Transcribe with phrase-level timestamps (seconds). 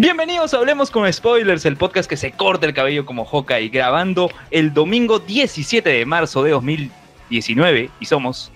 [0.00, 4.30] Bienvenidos a Hablemos con Spoilers, el podcast que se corta el cabello como Hawkeye, grabando
[4.50, 8.50] el domingo 17 de marzo de 2019 y somos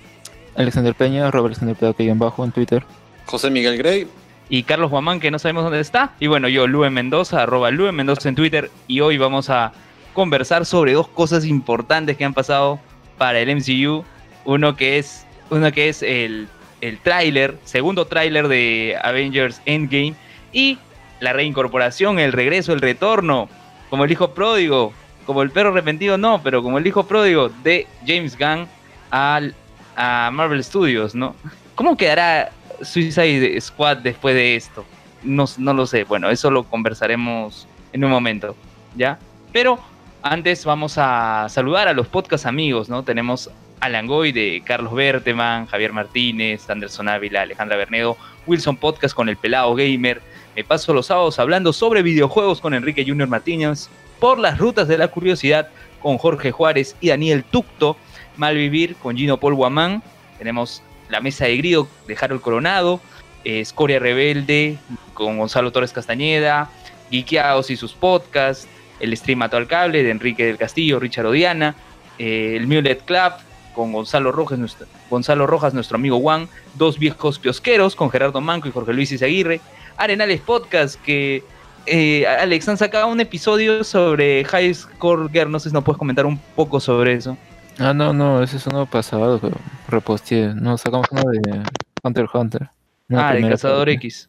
[0.56, 2.82] Alexander Peña, Robert Alexander Peña en bajo en Twitter.
[3.26, 4.08] José Miguel Grey.
[4.48, 7.92] y Carlos Guamán que no sabemos dónde está y bueno yo Lue Mendoza, arroba Lue
[7.92, 9.74] Mendoza en Twitter y hoy vamos a
[10.14, 12.80] conversar sobre dos cosas importantes que han pasado
[13.18, 14.02] para el MCU,
[14.46, 16.48] uno que es, uno que es el,
[16.80, 20.14] el tráiler, segundo tráiler de Avengers Endgame
[20.50, 20.78] y
[21.24, 23.48] la reincorporación, el regreso, el retorno,
[23.90, 24.92] como el hijo pródigo,
[25.26, 28.68] como el perro arrepentido no, pero como el hijo pródigo de James Gunn
[29.10, 29.54] al,
[29.96, 31.34] a Marvel Studios, ¿no?
[31.74, 34.84] ¿Cómo quedará Suicide Squad después de esto?
[35.22, 38.54] No, no lo sé, bueno, eso lo conversaremos en un momento,
[38.94, 39.18] ¿ya?
[39.50, 39.78] Pero
[40.22, 43.02] antes vamos a saludar a los podcast amigos, ¿no?
[43.02, 43.50] Tenemos
[43.80, 48.16] a Langoy de Carlos Berteman, Javier Martínez, Anderson Ávila, Alejandra Bernedo,
[48.46, 50.20] Wilson Podcast con el Pelado Gamer,
[50.54, 53.88] me paso los sábados hablando sobre videojuegos con Enrique Junior Martínez,
[54.20, 55.68] por las rutas de la curiosidad
[56.00, 57.96] con Jorge Juárez y Daniel Tucto,
[58.36, 60.02] Malvivir con Gino Paul Guamán,
[60.38, 63.00] tenemos la mesa de grido de Harold Coronado,
[63.44, 64.78] Escoria Rebelde
[65.12, 66.70] con Gonzalo Torres Castañeda,
[67.10, 68.66] Geekeados y sus podcasts,
[69.00, 71.74] el stream Mato al Cable de Enrique del Castillo, Richard Odiana,
[72.18, 73.32] eh, el Mulet Club
[73.74, 78.68] con Gonzalo Rojas, nuestro, Gonzalo Rojas, nuestro amigo Juan, Dos Viejos Piosqueros con Gerardo Manco
[78.68, 79.60] y Jorge Luis Izaguirre,
[79.96, 81.42] Arenales Podcast, que
[81.86, 85.98] eh, Alex han sacado un episodio sobre High Score Girl, no sé si nos puedes
[85.98, 87.36] comentar un poco sobre eso.
[87.78, 89.50] Ah, no, no, ese es uno pasado que
[89.88, 90.54] reposteé.
[90.54, 91.62] No, sacamos uno de
[92.02, 92.68] Hunter x Hunter.
[93.10, 93.88] Ah, de Cazador.
[93.90, 94.28] X.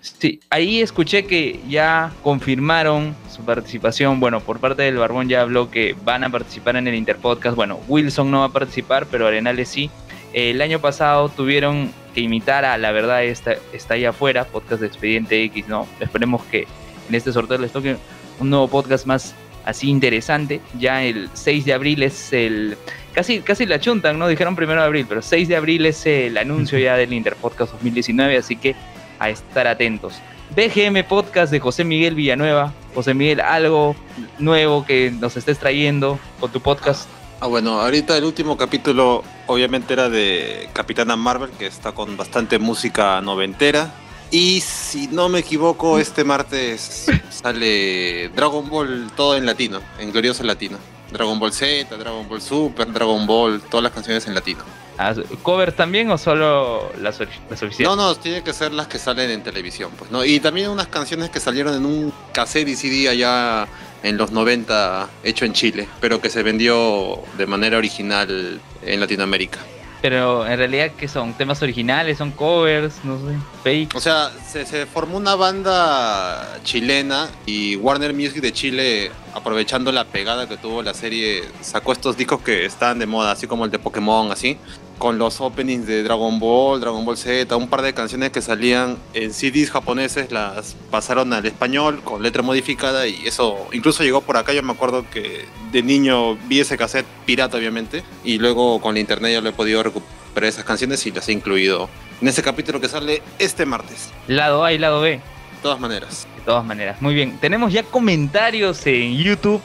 [0.00, 4.20] Sí, ahí escuché que ya confirmaron su participación.
[4.20, 7.56] Bueno, por parte del Barbón ya habló que van a participar en el Interpodcast.
[7.56, 9.90] Bueno, Wilson no va a participar, pero Arenales sí.
[10.32, 14.86] El año pasado tuvieron que imitar a La Verdad está, está ahí afuera, podcast de
[14.86, 15.86] Expediente X, ¿no?
[16.00, 16.66] Esperemos que
[17.10, 17.98] en este sorteo les toque
[18.40, 19.34] un nuevo podcast más
[19.66, 20.62] así interesante.
[20.78, 22.78] Ya el 6 de abril es el...
[23.12, 24.28] Casi, casi la chuntan, ¿no?
[24.28, 28.38] Dijeron primero de abril, pero 6 de abril es el anuncio ya del Interpodcast 2019,
[28.38, 28.74] así que
[29.18, 30.14] a estar atentos.
[30.56, 32.72] BGM Podcast de José Miguel Villanueva.
[32.94, 33.94] José Miguel, algo
[34.38, 37.10] nuevo que nos estés trayendo con tu podcast.
[37.38, 42.58] Ah, bueno, ahorita el último capítulo obviamente era de Capitana Marvel, que está con bastante
[42.58, 43.92] música noventera.
[44.30, 50.44] Y si no me equivoco, este martes sale Dragon Ball todo en latino, en glorioso
[50.44, 50.78] latino.
[51.12, 54.64] Dragon Ball Z, Dragon Ball Super, Dragon Ball, todas las canciones en latino.
[54.98, 57.80] Ah, ¿Covers también o solo las, las oficiales?
[57.80, 60.24] No, no, tiene que ser las que salen en televisión, pues, ¿no?
[60.24, 63.68] Y también unas canciones que salieron en un cassette y CD allá
[64.06, 69.58] en los 90, hecho en Chile, pero que se vendió de manera original en Latinoamérica.
[70.00, 71.32] Pero en realidad, ¿qué son?
[71.34, 72.18] ¿Temas originales?
[72.18, 73.04] ¿Son covers?
[73.04, 73.36] No sé.
[73.64, 73.96] ¿Fake?
[73.96, 80.04] O sea, se, se formó una banda chilena y Warner Music de Chile, aprovechando la
[80.04, 83.72] pegada que tuvo la serie, sacó estos discos que estaban de moda, así como el
[83.72, 84.56] de Pokémon, así,
[84.98, 88.96] con los openings de Dragon Ball, Dragon Ball Z, un par de canciones que salían
[89.14, 94.36] en CDs japoneses, las pasaron al español con letra modificada y eso incluso llegó por
[94.36, 94.52] acá.
[94.52, 99.00] Yo me acuerdo que de niño vi ese cassette pirata, obviamente, y luego con la
[99.00, 101.88] internet ya lo he podido recuperar esas canciones y las he incluido
[102.20, 104.10] en ese capítulo que sale este martes.
[104.28, 105.10] Lado A y lado B.
[105.10, 105.20] De
[105.62, 106.26] todas maneras.
[106.36, 107.00] De todas maneras.
[107.02, 107.38] Muy bien.
[107.38, 109.60] Tenemos ya comentarios en YouTube.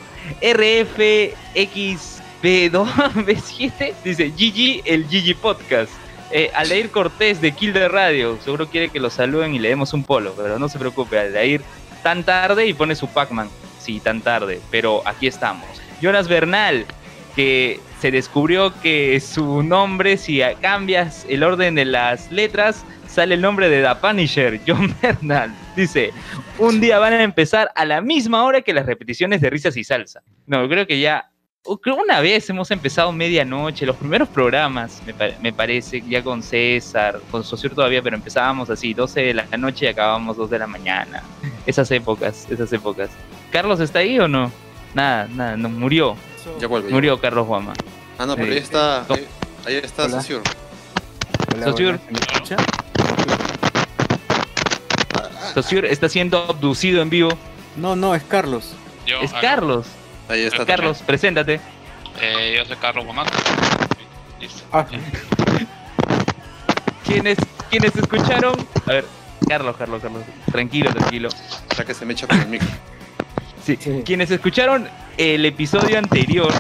[2.42, 5.92] RFXB2B7 dice GG, el GG Podcast.
[6.32, 8.38] Eh, Aldair Cortés de Kill de Radio.
[8.42, 10.34] Seguro quiere que lo saluden y le demos un polo.
[10.36, 11.62] Pero no se preocupe, Aldair
[12.02, 13.50] tan tarde y pone su Pac-Man.
[13.80, 14.60] Sí, tan tarde.
[14.70, 15.66] Pero aquí estamos.
[16.02, 16.86] Jonas Bernal,
[17.36, 23.42] que se descubrió que su nombre, si cambias el orden de las letras, sale el
[23.42, 25.54] nombre de The Punisher, John Bernal.
[25.76, 26.12] Dice,
[26.58, 29.84] un día van a empezar a la misma hora que las repeticiones de risas y
[29.84, 30.22] salsa.
[30.48, 31.31] No, creo que ya
[31.66, 37.22] una vez hemos empezado medianoche, los primeros programas, me, pa- me parece, ya con César,
[37.30, 40.68] con Sociur todavía, pero empezábamos así, 12 de la noche y acabábamos 2 de la
[40.68, 41.22] mañana.
[41.66, 43.10] Esas épocas, esas épocas.
[43.52, 44.52] ¿Carlos está ahí o no?
[44.94, 46.16] Nada, nada, no, murió,
[46.60, 46.90] Ya vuelve.
[46.90, 47.74] ya murió Carlos Guama.
[48.18, 49.02] Ah, no, pero ahí está.
[49.04, 49.28] Ahí,
[49.66, 50.22] ahí está Hola.
[55.54, 57.30] Sociur está siendo abducido en vivo.
[57.78, 58.74] No, no, es Carlos.
[59.06, 59.42] Yo, Es acá.
[59.42, 59.86] Carlos.
[60.32, 60.66] Ahí está.
[60.66, 61.60] Carlos, preséntate.
[62.22, 63.28] Eh, yo soy Carlos Guamán.
[64.40, 64.64] Listo.
[64.72, 64.86] Ah.
[67.06, 67.38] ¿Quiénes,
[67.70, 68.56] ¿Quiénes escucharon?
[68.86, 69.06] A ver,
[69.48, 70.24] Carlos, Carlos, Carlos.
[70.52, 71.30] Tranquilo, tranquilo.
[71.78, 72.68] Ya que se me echa con el micro.
[73.66, 73.78] Sí.
[73.80, 74.02] Sí.
[74.06, 74.88] Quienes escucharon
[75.18, 76.52] el episodio anterior,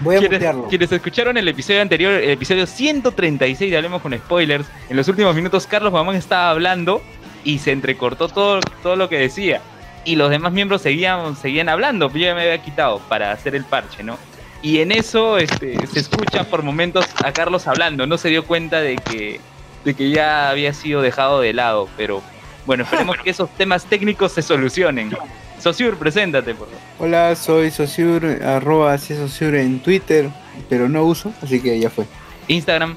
[0.00, 0.68] Voy a quienes, mutearlo.
[0.68, 5.34] quienes escucharon el episodio anterior, el episodio 136 de Hablemos con Spoilers, en los últimos
[5.34, 7.02] minutos Carlos Mamán estaba hablando
[7.44, 9.60] y se entrecortó todo, todo lo que decía.
[10.04, 13.64] Y los demás miembros seguían, seguían hablando, yo ya me había quitado para hacer el
[13.64, 14.18] parche, ¿no?
[14.60, 18.80] Y en eso este, se escucha por momentos a Carlos hablando, no se dio cuenta
[18.80, 19.40] de que,
[19.84, 22.22] de que ya había sido dejado de lado, pero
[22.66, 25.14] bueno, esperemos que esos temas técnicos se solucionen.
[25.60, 26.82] Sociur, preséntate, por favor.
[26.98, 30.30] Hola, soy Sociur, arroba C Sociur en Twitter,
[30.68, 32.06] pero no uso, así que ya fue.
[32.48, 32.96] Instagram,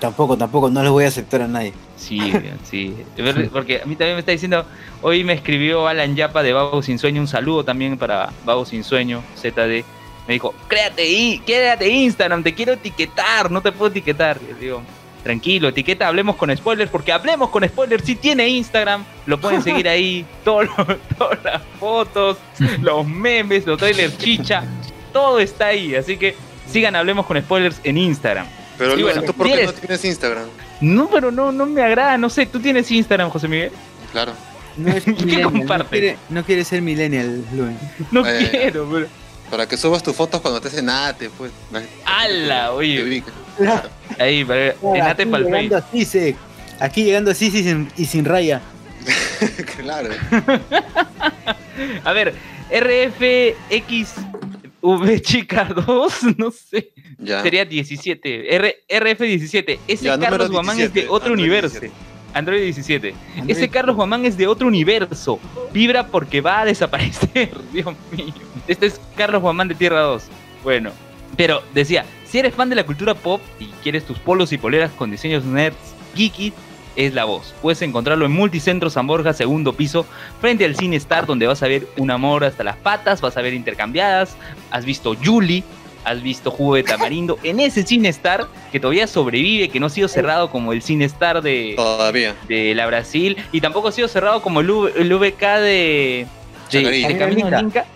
[0.00, 1.74] Tampoco, tampoco, no les voy a aceptar a nadie.
[1.96, 2.18] Sí,
[2.64, 2.96] sí.
[3.52, 4.64] Porque a mí también me está diciendo,
[5.02, 8.82] hoy me escribió Alan Yapa de Vago Sin Sueño, un saludo también para Vago Sin
[8.82, 9.84] Sueño, ZD.
[10.26, 14.38] Me dijo, créate quédate Instagram, te quiero etiquetar, no te puedo etiquetar.
[14.42, 14.82] Y le digo,
[15.22, 19.86] tranquilo, etiqueta, hablemos con spoilers, porque hablemos con spoilers, si tiene Instagram, lo pueden seguir
[19.86, 20.68] ahí, todas
[21.44, 22.38] las fotos,
[22.80, 24.64] los memes, los trailers chicha,
[25.12, 26.36] todo está ahí, así que
[26.66, 28.46] sigan Hablemos con spoilers en Instagram.
[28.80, 30.44] Pero Sí, bueno, ¿tú por qué no tienes Instagram?
[30.80, 33.72] No, pero no, no me agrada, no sé, ¿tú tienes Instagram, José Miguel?
[34.10, 34.32] Claro.
[34.78, 35.88] No es ¿Qué millennial, no comparte?
[35.90, 37.78] quiere, no quiere ser millennial, Luen.
[38.10, 39.06] No Eh, quiero, pero...
[39.50, 41.52] Para que subas tus fotos cuando estés en ATE, pues.
[42.06, 42.68] ¡Hala!
[42.68, 43.22] Te Oye,
[44.18, 45.88] ahí, para- enate Aquí pa'l llegando Face.
[45.90, 46.36] así, se-
[46.78, 48.62] Aquí llegando así sí, sin- y sin raya.
[49.76, 50.08] claro.
[52.04, 52.34] A ver,
[54.82, 56.90] RFXV chica 2, no sé.
[57.18, 57.42] Ya.
[57.42, 58.54] Sería 17.
[58.54, 59.78] R, RF17.
[59.86, 61.80] Ese Ya, Carlos Guamán es de 17, otro Android universo.
[61.80, 62.10] 17.
[62.32, 63.14] Android 17.
[63.34, 65.38] Android Ese Carlos Guamán es de otro universo.
[65.72, 67.50] Vibra porque va a desaparecer.
[67.72, 68.34] Dios mío.
[68.68, 70.24] Este es Carlos Guamán de Tierra 2.
[70.62, 70.92] Bueno,
[71.36, 74.90] pero decía, si eres fan de la cultura pop y quieres tus polos y poleras
[74.92, 75.76] con diseños nerds
[76.14, 76.52] geeky,
[76.96, 77.54] es la voz.
[77.62, 80.06] Puedes encontrarlo en Multicentro San Borja, segundo piso,
[80.40, 83.42] frente al Cine Star, donde vas a ver un amor hasta las patas, vas a
[83.42, 84.36] ver intercambiadas,
[84.70, 85.62] has visto Julie,
[86.04, 89.90] has visto Jugo de Tamarindo, en ese Cine Star que todavía sobrevive, que no ha
[89.90, 92.34] sido cerrado como el Cine Star de, Todavía.
[92.48, 96.26] de la Brasil y tampoco ha sido cerrado como el, V- el VK de,
[96.72, 97.86] de, Caminos del Inca,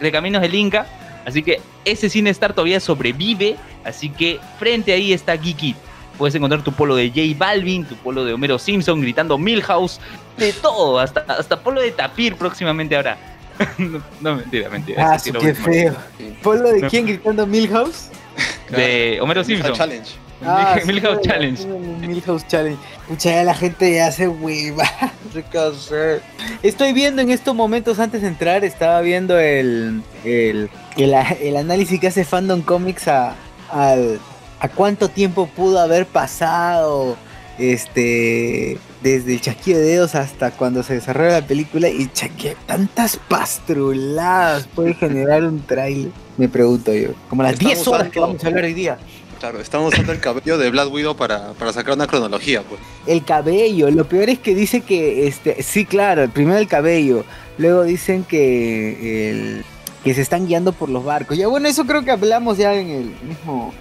[0.00, 0.86] de, Caminos del Inca.
[1.26, 3.56] Así que ese Cine Star todavía sobrevive.
[3.84, 5.74] Así que frente ahí está Geeky.
[6.18, 10.00] Puedes encontrar tu polo de J Balvin, tu polo de Homero Simpson gritando Milhouse,
[10.36, 13.16] de todo, hasta, hasta polo de Tapir próximamente ahora.
[13.78, 15.12] no, no, mentira, mentira.
[15.14, 15.96] Ah, sí qué feo.
[16.18, 16.36] Sí.
[16.42, 18.08] ¿Polo de quién gritando Milhouse?
[18.68, 19.72] De Homero Simpson.
[19.72, 20.10] Challenge.
[20.44, 21.66] Ah, Milhouse sí, Challenge.
[22.06, 22.78] Milhouse Challenge.
[23.08, 24.84] Pucha, ya la gente ya hace hueva.
[26.62, 31.98] Estoy viendo en estos momentos, antes de entrar, estaba viendo el, el, el, el análisis
[32.00, 33.34] que hace Fandom Comics a,
[33.70, 34.20] al-
[34.60, 37.16] a cuánto tiempo pudo haber pasado
[37.58, 43.16] este desde el chasquido de dedos hasta cuando se desarrolla la película y chaque, tantas
[43.16, 46.10] pastruladas puede generar un trailer.
[46.36, 47.10] Me pregunto yo.
[47.28, 48.98] Como las Estamos 10 horas que vamos a hablar hoy día.
[49.38, 52.80] Claro, estamos usando el cabello de Black Widow para, para sacar una cronología, pues.
[53.06, 57.24] El cabello, lo peor es que dice que, este, sí, claro, primero el cabello,
[57.56, 59.64] luego dicen que, el,
[60.02, 61.38] que se están guiando por los barcos.
[61.38, 63.72] Ya bueno, eso creo que hablamos ya en el mismo,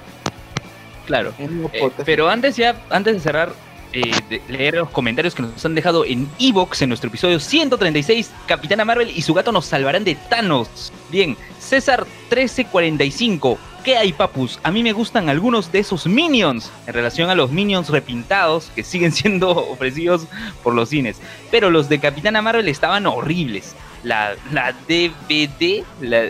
[1.08, 1.34] Claro.
[1.40, 3.54] Eh, pero antes ya, antes de cerrar,
[3.94, 8.30] eh, de leer los comentarios que nos han dejado en Evox en nuestro episodio 136,
[8.46, 10.92] Capitana Marvel y su gato nos salvarán de Thanos.
[11.10, 13.58] Bien, César 1345.
[13.86, 14.60] ¿Qué hay, papus?
[14.64, 18.84] A mí me gustan algunos de esos minions en relación a los minions repintados que
[18.84, 20.28] siguen siendo ofrecidos
[20.62, 21.22] por los cines.
[21.50, 23.74] Pero los de Capitana Marvel estaban horribles.
[24.04, 26.26] La, la DVD, la,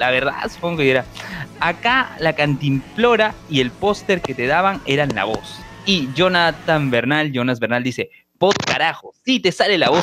[0.00, 1.04] la verdad, supongo que era.
[1.60, 5.60] Acá la cantimplora y el póster que te daban eran la voz.
[5.84, 10.02] Y Jonathan Bernal, Jonas Bernal dice, pod carajo, sí te sale la voz.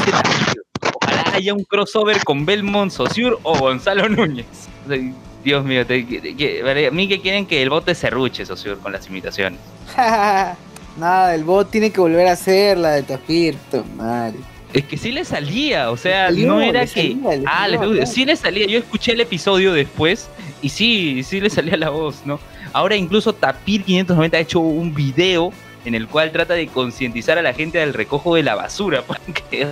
[1.01, 4.46] Ojalá haya un crossover con Belmont Saussure o Gonzalo Núñez.
[5.44, 8.92] Dios mío, te- vale, a mí que quieren que el bote se ruche, Saussure, con
[8.92, 9.60] las imitaciones.
[10.98, 14.38] Nada, el bot tiene que volver a hacer la de puta madre.
[14.74, 17.02] Es que sí le salía, o sea, salió, no era le que.
[17.14, 18.06] salía, le ah, salió, le- claro.
[18.12, 18.68] sí le salía.
[18.68, 20.30] Yo escuché el episodio después
[20.62, 22.40] y sí, sí le salía la voz, ¿no?
[22.74, 25.52] Ahora incluso Tapir 590 ha hecho un video
[25.86, 29.02] en el cual trata de concientizar a la gente del recojo de la basura.
[29.08, 29.68] porque-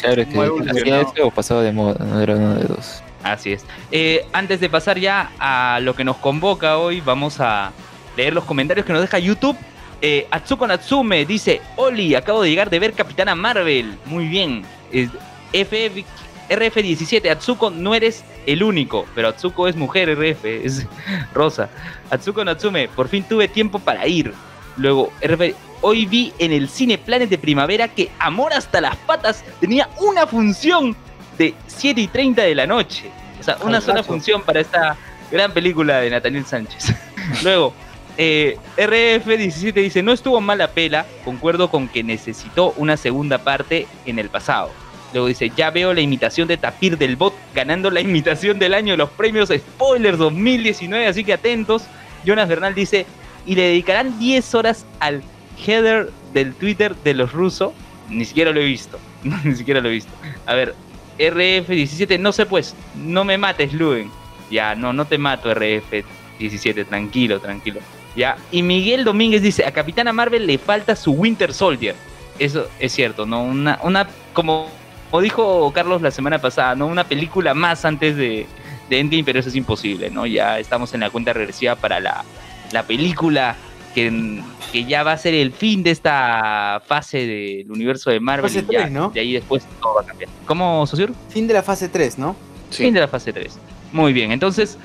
[0.00, 3.02] Claro, es que hacía eso o pasaba de moda, no era uno de dos.
[3.22, 3.64] Así es.
[3.90, 7.72] Eh, antes de pasar ya a lo que nos convoca hoy, vamos a
[8.16, 9.56] leer los comentarios que nos deja YouTube.
[10.02, 13.96] Eh, Atsuko Natsume dice, Oli, acabo de llegar de ver Capitana Marvel.
[14.06, 14.62] Muy bien.
[14.92, 15.08] Eh,
[15.52, 16.04] FF
[16.48, 20.86] RF17, Atsuko, no eres el único, pero Atsuko es mujer RF, es
[21.34, 21.68] rosa.
[22.10, 24.32] Atsuko Natsume, por fin tuve tiempo para ir.
[24.76, 29.44] Luego, RF, hoy vi en el cine Planes de Primavera que Amor hasta las patas
[29.60, 30.96] tenía una función
[31.38, 33.10] de 7 y 30 de la noche.
[33.40, 34.96] O sea, una sola función para esta
[35.30, 36.94] gran película de Nathaniel Sánchez.
[37.42, 37.74] Luego,
[38.18, 44.18] eh, RF17 dice, no estuvo mala pela, concuerdo con que necesitó una segunda parte en
[44.18, 44.70] el pasado.
[45.12, 48.92] Luego dice, ya veo la imitación de Tapir del Bot ganando la imitación del año
[48.92, 51.84] de los premios Spoilers 2019, así que atentos.
[52.24, 53.06] Jonas Bernal dice,
[53.46, 55.22] y le dedicarán 10 horas al
[55.64, 57.72] header del Twitter de los rusos.
[58.08, 58.98] Ni siquiera lo he visto,
[59.44, 60.12] ni siquiera lo he visto.
[60.46, 60.74] A ver,
[61.18, 64.10] RF17, no sé pues, no me mates, Luen.
[64.50, 67.80] Ya, no, no te mato, RF17, tranquilo, tranquilo.
[68.16, 71.94] Ya, y Miguel Domínguez dice, a Capitana Marvel le falta su Winter Soldier.
[72.38, 73.42] Eso es cierto, ¿no?
[73.42, 74.68] Una, una como,
[75.10, 76.86] como dijo Carlos la semana pasada, ¿no?
[76.86, 78.46] Una película más antes de,
[78.88, 80.26] de Endgame, pero eso es imposible, ¿no?
[80.26, 82.24] Ya estamos en la cuenta regresiva para la,
[82.72, 83.56] la película
[83.94, 84.42] que,
[84.72, 88.50] que ya va a ser el fin de esta fase del universo de Marvel.
[88.50, 89.10] Fase y ya, tres, ¿no?
[89.10, 90.30] De ahí después todo va a cambiar.
[90.46, 91.12] ¿Cómo, Sosur?
[91.30, 92.36] Fin de la fase 3, ¿no?
[92.70, 92.84] Sí.
[92.84, 93.58] Fin de la fase 3.
[93.92, 94.76] Muy bien, entonces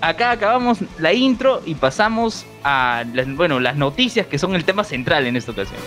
[0.00, 5.26] acá acabamos la intro y pasamos a bueno, las noticias que son el tema central
[5.26, 5.80] en esta ocasión.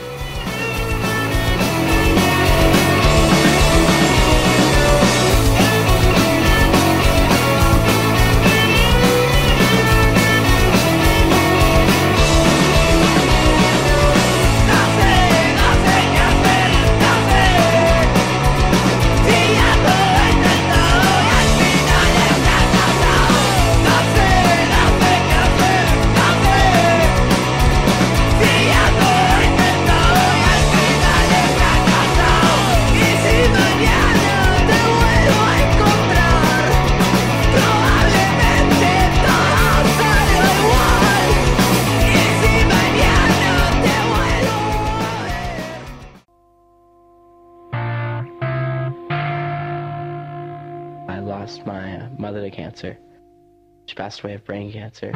[54.21, 55.11] Passed away of brain cancer.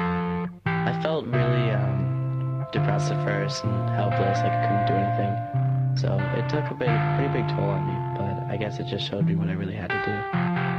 [0.65, 5.35] I felt really um, depressed at first and helpless, like I couldn't do anything.
[5.95, 9.25] So it took a pretty big toll on me, but I guess it just showed
[9.25, 10.74] me what I really had to do.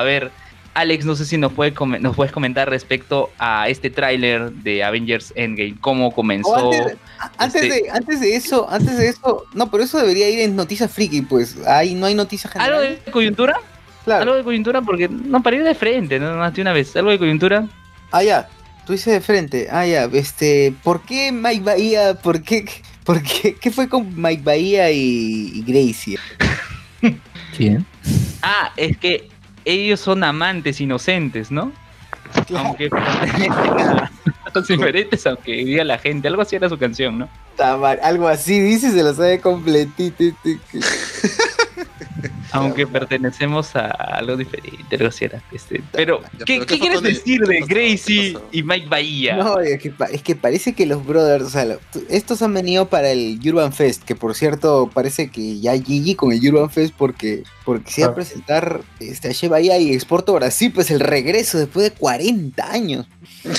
[0.00, 0.30] A ver,
[0.74, 5.32] Alex, no sé si nos, puede nos puedes comentar respecto a este tráiler de Avengers
[5.36, 6.50] Endgame, cómo comenzó.
[6.68, 9.98] O antes, a- antes este- de, antes de eso, antes de eso, no, pero eso
[9.98, 13.04] debería ir en noticias friki, pues ahí no hay noticias ¿Algo generales.
[13.04, 13.56] de coyuntura?
[14.04, 14.22] Claro.
[14.22, 14.80] ¿Algo de coyuntura?
[14.80, 16.94] Porque no, para ir de frente, no más de una vez.
[16.96, 17.66] ¿Algo de coyuntura?
[18.12, 18.48] Ah, ya,
[18.86, 19.68] tú dices de frente.
[19.70, 22.64] Ah, ya, este, ¿por qué Mike Bahía, por qué,
[23.04, 26.18] por qué, qué fue con Mike Bahía y, y Gracie?
[27.56, 27.84] ¿Quién?
[28.42, 29.28] Ah, es que
[29.70, 31.72] ellos son amantes inocentes, ¿no?
[32.56, 32.88] Aunque
[34.52, 36.28] son diferentes, aunque diga la gente.
[36.28, 37.28] Algo así era su canción, ¿no?
[37.78, 40.24] Mal, Algo así, dice, se lo sabe completito.
[42.58, 46.78] Aunque pertenecemos a algo diferente, algo así era, este, Pero, Ya, ¿qué, pero qué ¿qué
[46.80, 49.36] quieres decir de Gracie y Mike Bahía?
[49.36, 51.66] No, es que, pa- es que parece que los brothers, o sea,
[52.08, 56.32] estos han venido para el Urban Fest, que por cierto parece que ya GG con
[56.32, 58.14] el Urban Fest porque, porque se va a Ah.
[58.14, 63.06] presentar este, a Shea Bahía y Exporto Brasil, pues el regreso después de 40 años.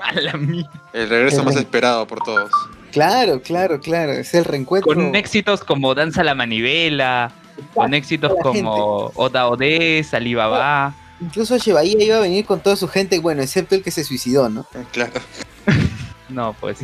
[0.00, 0.70] A la mierda.
[0.92, 2.50] El regreso El más re- esperado por todos.
[2.90, 4.92] Claro, claro, claro, es el reencuentro.
[4.92, 7.32] Con éxitos como Danza la Manivela,
[7.74, 10.94] con éxitos como Oda Odés, Alibaba.
[11.20, 14.04] Incluso Shea Bahía iba a venir con toda su gente, bueno, excepto el que se
[14.04, 14.66] suicidó, ¿no?
[14.92, 15.12] Claro.
[16.28, 16.80] No, pues.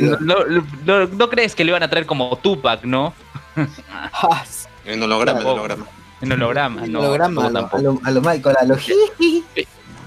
[0.00, 3.12] No, no- no- no crees que le iban a traer como Tupac, ¿no?
[3.92, 4.42] Ah,
[4.86, 5.54] En holograma, en Claro.
[5.56, 5.86] holograma.
[6.22, 7.00] En holograma, el no.
[7.00, 9.44] holograma, a lo, a lo, a lo Michael, a lo jiji.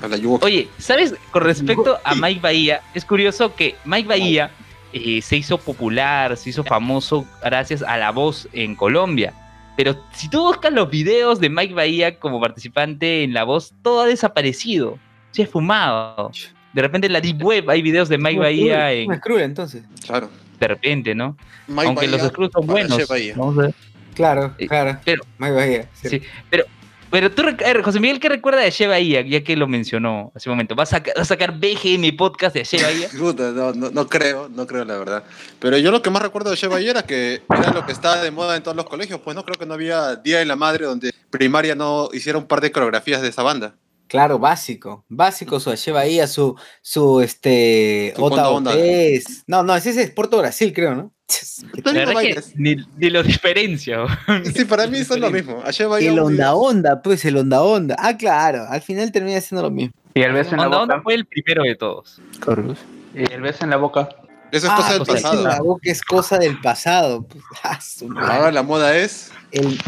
[0.02, 0.40] A la Yugo.
[0.42, 1.14] Oye, ¿sabes?
[1.32, 4.50] Con respecto a Mike Bahía, es curioso que Mike Bahía
[4.92, 9.34] eh, se hizo popular, se hizo famoso gracias a la voz en Colombia.
[9.75, 14.01] Pero si tú buscas los videos de Mike Bahía como participante en la voz, todo
[14.01, 15.00] ha desaparecido.
[15.32, 16.32] Se ha fumado.
[16.74, 19.84] De repente en la Deep Web hay videos de Mike Bahía en, Es cruel, entonces.
[20.06, 20.30] Claro.
[20.60, 21.36] de repente, ¿no?
[21.68, 23.00] Mike Aunque los screws son buenos.
[23.36, 23.75] Vamos a ver.
[24.13, 25.00] Claro, Eh, claro.
[25.03, 26.65] pero- Mike Bahía, Sí, pero,
[27.13, 27.43] pero tú,
[27.84, 29.22] José Miguel, ¿qué recuerda de Shea Bahía?
[29.22, 30.75] Ya que lo mencionó hace un momento.
[30.75, 33.08] ¿Va a, saca- va a sacar BGM podcast de Shea Bahía?
[33.53, 35.24] No, no, no creo, no creo la verdad.
[35.60, 38.20] Pero yo lo que más recuerdo de Shea Bahía era que era lo que estaba
[38.20, 39.20] de moda en todos los colegios.
[39.24, 42.48] Pues no creo que no había Día de la Madre donde primaria no hiciera un
[42.48, 43.75] par de coreografías de esa banda.
[44.08, 45.05] Claro, básico.
[45.08, 48.13] Básico su Shea Bahía, su, su este.
[48.17, 48.72] Ota Onda Onda.
[48.72, 49.43] Otés.
[49.46, 51.13] No, no, ese es Exporto Brasil, creo, ¿no?
[52.13, 52.54] Bailes.
[52.56, 54.06] ni, ni lo diferencia.
[54.56, 55.62] Sí, para mí son lo mismo.
[55.63, 57.96] A Shea Bahía El Onda Onda, pues el Onda Onda.
[58.00, 59.94] Ah, claro, al final termina siendo lo mismo.
[60.13, 61.04] Y el beso en la Onda Onda boca.
[61.04, 62.22] fue el primero de todos.
[62.40, 62.80] Carlos.
[63.13, 64.10] Y el beso en la boca.
[64.52, 65.44] Eso es ah, cosa del pues, pasado.
[65.44, 67.25] La boca es cosa del pasado.
[67.28, 67.80] Pues, ah.
[68.36, 69.32] Ahora la moda es.
[69.52, 69.80] el,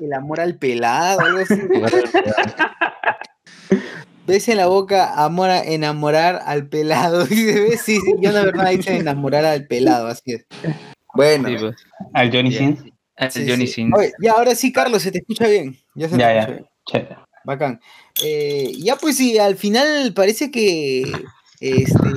[0.00, 1.60] el amor al pelado, algo así.
[4.26, 7.26] Ves en la boca amor a enamorar al pelado.
[7.26, 10.46] Sí, sí, yo la verdad hice enamorar al pelado, así es.
[11.14, 11.76] Bueno, Sí, pues.
[12.12, 12.52] Al Johnny.
[12.52, 12.80] Sins.
[13.30, 13.72] Sí, Johnny sí.
[13.74, 13.94] Sins.
[13.96, 15.78] Oye, ya ahora sí, Carlos, se te escucha bien.
[15.94, 17.04] Ya se te Ya, escucha ya.
[17.04, 17.08] bien.
[17.44, 17.80] Bacán.
[18.24, 21.02] Eh, ya pues sí, al final parece que
[21.60, 22.08] este,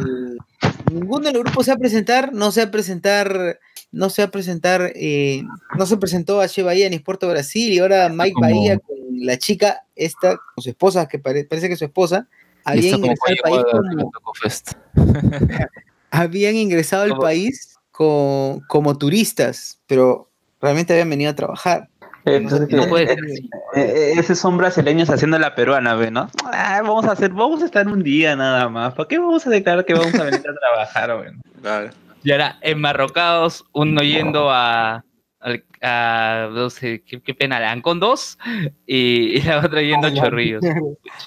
[0.92, 3.60] ninguno de los grupos se va a presentar, no se va a presentar,
[3.92, 5.44] no se va a presentar, eh,
[5.78, 8.98] no se presentó a Che Bahía ni Sporto Brasil y ahora Mike como- Bahía con
[9.22, 12.28] la chica esta, con su esposa, que pare- parece que es su esposa,
[12.64, 14.12] como ingresado al país en como,
[16.12, 20.30] habían ingresado al Como- país co- como turistas, pero
[20.62, 21.90] realmente habían venido a trabajar.
[22.26, 23.50] Entonces, No eh, puede eh, ser así.
[23.76, 26.30] eh, esos son brasileños haciendo la peruana, ¿ve, no?
[26.46, 28.94] Ah, vamos a hacer, vamos a estar un día nada más.
[28.94, 31.34] ¿Para qué vamos a declarar que vamos a venir a trabajar?
[31.62, 31.90] Claro.
[32.24, 35.04] Y ahora, enmarrocados, uno yendo a.
[35.82, 38.38] a no sé, qué, qué pena, a Ancon 2
[38.86, 40.64] y, y la otra yendo a Chorrillos.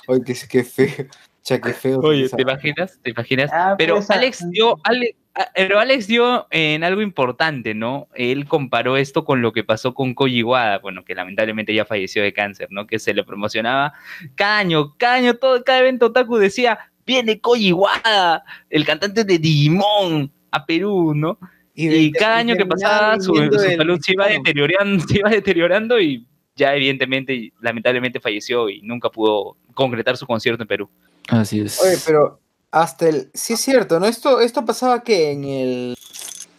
[0.07, 1.07] Oye, qué, qué feo.
[1.43, 1.99] Cha, qué feo.
[2.01, 3.01] Oye, ¿te imaginas?
[3.03, 3.51] ¿Te imaginas?
[3.53, 8.07] Ah, Pero pues, ah, Alex dio, Ale- ah, pero Alex dio en algo importante, ¿no?
[8.15, 12.23] Él comparó esto con lo que pasó con Koji Iwata, bueno, que lamentablemente ya falleció
[12.23, 12.87] de cáncer, ¿no?
[12.87, 13.93] Que se le promocionaba
[14.37, 19.39] cada año, cada año, todo, cada evento otaku decía, viene Koji Iwata, el cantante de
[19.39, 21.39] Digimon, a Perú, ¿no?
[21.75, 25.99] Y, de- cada año que pasaba su, el salud se iba, deteriorando, se iba deteriorando
[26.01, 30.89] y ya evidentemente, lamentablemente falleció y nunca pudo concretar su concierto en Perú.
[31.29, 31.81] Así es.
[31.83, 32.39] Oye, pero
[32.71, 33.31] hasta el.
[33.33, 34.07] Sí, es cierto, ¿no?
[34.07, 35.95] Esto, esto pasaba que en el.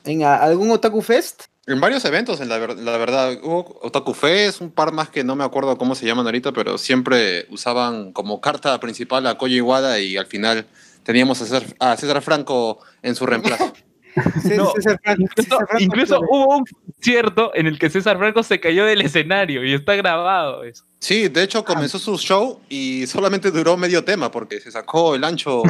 [0.06, 1.44] En a- algún Otaku Fest.
[1.66, 3.38] En varios eventos, en la, ver- la verdad.
[3.44, 6.78] Hubo Otaku Fest, un par más que no me acuerdo cómo se llaman ahorita, pero
[6.78, 10.66] siempre usaban como carta principal a Koji Iwata y al final
[11.04, 13.74] teníamos a César, a César Franco en su reemplazo.
[14.42, 17.90] César- No, César Franco- Incluso, César Franco incluso fue- hubo un concierto en el que
[17.90, 20.84] César Franco se cayó del escenario y está grabado eso.
[21.00, 25.24] Sí, de hecho comenzó su show y solamente duró medio tema porque se sacó el
[25.24, 25.64] ancho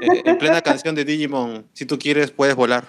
[0.00, 1.66] eh, en plena canción de Digimon.
[1.72, 2.84] Si tú quieres, puedes volar.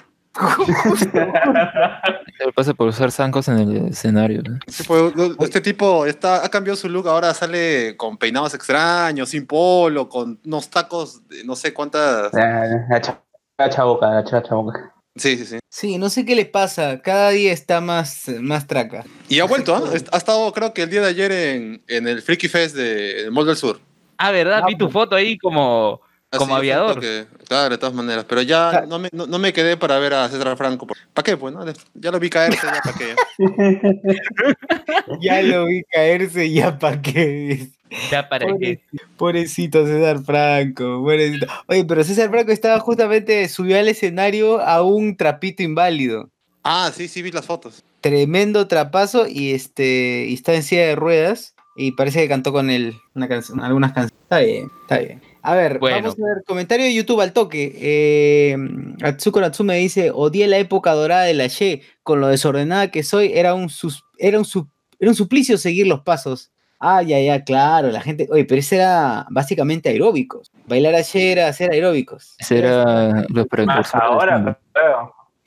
[2.37, 4.41] Se pasa por usar zancos en el escenario.
[4.87, 10.09] pues, este tipo está, ha cambiado su look, ahora sale con peinados extraños, sin polo,
[10.09, 12.33] con unos tacos de no sé cuántas...
[12.33, 13.21] La, la cha-
[13.57, 14.93] la chaboca, la cha- chaboca.
[15.15, 15.59] Sí, sí, sí.
[15.69, 16.99] Sí, no sé qué le pasa.
[17.01, 19.03] Cada día está más, más traca.
[19.29, 19.83] Y ha vuelto, ¿ah?
[20.11, 23.31] Ha estado creo que el día de ayer en, en el Freaky Fest de el
[23.31, 23.79] Mall del Sur.
[24.17, 24.61] Ah, ¿verdad?
[24.61, 24.93] No, Vi tu pues.
[24.93, 26.01] foto ahí como,
[26.37, 26.99] como fue aviador.
[26.99, 28.25] que- claro, de todas maneras.
[28.27, 28.87] Pero ya Claro.
[28.87, 30.87] no me, no, no me quedé para ver a César Franco.
[31.13, 31.37] ¿Para qué?
[31.37, 31.63] Pues, ¿no?
[31.93, 33.15] Ya lo vi caerse, ya para qué.
[35.21, 37.69] Ya lo vi caerse, ya pa' qué.
[38.11, 38.97] Ya para Pobre- que.
[39.17, 41.45] Pobrecito César Franco, pobrecito.
[41.67, 46.29] Oye, pero César Franco estaba justamente, subió al escenario a un trapito inválido.
[46.63, 47.83] Ah, sí, sí, vi las fotos.
[48.01, 52.69] Tremendo trapazo y este y está en silla de ruedas y parece que cantó con
[52.69, 54.17] él una canción, algunas canciones.
[54.23, 55.21] Está bien, está bien.
[55.45, 55.97] A ver, Bueno.
[55.97, 57.73] vamos a ver comentario de YouTube al toque.
[57.77, 58.55] Eh,
[59.03, 63.31] Atsuko Natsume dice, odié la época dorada de la She, con lo desordenada que soy,
[63.33, 66.49] era un sus- era un su- era un suplicio seguir los pasos.
[66.79, 70.49] Ah, ya, ya, claro, la gente, oye, pero ese era básicamente aeróbicos.
[70.65, 72.35] Bailar a She era hacer aeróbicos.
[72.39, 73.95] Ese era los Más precursores.
[73.95, 74.57] ahora, ¿no?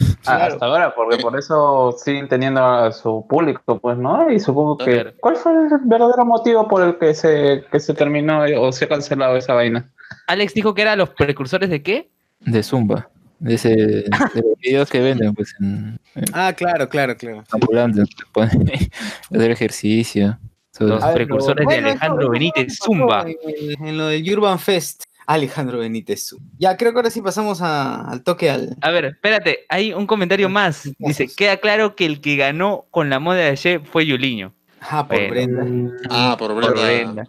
[0.01, 0.55] Ah, Claro.
[0.55, 4.31] Hasta ahora, porque por eso siguen teniendo a su público, pues, ¿no?
[4.31, 5.15] Y supongo que.
[5.21, 8.89] ¿Cuál fue el verdadero motivo por el que se, que se terminó o se ha
[8.89, 9.91] cancelado esa vaina?
[10.27, 12.11] Alex dijo que eran los precursores de qué?
[12.41, 13.09] De Zumba.
[13.39, 14.05] De, ese, de
[14.35, 17.45] los videos que venden, pues, en, en Ah, claro, claro, claro.
[17.53, 18.09] ambulantes.
[19.33, 20.39] hacer ejercicio.
[20.79, 21.05] Los eso.
[21.05, 23.25] A ver, precursores de Alejandro Benítez Zumba.
[23.27, 25.05] en lo del Urban Fest.
[25.27, 26.35] Alejandro Benítez.
[26.59, 28.77] Ya, creo que ahora sí pasamos a- al toque al.
[28.81, 30.89] A ver, espérate, hay un comentario más.
[30.99, 34.53] Dice, queda claro que el que ganó con la moda de ayer fue Yuliño.
[34.81, 35.31] Ah, por Bueno.
[35.63, 35.93] Brenda.
[36.11, 36.75] Ah, por Brenda.
[36.75, 37.25] Por Brenda.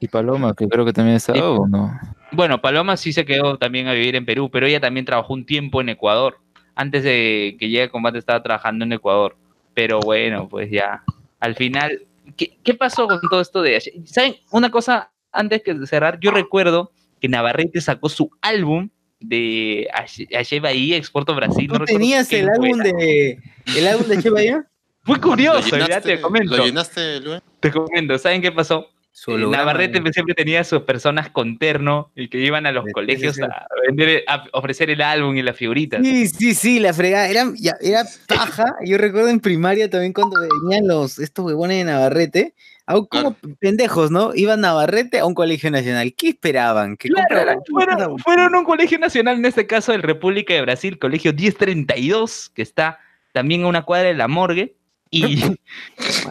[0.00, 1.44] Y Paloma, que creo que también estaba, Sí.
[1.44, 1.98] ¿o no?
[2.32, 5.44] Bueno, Paloma sí se quedó también a vivir en Perú, pero ella también trabajó un
[5.44, 6.38] tiempo en Ecuador.
[6.74, 9.36] Antes de que llegue a combate estaba trabajando en Ecuador.
[9.74, 11.02] Pero bueno, pues ya.
[11.40, 14.02] Al final, ¿qué, qué pasó con todo esto de Aye?
[14.06, 14.36] ¿Saben?
[14.50, 16.90] Una cosa, antes que cerrar, yo recuerdo
[17.22, 21.70] que Navarrete sacó su álbum de Aye Bahía, Exporto Brasil.
[21.72, 23.38] ¿Tú tenías el álbum de
[23.76, 24.66] el álbum de ya?
[25.04, 26.56] Fue ¿Lo curioso, ya llenaste, te comento.
[26.56, 27.20] ¿Lo llenaste?
[27.60, 28.88] Te comento, ¿saben qué pasó?
[29.28, 33.38] Eh, Navarrete siempre tenía sus personas con terno y que iban a los sí, colegios
[33.40, 36.00] a vender, a ofrecer el álbum y las figuritas.
[36.02, 37.28] Sí, sí, sí, la fregada.
[37.28, 38.64] Era, ya, era paja.
[38.84, 42.54] Yo recuerdo en primaria también cuando venían los, estos huevones de Navarrete.
[42.86, 44.34] Aún como pendejos, ¿no?
[44.34, 46.12] Iban Navarrete a un colegio nacional.
[46.16, 46.96] ¿Qué esperaban?
[46.96, 50.98] Que Claro, fueron, fueron a un colegio nacional, en este caso el República de Brasil,
[50.98, 52.98] colegio 1032, que está
[53.32, 54.76] también a una cuadra de la morgue.
[55.10, 55.42] Y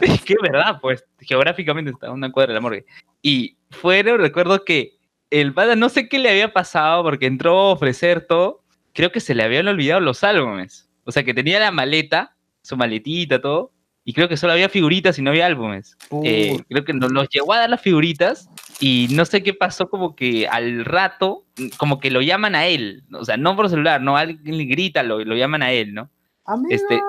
[0.02, 2.86] es que es verdad, pues geográficamente está a una cuadra de la morgue.
[3.22, 4.98] Y fueron, recuerdo que
[5.30, 8.64] el pata no sé qué le había pasado porque entró a ofrecer todo.
[8.94, 10.90] Creo que se le habían olvidado los álbumes.
[11.06, 13.72] O sea, que tenía la maleta, su maletita, todo.
[14.04, 15.96] Y creo que solo había figuritas y no había álbumes.
[16.24, 16.66] Eh, Puta.
[16.70, 20.16] creo que nos, nos llegó a dar las figuritas y no sé qué pasó, como
[20.16, 21.46] que al rato,
[21.78, 25.04] como que lo llaman a él, o sea, no por celular, no, alguien le grita,
[25.04, 26.10] lo, lo llaman a él, ¿no?
[26.46, 26.74] Amigo.
[26.74, 27.00] Este,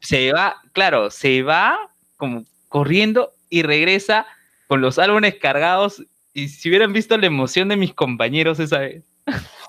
[0.00, 1.78] se va, claro, se va
[2.16, 4.26] como corriendo y regresa
[4.66, 9.04] con los álbumes cargados y si hubieran visto la emoción de mis compañeros esa vez.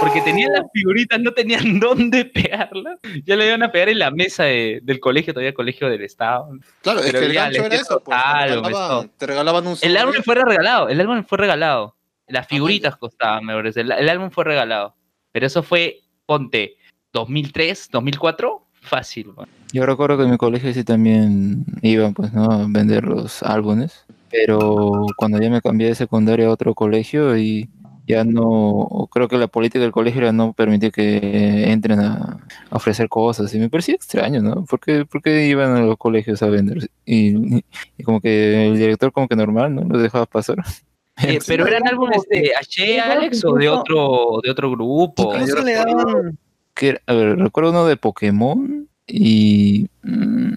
[0.00, 2.98] Porque tenían las figuritas, no tenían dónde pegarlas.
[3.24, 6.50] Ya le iban a pegar en la mesa de- del colegio, todavía colegio del estado.
[6.82, 8.18] Claro, es que el gancho era eso, pues.
[8.18, 11.96] Te regalaban, te regalaban un El álbum fue regalado, el álbum fue regalado.
[12.26, 13.80] Las figuritas costaban, me parece.
[13.82, 14.94] El, el álbum fue regalado.
[15.32, 16.76] Pero eso fue, ponte,
[17.12, 19.32] 2003, 2004, fácil.
[19.36, 19.46] man.
[19.72, 22.44] Yo recuerdo que en mi colegio sí también iban pues, ¿no?
[22.50, 27.68] a vender los álbumes, pero cuando ya me cambié de secundaria a otro colegio y
[28.06, 32.38] ya no, creo que la política del colegio era no permitir que entren a,
[32.70, 34.64] a ofrecer cosas y me parecía extraño, ¿no?
[34.64, 36.90] ¿Por qué, por qué iban a los colegios a vender?
[37.06, 37.62] Y,
[37.96, 39.82] y como que el director como que normal, ¿no?
[39.84, 40.56] Los dejaba pasar.
[41.22, 45.32] Eh, pero eran álbumes de H, Alex, o de otro, de otro grupo.
[45.32, 46.36] Incluso le daban.
[46.74, 50.56] que a ver, recuerdo uno de Pokémon y mm,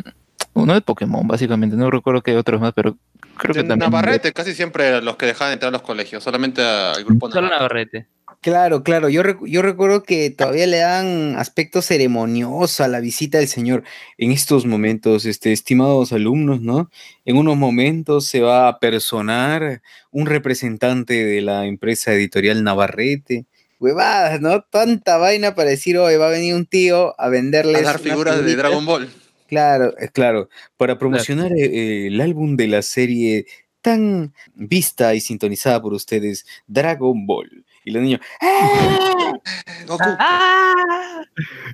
[0.53, 1.75] uno de Pokémon, básicamente.
[1.75, 2.97] No recuerdo que otros más, pero
[3.37, 3.91] creo que En también.
[3.91, 7.49] Navarrete casi siempre eran los que dejaban entrar a los colegios, solamente al grupo Solo
[7.49, 7.99] Navarrete.
[7.99, 8.17] Navarrete.
[8.41, 9.09] Claro, claro.
[9.09, 13.83] Yo, yo recuerdo que todavía le dan aspecto ceremonioso a la visita del señor.
[14.17, 16.89] En estos momentos, este, estimados alumnos, ¿no?
[17.25, 23.45] En unos momentos se va a personar un representante de la empresa editorial Navarrete.
[23.79, 24.61] Huevadas, ¿no?
[24.61, 27.81] Tanta vaina para decir, hoy va a venir un tío a venderles.
[27.81, 28.63] A dar figuras de figuritas".
[28.63, 29.09] Dragon Ball.
[29.47, 30.49] Claro, eh, claro.
[30.77, 33.45] Para promocionar eh, eh, el álbum de la serie
[33.81, 37.63] tan vista y sintonizada por ustedes, Dragon Ball.
[37.85, 39.33] Y los niños, ¡ah!
[39.87, 40.03] Goku.
[40.19, 41.21] ¡Ah!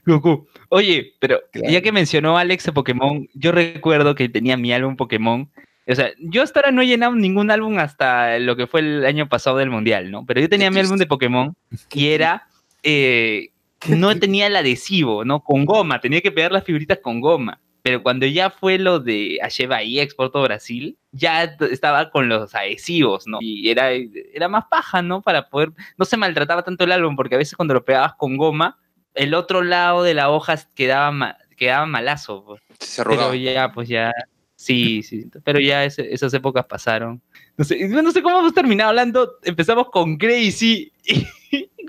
[0.05, 0.47] Goku.
[0.69, 1.71] Oye, pero Claro.
[1.71, 5.49] ya que mencionó Alex de Pokémon, yo recuerdo que tenía mi álbum Pokémon.
[5.88, 9.05] O sea, yo hasta ahora no he llenado ningún álbum hasta lo que fue el
[9.05, 10.25] año pasado del Mundial, ¿no?
[10.25, 11.55] Pero yo tenía mi álbum de Pokémon
[11.93, 12.47] y era...
[12.83, 13.49] eh,
[13.87, 15.43] no tenía el adhesivo, ¿no?
[15.43, 17.59] Con goma, tenía que pegar las figuritas con goma.
[17.81, 23.27] Pero cuando ya fue lo de Ache Bahía, Exporto Brasil, ya estaba con los adhesivos,
[23.27, 23.39] ¿no?
[23.41, 25.21] Y era, era más paja, ¿no?
[25.21, 25.71] Para poder...
[25.97, 28.79] No se maltrataba tanto el álbum, porque a veces cuando lo pegabas con goma,
[29.13, 32.45] el otro lado de la hoja quedaba, ma- quedaba malazo.
[32.45, 32.61] pues.
[32.79, 34.13] Se Pero ya, pues ya...
[34.55, 37.21] Sí, sí, pero ya esas épocas pasaron.
[37.57, 39.33] No sé, no sé cómo hemos terminado hablando.
[39.43, 41.27] Empezamos con Crazy y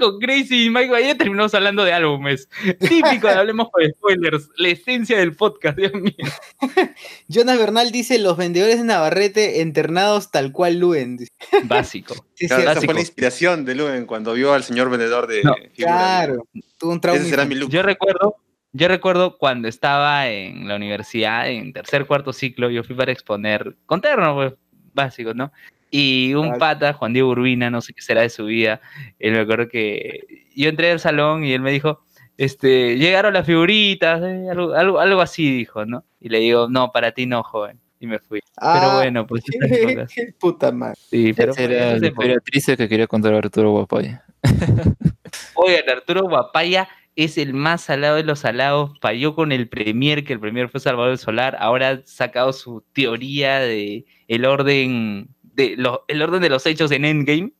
[0.04, 2.48] con Crazy y Mike Valle terminamos hablando de álbumes.
[2.78, 6.14] Típico de Hablemos con Spoilers, la esencia del podcast, Dios mío.
[7.28, 11.18] Jonas Bernal dice: Los vendedores de Navarrete internados tal cual Luen.
[11.64, 12.14] Básico.
[12.36, 15.44] Sí, Claro, sí, esa fue la inspiración de Luen cuando vio al señor vendedor de
[15.44, 16.48] No, claro.
[16.78, 17.20] Tuvo un trauma.
[17.20, 17.70] Ese será mi look.
[17.70, 18.34] Yo recuerdo,
[18.72, 23.76] yo recuerdo cuando estaba en la universidad, en tercer, cuarto ciclo, yo fui para exponer
[23.86, 24.54] con terno, pues,
[24.94, 25.52] básico, ¿no?
[25.96, 28.80] Y un pata, Juan Diego Urbina, no sé qué será de su vida,
[29.20, 32.00] él me acuerdo que yo entré al salón y él me dijo,
[32.36, 36.04] este, llegaron las figuritas, eh, algo, algo, algo así dijo, ¿no?
[36.18, 37.78] Y le digo, no, para ti no, joven.
[38.00, 38.40] Y me fui.
[38.40, 40.12] pero Ah, bueno, pues épocas.
[40.12, 40.96] qué puta madre.
[40.98, 44.24] Sí, pero era triste que quería contar Arturo Guapaya.
[45.54, 48.98] Oigan, Arturo Guapaya es el más salado de los salados.
[49.00, 51.56] Falló con el Premier, que el Premier fue Salvador Solar.
[51.60, 55.76] Ahora ha sacado su teoría de el orden de
[56.08, 57.52] el orden de los hechos en Endgame.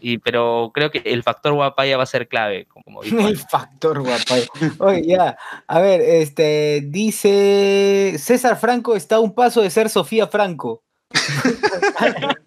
[0.00, 3.18] Y, pero creo que el factor Guapaya va a ser clave, como dijo.
[3.26, 4.46] El factor guapayo.
[4.78, 5.36] Oye, ya.
[5.66, 10.84] A ver, este dice César Franco está a un paso de ser Sofía Franco.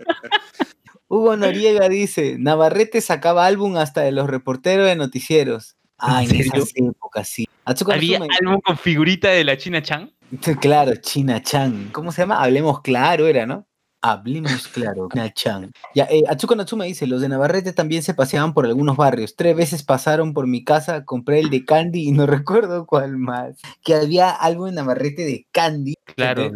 [1.10, 5.76] Hugo Noriega dice, Navarrete sacaba álbum hasta de los reporteros de noticieros.
[5.98, 6.52] Ah, en serio?
[6.56, 7.48] esas épocas, sí.
[7.65, 10.10] Atsuko Había Natsume- álbum con figurita de la China Chan.
[10.62, 11.89] Claro, China Chan.
[11.91, 12.41] ¿Cómo se llama?
[12.41, 13.67] Hablemos claro, era, ¿no?
[14.04, 15.72] Hablemos claro, China Chan.
[15.94, 19.36] Ya, eh, Atsuko Natsume dice, los de Navarrete también se paseaban por algunos barrios.
[19.36, 23.60] Tres veces pasaron por mi casa, compré el de Candy y no recuerdo cuál más.
[23.84, 25.94] Que había algo en Navarrete de Candy.
[26.16, 26.52] Claro,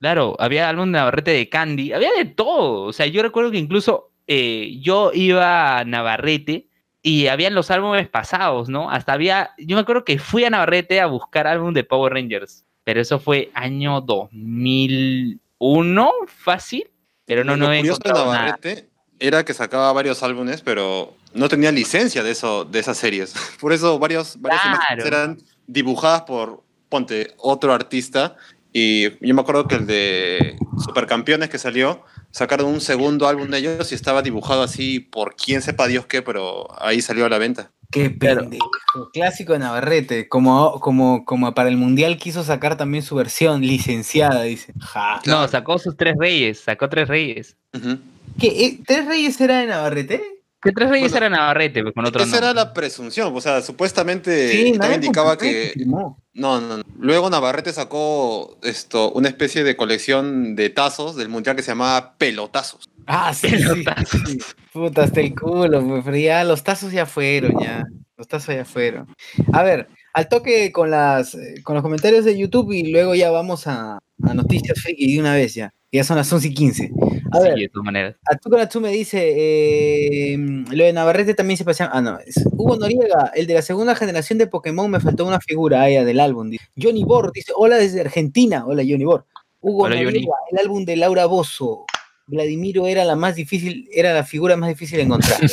[0.00, 2.82] claro, había álbum de Navarrete de Candy, había de todo.
[2.82, 6.68] O sea, yo recuerdo que incluso eh, yo iba a Navarrete
[7.00, 8.90] y habían los álbumes pasados, ¿no?
[8.90, 12.64] Hasta había, yo me acuerdo que fui a Navarrete a buscar álbum de Power Rangers,
[12.82, 14.00] pero eso fue año
[15.60, 16.90] 2001, fácil,
[17.24, 18.58] pero no, no he de encontrado nada.
[19.20, 23.34] Era que sacaba varios álbumes, pero no tenía licencia de eso, de esas series.
[23.60, 25.06] Por eso varios, varias imágenes Claro.
[25.06, 28.36] eran dibujadas por, ponte, otro artista.
[28.72, 33.58] Y yo me acuerdo que el de Supercampeones que salió, sacaron un segundo álbum de
[33.58, 37.38] ellos y estaba dibujado así por quién sepa Dios qué, pero ahí salió a la
[37.38, 37.72] venta.
[37.90, 38.42] Qué Claro.
[38.42, 38.70] pendejo.
[39.12, 40.28] Clásico de Navarrete.
[40.28, 44.74] Como, como, como para el Mundial quiso sacar también su versión licenciada, dice.
[44.80, 45.20] Ja.
[45.26, 47.56] No, sacó sus tres reyes, sacó tres reyes.
[48.40, 50.22] Eh, ¿Tres Reyes era de Navarrete?
[50.60, 51.82] ¿Qué tres reyes Bueno, era Navarrete?
[51.82, 55.72] Pues con otro Esa era la presunción, o sea, supuestamente Sí, nadie indicaba que.
[55.86, 56.82] No, no, no.
[56.98, 62.14] Luego Navarrete sacó esto, una especie de colección de tazos del mundial que se llamaba
[62.18, 62.88] Pelotazos.
[63.08, 64.20] Ah, sí, sí, Pelotazos.
[64.26, 64.38] sí.
[64.72, 67.84] Puta, hasta el culo, pues, pero ya los tazos ya fueron, ya.
[68.16, 69.06] Los tazos ya fueron.
[69.52, 73.30] A ver, al toque con las eh, con los comentarios de YouTube y luego ya
[73.30, 75.72] vamos a, a noticias friki de una vez ya.
[75.90, 76.90] Ya son las 11 y 15.
[77.32, 78.16] A ver, Sí, de todas maneras.
[78.30, 80.36] Atsuko Natsume dice, eh,
[80.70, 81.88] lo de Navarrete también se pasea.
[81.92, 85.40] Ah, no, es Hugo Noriega, el de la segunda generación de Pokémon, me faltó una
[85.40, 86.50] figura ah, ya, del álbum.
[86.50, 86.64] dice.
[86.80, 88.66] Johnny Bor dice, hola desde Argentina.
[88.66, 89.24] Hola Johnny Bor.
[89.60, 90.28] Hugo Hola, Noriega, Johnny.
[90.52, 91.86] el álbum de Laura Bozo.
[92.28, 95.40] Vladimiro era la más difícil, era la figura más difícil de encontrar.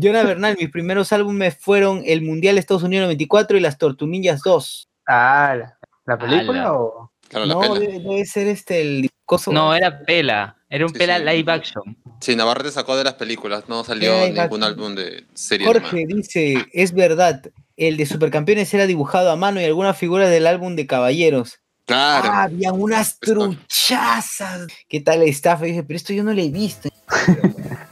[0.00, 4.88] Jonah Bernal, mis primeros álbumes fueron el Mundial Estados Unidos 94 y las Tortunillas 2.
[5.06, 7.10] Ah, ¿la, la película o...?
[7.28, 7.78] Claro, la No, pela.
[7.78, 9.52] debe, debe ser este el coso.
[9.52, 10.56] No, era Pela.
[10.70, 11.24] Era un Sí, Pela sí.
[11.24, 11.96] live action.
[12.20, 16.92] Sí, Navarrete sacó de las películas, no salió ningún álbum de serie Jorge dice, es
[16.94, 17.42] verdad,
[17.76, 21.60] el de Supercampeones era dibujado a mano y algunas figuras del álbum de Caballeros.
[21.88, 22.28] Claro.
[22.30, 24.66] Ah, había unas truchazas.
[24.88, 25.66] ¿Qué tal la estafa?
[25.66, 26.88] Y dije, pero esto yo no lo he visto.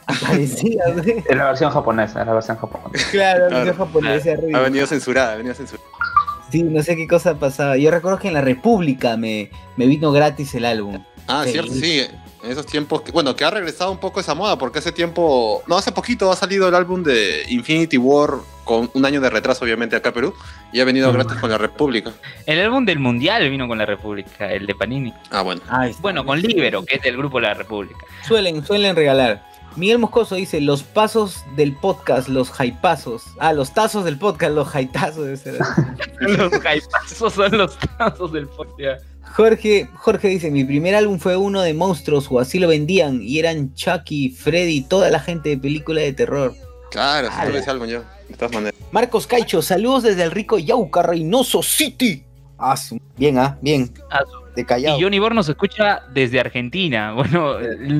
[0.05, 1.23] Aparecía, güey.
[1.27, 3.07] Es la versión japonesa, es la versión japonesa.
[3.11, 3.65] Claro, Claro.
[3.65, 5.87] la japonesa, re ha venido censurada, ha venido censurada.
[6.51, 7.75] Sí, no sé qué cosa pasaba.
[7.75, 11.03] Yo recuerdo que en la República me, me vino gratis el álbum.
[11.27, 11.51] Ah, Sí.
[11.53, 12.01] cierto, sí.
[12.47, 15.63] En esos tiempos, que- bueno, que ha regresado un poco esa moda, porque hace tiempo,
[15.67, 19.65] no, hace poquito ha salido el álbum de Infinity War con un año de retraso,
[19.65, 20.33] obviamente, acá a Perú,
[20.71, 22.13] y ha venido gratis con la República.
[22.45, 25.13] El álbum del Mundial vino con la República, el de Panini.
[25.29, 25.61] Ah, bueno.
[25.61, 26.01] Está.
[26.01, 27.99] Bueno, con Libero, que es del grupo La República.
[28.25, 29.45] Suelen, suelen regalar.
[29.77, 33.23] Miguel Moscoso dice, los pasos del podcast, los jaipazos.
[33.37, 35.23] Ah, los tazos del podcast, los jaitazos.
[35.23, 35.81] debe ser así.
[36.19, 39.05] Los hypazos son los tazos del podcast.
[39.35, 43.37] Jorge, Jorge dice, mi primer álbum fue uno de monstruos, o así lo vendían, y
[43.37, 46.55] eran Chucky, Freddy, toda la gente de película de terror.
[46.89, 47.59] Claro, sí, Ala.
[47.59, 48.79] ese álbum yo, de todas maneras.
[48.91, 52.25] Marcos Caicho, saludos desde el rico Yauca, Reynoso City.
[52.57, 52.75] Ah,
[53.15, 53.93] bien, ah, bien.
[54.09, 54.23] Ah,
[54.57, 54.97] De Callao.
[54.97, 57.13] Y Johnny Bor nos escucha desde Argentina.
[57.15, 57.57] Bueno,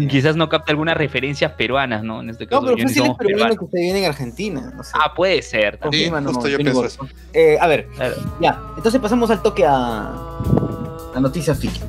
[0.09, 2.21] quizás no capta algunas referencias peruanas, ¿no?
[2.21, 3.57] En este caso, no, pero Johnny fácil es peruano peruanos.
[3.59, 4.73] que se viene en Argentina.
[4.75, 4.91] No sé.
[4.95, 5.75] Ah, puede ser.
[5.75, 7.07] Sí, Confírmanos, justo yo pienso eso.
[7.33, 8.15] Eh, a ver, Claro.
[8.41, 8.59] ya.
[8.75, 10.13] Entonces pasamos al toque a,
[11.15, 11.79] a Noticias Fiki.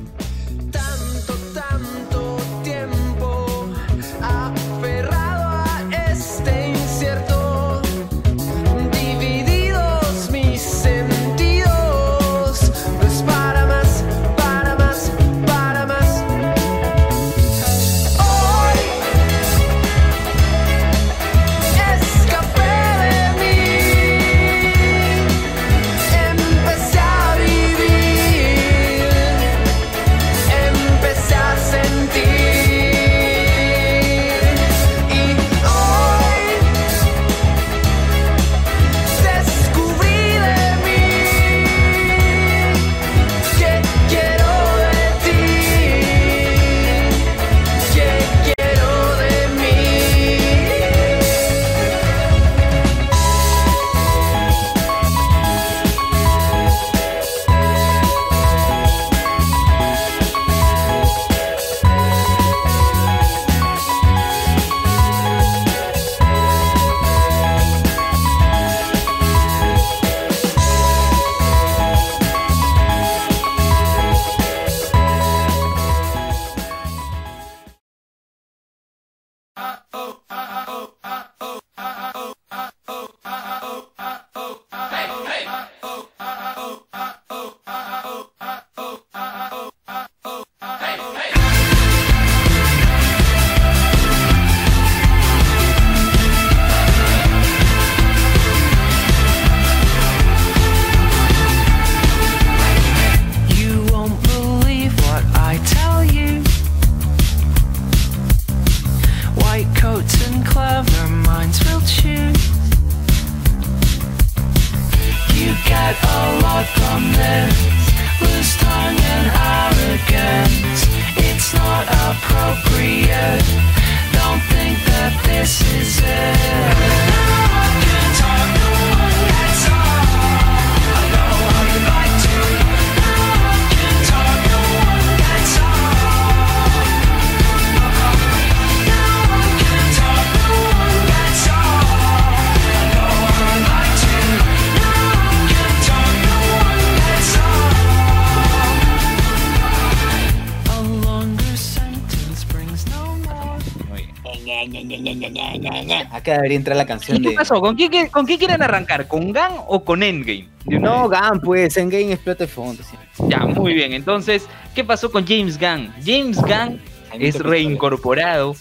[156.35, 157.35] Debería entrar la canción ¿Y qué de.
[157.35, 157.59] pasó?
[157.61, 159.07] ¿Con quién, qué- ¿Con qué quieren arrancar?
[159.07, 160.47] ¿Con Gun o con Endgame?
[160.65, 161.07] No.
[161.09, 162.83] Gan, pues, en Game explota el fondo.
[162.83, 162.95] sí.
[163.27, 163.93] Ya, muy bien.
[163.93, 165.91] Entonces, ¿qué pasó con James Gunn?
[166.05, 166.79] James Gunn
[167.19, 168.55] es reincorporado,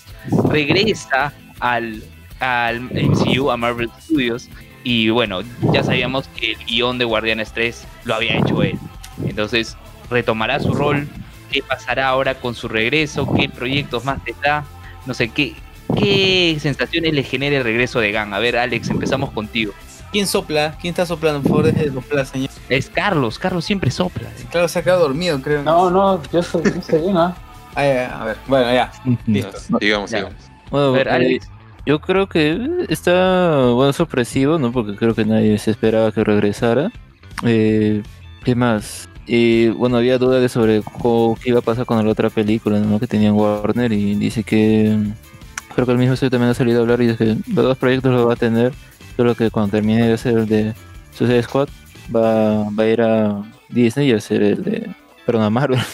[0.49, 2.03] regresa al,
[2.41, 4.49] al MCU, a Marvel Studios,
[4.85, 5.41] y bueno,
[5.73, 8.79] ya sabíamos que el guion de Guardianes 3 lo había hecho él.
[9.27, 9.77] Entonces,
[10.09, 11.09] retomará su rol,
[11.51, 14.65] qué pasará ahora con su regreso, qué proyectos más tendrá,
[15.07, 15.55] no sé, qué,
[15.97, 18.35] qué sensaciones le genera el regreso de Gunn.
[18.35, 19.73] A ver, Alex, empezamos contigo.
[20.13, 20.77] ¿Quién sopla?
[20.81, 21.41] ¿Quién está soplando?
[21.43, 22.51] Por favor, deje de soplar, señor.
[22.69, 24.29] Es Carlos, Carlos siempre sopla.
[24.51, 25.63] Claro, se ha quedado dormido, creo.
[25.63, 27.37] No, no, yo estoy, yo estoy bien, ¿ah?
[27.75, 28.91] Ah, ya, a ver, bueno, ya.
[29.27, 29.79] Listo.
[29.79, 30.19] Digamos, Ya.
[30.19, 30.39] digamos.
[30.71, 31.49] Bueno, A ver, eh, Alex.
[31.87, 34.73] yo creo que está bueno sorpresivo, ¿no?
[34.73, 36.91] Porque creo que nadie se esperaba que regresara.
[37.45, 38.03] Eh,
[38.45, 39.09] ¿Qué más?
[39.27, 42.79] Y bueno, había dudas de sobre cómo- qué iba a pasar con la otra película,
[42.79, 42.99] ¿no?
[42.99, 44.97] Que tenían Warner y dice que
[45.79, 48.11] creo que el mismo estudio también ha salido a hablar y dice los dos proyectos
[48.13, 48.73] los va a tener,
[49.17, 50.75] solo que cuando termine de hacer el de
[51.17, 51.69] Suicide Squad
[52.15, 54.91] va, a ir a Disney y hacer el de,
[55.25, 55.79] perdón, a Marvel.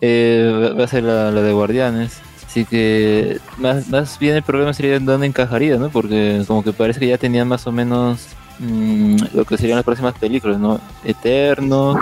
[0.00, 2.20] Eh, va- a ser la, de Guardianes.
[2.44, 5.88] Así que más, más bien el problema sería en dónde encajaría, ¿no?
[5.90, 8.26] Porque como que parece que ya tenían más o menos
[8.58, 10.80] mm, lo que serían las próximas películas, ¿no?
[11.04, 11.96] Eternos,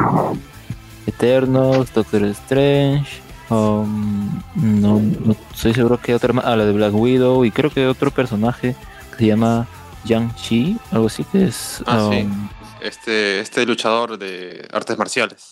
[1.07, 6.95] Eternos, Doctor Strange, um, no, no estoy seguro que otra más, ah, la de Black
[6.95, 8.75] Widow y creo que otro personaje
[9.11, 9.67] que se llama
[10.05, 11.83] Yang-Chi, algo así que es...
[11.87, 12.23] Ah, sí.
[12.23, 12.49] um,
[12.81, 15.51] Este, este luchador de artes marciales.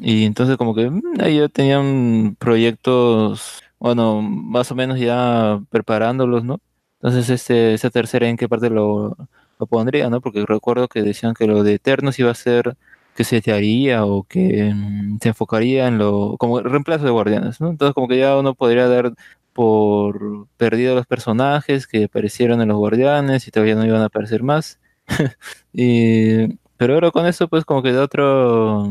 [0.00, 6.44] Y entonces como que mm, ahí ya tenían proyectos, bueno, más o menos ya preparándolos,
[6.44, 6.60] ¿no?
[7.00, 9.16] Entonces este, esa tercera en qué parte lo,
[9.58, 10.20] lo pondría, ¿no?
[10.20, 12.76] Porque recuerdo que decían que lo de Eternos iba a ser
[13.16, 17.60] que se te haría o que mm, se enfocaría en lo, como reemplazo de Guardianes,
[17.60, 17.70] ¿no?
[17.70, 19.14] Entonces como que ya uno podría dar
[19.52, 24.42] por perdido los personajes que aparecieron en los Guardianes y todavía no iban a aparecer
[24.42, 24.78] más.
[25.72, 28.84] y, pero ahora con eso pues como que da otro,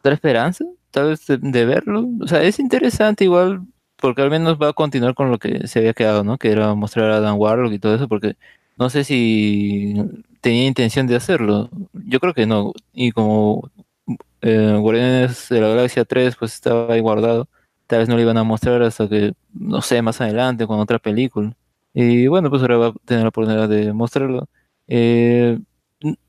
[0.00, 2.08] otra esperanza, tal vez de, de verlo.
[2.22, 3.62] O sea, es interesante igual
[3.96, 6.38] porque al menos va a continuar con lo que se había quedado, ¿no?
[6.38, 8.36] Que era mostrar a Dan Warlock y todo eso, porque
[8.78, 9.94] no sé si
[10.44, 11.70] tenía intención de hacerlo.
[11.94, 12.74] Yo creo que no.
[12.92, 13.70] Y como
[14.42, 17.48] eh, Guardianes de la Galaxia 3 pues estaba ahí guardado,
[17.86, 20.98] tal vez no lo iban a mostrar hasta que, no sé, más adelante con otra
[20.98, 21.56] película.
[21.94, 24.48] Y bueno, pues ahora va a tener la oportunidad de mostrarlo.
[24.86, 25.58] Eh,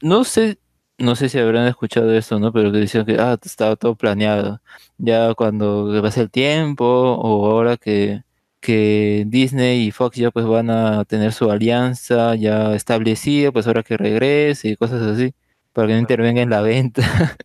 [0.01, 0.59] no sé,
[0.97, 2.53] no sé si habrán escuchado esto, ¿no?
[2.53, 4.61] Pero que decían que ah, estaba todo planeado.
[4.97, 8.23] Ya cuando pase el tiempo, o ahora que,
[8.65, 13.83] que Disney y Fox ya pues van a tener su alianza ya establecida, pues ahora
[13.83, 15.33] que regrese y cosas así,
[15.73, 17.37] para que no intervenga en la venta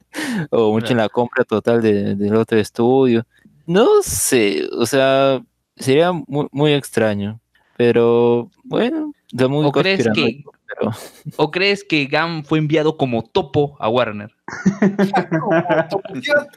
[0.51, 3.25] o mucho en la compra total de- del otro estudio.
[3.67, 5.43] No sé, o sea,
[5.77, 7.41] sería muy, muy extraño,
[7.77, 10.93] pero bueno, da muy ¿O crees que, conspiranoico, pero
[11.37, 14.31] ¿O crees que Gunn fue enviado como topo a Warner?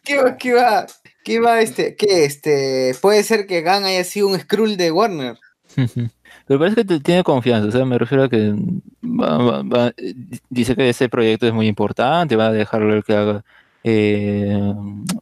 [0.03, 0.85] ¿Qué va, qué va,
[1.23, 5.37] qué este, qué este, puede ser que Gan haya sido un Skrull de Warner.
[6.45, 8.53] Pero parece que te- tiene confianza, o sea, me refiero a que
[9.03, 9.93] va- va- va-
[10.49, 13.43] dice que ese proyecto es muy importante, va a dejarlo el que haga
[13.85, 14.73] eh,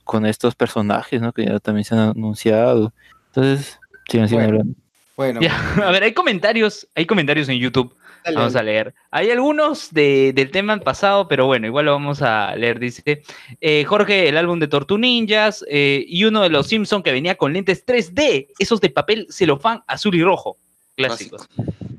[0.03, 1.31] con estos personajes, ¿no?
[1.31, 2.91] Que ya también se han anunciado.
[3.27, 3.79] Entonces,
[4.09, 4.59] siguen siguen Bueno.
[4.61, 4.73] hablando.
[5.15, 5.53] Bueno, Ya,
[5.87, 7.93] a ver, hay comentarios, hay comentarios en YouTube.
[8.23, 8.93] Dale, Vamos a leer.
[9.11, 12.79] Hay algunos de- del tema pasado, pero bueno, igual lo vamos a leer.
[12.79, 13.23] Dice
[13.59, 17.35] eh, Jorge, el álbum de Tortu Ninjas eh, y uno de los Simpson que venía
[17.35, 20.57] con lentes 3D, esos de papel celofán azul y rojo.
[20.95, 21.47] Clásicos.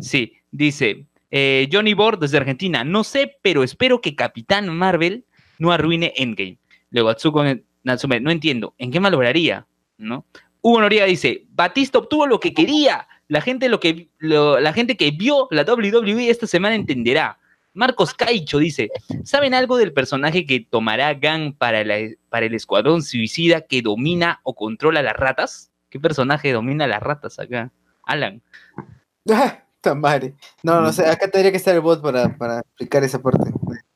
[0.00, 2.84] Sí, dice eh, Johnny Bord desde Argentina.
[2.84, 5.24] No sé, pero espero que Capitán Marvel
[5.58, 6.58] no arruine Endgame.
[6.90, 7.42] Luego Atsuko
[7.84, 9.66] Natsume, no entiendo, ¿en qué malograría?
[9.98, 10.26] ¿No?
[10.60, 13.08] Hugo Noriega dice, Batista obtuvo lo que quería.
[13.32, 17.38] La gente, lo que, lo- la gente que vio la WWE esta semana entenderá.
[17.72, 18.90] Marcos Caicho dice,
[19.24, 24.40] ¿saben algo del personaje que tomará Gang para, la- para el escuadrón suicida que domina
[24.42, 25.70] o controla las ratas?
[25.88, 27.70] ¿Qué personaje domina las ratas acá?
[28.04, 28.42] Alan.
[29.30, 30.34] Ah, ta madre.
[30.62, 33.50] No, no sé, acá tendría que estar el bot para, para explicar esa parte.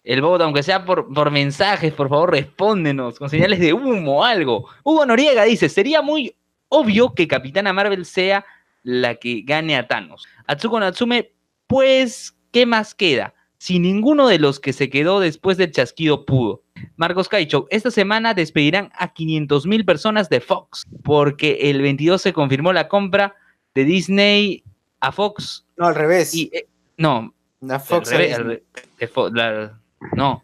[0.04, 4.24] El bot, aunque sea por, por mensajes, por favor, respóndenos con señales de humo o
[4.24, 4.66] algo.
[4.84, 6.34] Hugo Noriega dice, sería muy
[6.68, 8.44] obvio que Capitana Marvel sea
[8.86, 10.26] la que gane a Thanos.
[10.46, 11.32] Atsuko Natsume,
[11.66, 13.34] pues, ¿qué más queda?
[13.58, 16.62] Si ninguno de los que se quedó después del chasquido pudo.
[16.96, 22.32] Marcos Caicho, esta semana despedirán a 500 mil personas de Fox, porque el 22 se
[22.32, 23.34] confirmó la compra
[23.74, 24.62] de Disney
[25.00, 25.66] a Fox.
[25.76, 26.32] No, al revés.
[26.34, 26.66] Y, eh,
[26.96, 28.10] no, La al Fox.
[28.12, 28.62] revés, a al Disney.
[28.74, 29.80] re- de Fo- la-
[30.14, 30.42] no.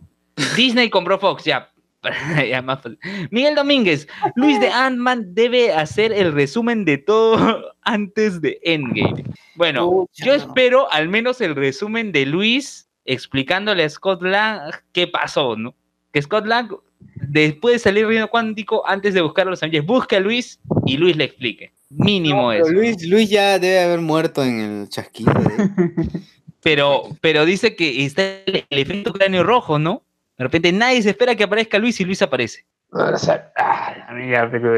[0.56, 1.70] Disney compró Fox, ya.
[3.30, 9.24] Miguel Domínguez, Luis de Ant-Man debe hacer el resumen de todo antes de Endgame.
[9.54, 10.32] Bueno, yo no.
[10.32, 15.74] espero al menos el resumen de Luis explicándole a Scott Lang qué pasó, ¿no?
[16.12, 20.16] Que Scott Lang, después de salir Reino Cuántico, antes de buscar a los Avengers, busque
[20.16, 21.72] a Luis y Luis le explique.
[21.90, 22.70] Mínimo No, eso.
[22.70, 25.32] Luis, Luis ya debe haber muerto en el chasquido.
[25.32, 25.68] ¿eh?
[26.64, 30.04] Pero, pero dice que está el, el efecto cráneo rojo, ¿no?
[30.38, 32.64] De repente nadie se espera que aparezca Luis y Luis aparece.
[32.94, 34.74] O sea, ah, a mí ya, pero,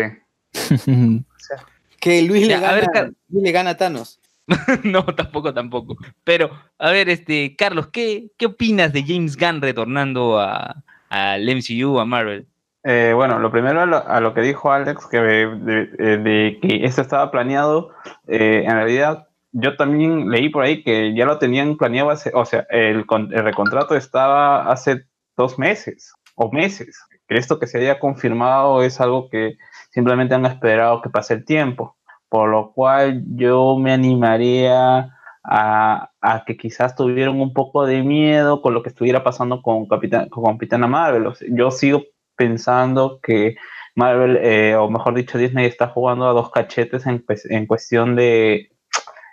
[2.01, 4.21] Que Luis, Ya, le a ver, gana, Luis le gana a Thanos.
[4.85, 5.97] no, tampoco, tampoco.
[6.23, 11.99] Pero, a ver, este, Carlos, ¿qué, qué opinas de James Gunn retornando a, al MCU,
[11.99, 12.47] a Marvel?
[12.85, 16.59] Eh, bueno, lo primero a lo, a lo que dijo Alex, que de, de- de
[16.61, 17.91] que esto estaba planeado,
[18.29, 22.45] eh, en realidad yo también leí por ahí que ya lo tenían planeado, hace- o
[22.45, 25.05] sea, el, con- el recontrato estaba hace
[25.37, 26.99] dos meses o meses.
[27.29, 29.57] Que esto que se haya confirmado es algo que
[29.91, 31.97] simplemente han esperado que pase el tiempo,
[32.29, 35.11] por lo cual yo me animaría
[35.45, 39.87] a, a que quizás tuvieran un poco de miedo con lo que estuviera pasando con,
[39.87, 41.33] Capitán, con Capitana Marvel.
[41.51, 42.03] Yo sigo
[42.37, 43.57] pensando que
[43.95, 48.71] Marvel, eh, o mejor dicho, Disney está jugando a dos cachetes en, en cuestión de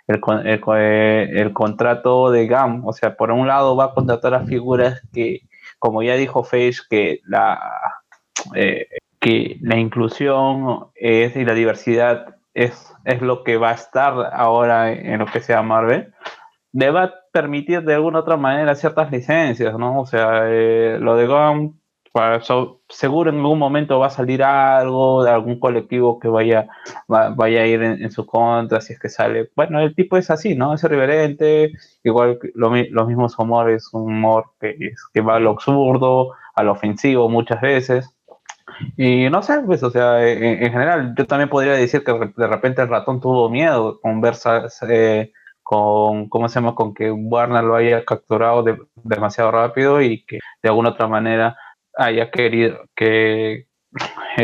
[0.06, 2.86] el, el eh, el contrato de GAM.
[2.86, 5.40] O sea, por un lado va a contratar a figuras que,
[5.82, 7.58] como ya dijo Face, que la,
[8.54, 8.86] eh,
[9.18, 14.92] que la inclusión es, y la diversidad es, es lo que va a estar ahora
[14.92, 16.14] en lo que sea Marvel
[16.72, 20.00] le va a permitir de alguna otra manera ciertas licencias, ¿no?
[20.00, 21.26] O sea, eh, lo de
[22.12, 26.68] para- so- seguro en algún momento va a salir algo de algún colectivo que vaya,
[27.12, 29.50] va- vaya a ir en, en su contra, si es que sale.
[29.56, 30.74] Bueno, el tipo es así, ¿no?
[30.74, 31.72] Es irreverente,
[32.04, 34.76] igual lo, los mismos humor, es un humor que,
[35.12, 38.08] que va a lo absurdo, a lo ofensivo muchas veces.
[38.96, 42.46] Y no sé, pues, o sea, en, en general, yo también podría decir que de
[42.46, 45.32] repente el ratón tuvo miedo con Versa, eh,
[45.62, 46.74] con, ¿cómo se llama?
[46.74, 51.56] Con que Warner lo haya capturado de- demasiado rápido y que de alguna otra manera
[51.96, 53.66] haya querido que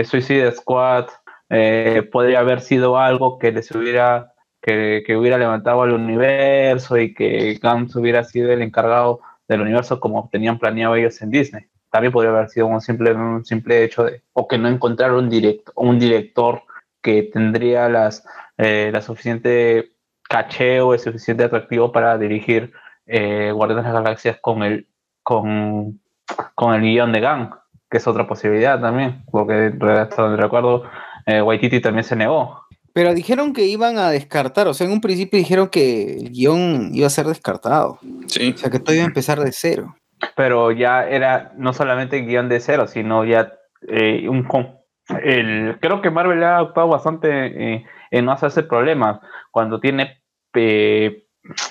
[0.04, 1.06] Suicide Squad
[1.50, 7.14] eh, podría haber sido algo que les hubiera, que, que hubiera levantado al universo y
[7.14, 11.66] que Gantz hubiera sido el encargado del universo como tenían planeado ellos en Disney.
[11.90, 15.60] También podría haber sido un simple, un simple hecho de, o que no encontraron un,
[15.74, 16.62] un director
[17.00, 18.26] que tendría las,
[18.58, 19.92] eh, la suficiente
[20.28, 22.72] caché o el suficiente atractivo para dirigir
[23.06, 24.86] eh, Guardianes de las Galaxias con el,
[25.22, 26.00] con,
[26.54, 27.50] con el guion de Gang,
[27.90, 30.84] que es otra posibilidad también, porque hasta donde recuerdo,
[31.26, 32.62] eh, Waititi también se negó.
[32.92, 36.90] Pero dijeron que iban a descartar, o sea, en un principio dijeron que el guion
[36.92, 37.98] iba a ser descartado.
[38.26, 38.52] Sí.
[38.54, 39.94] O sea, que todo iba a empezar de cero.
[40.34, 43.52] pero ya era no solamente guion de cero, sino ya
[43.86, 44.76] eh, un con-
[45.22, 47.28] el, creo que Marvel ha actuado bastante
[47.74, 49.20] eh, en no hacerse problemas
[49.52, 50.20] cuando tiene
[50.54, 51.24] eh,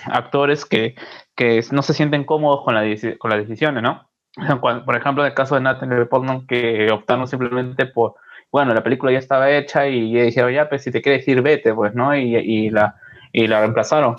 [0.06, 0.96] actores que,
[1.36, 2.84] que no se sienten cómodos con, la,
[3.20, 4.07] con las decisiones, ¿no?
[4.62, 8.16] Por ejemplo, en el caso de Natalie Portman, que optaron simplemente por,
[8.52, 11.74] bueno, la película ya estaba hecha y dijeron, ya, pues si te quieres ir, vete,
[11.74, 12.16] pues, ¿no?
[12.16, 12.96] Y, y la,
[13.32, 14.16] y la reemplazaron.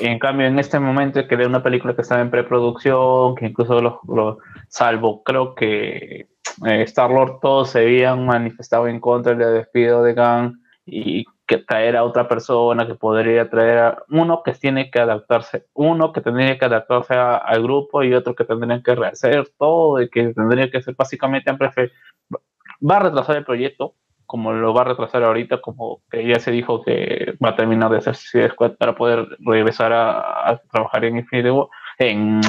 [0.00, 3.80] En cambio, en este momento que era una película que estaba en preproducción, que incluso
[3.80, 4.38] los, los-
[4.68, 6.28] salvo creo que
[6.66, 11.58] eh, Star Lord todos se habían manifestado en contra del despido de Gunn y que
[11.58, 16.20] traer a otra persona, que podría traer a uno que tiene que adaptarse, uno que
[16.20, 20.32] tendría que adaptarse a- al grupo y otro que tendría que rehacer todo y que
[20.32, 23.96] tendría que ser básicamente va a retrasar el proyecto
[24.26, 27.90] como lo va a retrasar ahorita, como que ya se dijo que va a terminar
[27.90, 31.66] de hacer Suicide Squad para poder regresar a, trabajar en Infinity War,
[31.98, 32.40] en,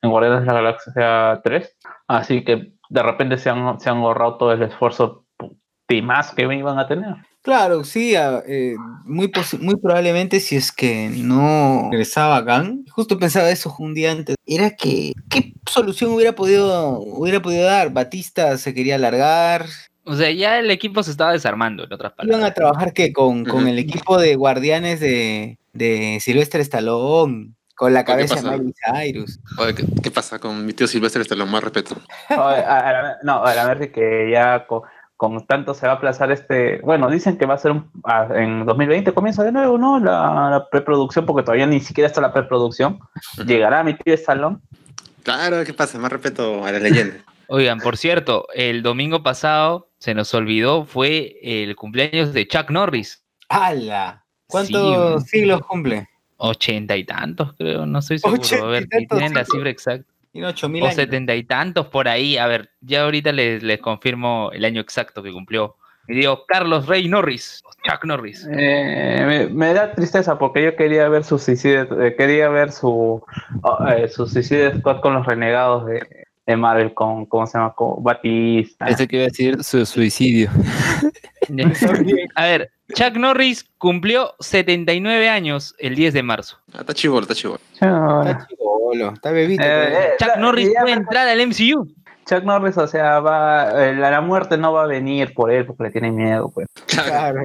[0.00, 1.76] en Guardianes de la Galaxia 3.
[2.06, 5.26] Así que de repente se han, se han ahorrado todo el esfuerzo
[5.86, 7.14] de más que iban a tener.
[7.48, 8.74] Claro, sí, a- eh,
[9.06, 14.36] muy, muy probablemente si es que no regresaba Gunn, justo pensaba eso un día antes,
[14.44, 17.90] era que qué solución hubiera podido, hubiera podido dar.
[17.90, 19.64] Batista se quería alargar,
[20.04, 22.38] O sea, ya el equipo se estaba desarmando, en otras palabras.
[22.38, 27.94] iban a trabajar que con, con el equipo de guardianes de, de Silvestre Stallone, con
[27.94, 28.58] la ¿Qué cabeza de?
[28.58, 29.40] Miley Cyrus.
[29.56, 31.24] Oye, ¿qué, qué pasa con mi tío Silvestre?
[31.34, 31.96] Lo más respeto.
[32.30, 34.82] No, a- a- a- no, a la vez que ya con,
[35.18, 36.78] con tanto se va a aplazar este.
[36.78, 39.98] Bueno, dicen que va a ser un- a- en 2020, comienza de nuevo, ¿no?
[39.98, 43.00] La, la preproducción, porque todavía ni siquiera está la preproducción.
[43.44, 44.62] Llegará mi tío Salón.
[45.24, 45.98] Claro, ¿qué pasa?
[45.98, 47.16] Más respeto a la leyenda.
[47.48, 53.24] Oigan, por cierto, el domingo pasado se nos olvidó, fue el cumpleaños de Chuck Norris.
[53.48, 54.24] ¡Hala!
[54.46, 56.08] ¿Cuántos siglos cumple?
[56.36, 58.40] Ochenta y tantos, creo, no estoy seguro.
[58.64, 60.08] A y ver, tienen la cifra exacta.
[60.52, 62.36] Tiene O setenta y tantos por ahí.
[62.36, 65.76] A ver, ya ahorita les, les confirmo el año exacto que cumplió.
[66.08, 68.48] Y digo, Carlos Rey Norris, Chuck Norris.
[68.50, 73.22] Eh, me, me da tristeza porque yo quería ver su Suicide, eh, quería ver su,
[73.62, 77.74] oh, eh, su Suicide Squad con los renegados de, de Marvel, con, ¿cómo se llama?
[77.74, 78.86] Con Batista.
[78.86, 80.50] Este que iba a decir su suicidio.
[82.34, 86.58] A ver, Chuck Norris cumplió 79 años el 10 de marzo.
[86.72, 87.60] Ah, está chivolo, está chivolo.
[87.72, 89.62] Está chivolo, está bebito.
[89.62, 91.86] Eh, eh, Chuck Norris puede entrar al MCU.
[92.26, 95.66] Chuck Norris, o sea, va, eh, la, la muerte no va a venir por él
[95.66, 96.66] porque le tiene miedo, pues.
[96.86, 97.42] Claro.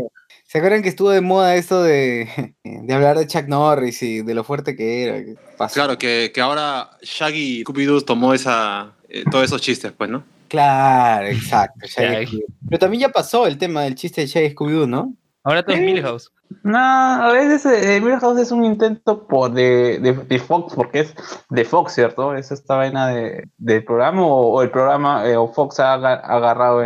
[0.54, 4.36] ¿Se acuerdan que estuvo de moda esto de, de hablar de Chuck Norris y de
[4.36, 5.68] lo fuerte que era?
[5.74, 10.24] Claro, que, que ahora Shaggy y Scooby-Doo tomó esa, eh, todos esos chistes, pues, ¿no?
[10.50, 11.88] Claro, exacto.
[11.88, 12.44] Shaggy.
[12.70, 15.16] Pero también ya pasó el tema del chiste de Shaggy Scooby-Doo, ¿no?
[15.44, 16.32] Ahora todo es Milhouse.
[16.62, 21.16] No, a veces eh, Milhouse es un intento por de, de, de Fox, porque es
[21.50, 22.36] de Fox, ¿cierto?
[22.36, 26.22] Es esta vaina de, del programa, o, o el programa, eh, o Fox ha aga-
[26.24, 26.84] agarrado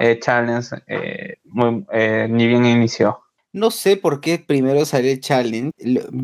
[0.00, 3.20] eh, Challenge, eh, muy- eh, ni bien inició.
[3.52, 5.70] No sé por qué primero salió el challenge.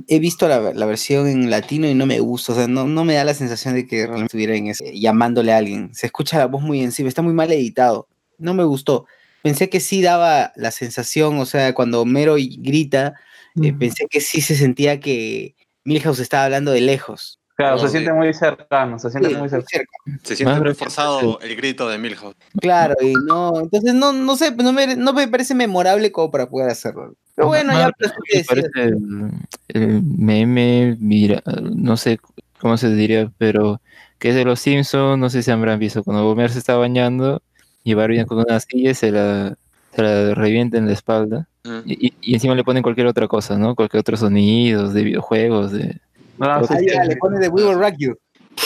[0.06, 2.52] He visto la, la versión en latino y no me gusta.
[2.52, 5.52] O sea, no, no me da la sensación de que realmente estuviera en ese, llamándole
[5.54, 5.94] a alguien.
[5.94, 7.08] Se escucha la voz muy encima.
[7.08, 8.06] Está muy mal editado.
[8.36, 9.06] No me gustó.
[9.42, 13.14] Pensé que sí daba la sensación, o sea, cuando Mero y grita,
[13.62, 17.40] eh, pensé que sí se sentía que Milhouse estaba hablando de lejos.
[17.56, 19.68] Claro, se siente muy cercano, se siente Sí, muy cercano.
[19.70, 20.18] cerca.
[20.24, 22.34] Se siente muy forzado el grito de Milhouse.
[22.60, 26.48] Claro, y no, entonces no, no sé, no me, no me parece memorable como para
[26.48, 27.14] poder hacerlo.
[27.34, 29.30] Pero bueno, ya Más pues, me parece el,
[29.68, 32.18] el meme, mira, no sé
[32.58, 33.80] cómo se diría, pero
[34.18, 37.42] que es de los Simpsons, no sé si habrán visto, cuando Homer se está bañando
[37.84, 39.56] y va con una silla se la,
[39.94, 41.48] se la revienta en la espalda.
[41.64, 41.78] Mm.
[41.84, 43.74] Y, y- y encima le ponen cualquier otra cosa, ¿no?
[43.74, 46.00] Cualquier otro sonido de videojuegos, de,
[46.38, 48.14] No, Ah, Ah, ya, le pone de We Will Rock You.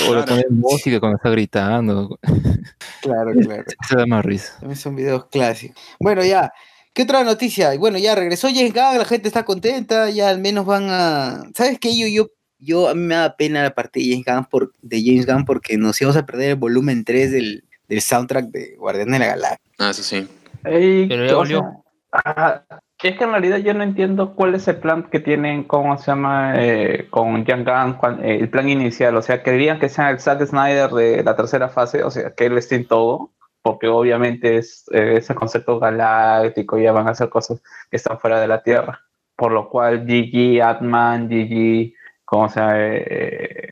[0.08, 2.18] o le ponen música cuando está gritando.
[3.02, 3.64] Claro, claro.
[3.84, 4.54] Eso da más risa.
[4.60, 5.80] También son videos clásicos.
[6.00, 6.52] Bueno, ya.
[6.92, 7.76] ¿Qué otra noticia?
[7.78, 11.42] Bueno, ya regresó James Gunn, la gente está contenta, ya al menos van a...
[11.54, 11.94] ¿Sabes qué?
[11.94, 15.02] Yo, yo, yo a mí me da pena la parte de James Gunn, por, de
[15.04, 19.10] James Gunn porque nos íbamos a perder el volumen 3 del, del soundtrack de Guardián
[19.10, 19.58] de la Galaxia.
[19.78, 20.26] Ah, eso sí.
[20.64, 21.60] Ey, Pero ya volvió.
[21.60, 21.84] sea,
[22.24, 22.64] ah,
[23.06, 26.06] es que en realidad yo no entiendo cuál es el plan que tienen, cómo se
[26.06, 29.16] llama, eh, con Jan Gunn, eh, el plan inicial.
[29.16, 32.46] O sea, querían que sea el Zack Snyder de la tercera fase, o sea, que
[32.46, 33.32] él esté en todo,
[33.62, 38.40] porque obviamente es eh, ese concepto galáctico, ya van a hacer cosas que están fuera
[38.40, 39.00] de la Tierra.
[39.36, 41.92] Por lo cual, GG, Atman, GG,
[42.24, 43.70] como sea, eh,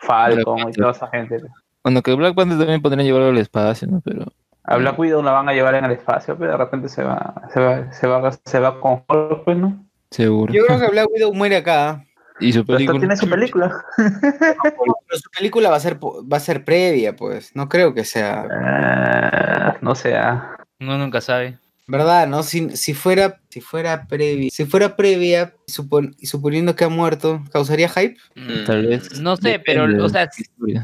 [0.00, 1.38] Falcon y toda esa gente.
[1.84, 4.00] Bueno, que Black Panther también podrían llevarlo al espacio, ¿no?
[4.04, 4.26] Pero
[4.66, 7.34] A Black Widow la van a llevar en el espacio, pero de repente se va,
[7.52, 9.84] se va, se va, se va con Hulk, pues, ¿no?
[10.10, 10.52] seguro.
[10.52, 12.04] Yo creo que Black Widow muere acá.
[12.38, 12.98] Y su película.
[12.98, 13.84] tiene su película.
[13.96, 17.54] Pero su película va a ser po- va a ser previa, pues.
[17.56, 18.46] No creo que sea.
[18.50, 20.16] Ah, no sé.
[20.16, 20.56] ah.
[20.80, 21.58] Uno nunca sabe.
[21.88, 22.26] ¿Verdad?
[22.26, 22.42] ¿No?
[22.42, 27.44] Si, si fuera, si fuera previa, si fuera previa, supon- y suponiendo que ha muerto,
[27.52, 28.16] ¿causaría hype?
[28.34, 28.64] Mm.
[28.66, 29.20] Tal vez.
[29.20, 30.28] No sé, pero, o sea.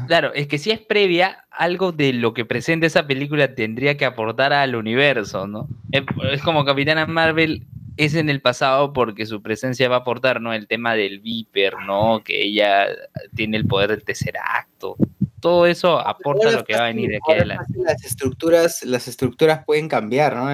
[0.07, 4.05] Claro, es que si es previa, algo de lo que presenta esa película tendría que
[4.05, 5.67] aportar al universo, ¿no?
[5.91, 10.41] Es, es como Capitana Marvel es en el pasado porque su presencia va a aportar,
[10.41, 10.51] ¿no?
[10.53, 12.23] El tema del Viper, ¿no?
[12.23, 12.87] Que ella
[13.35, 14.95] tiene el poder del tercer acto.
[15.43, 17.65] Todo eso aporta lo que va a fácil- venir de aquí adelante.
[17.65, 20.47] fácil Las estructuras, las estructuras pueden cambiar, ¿no?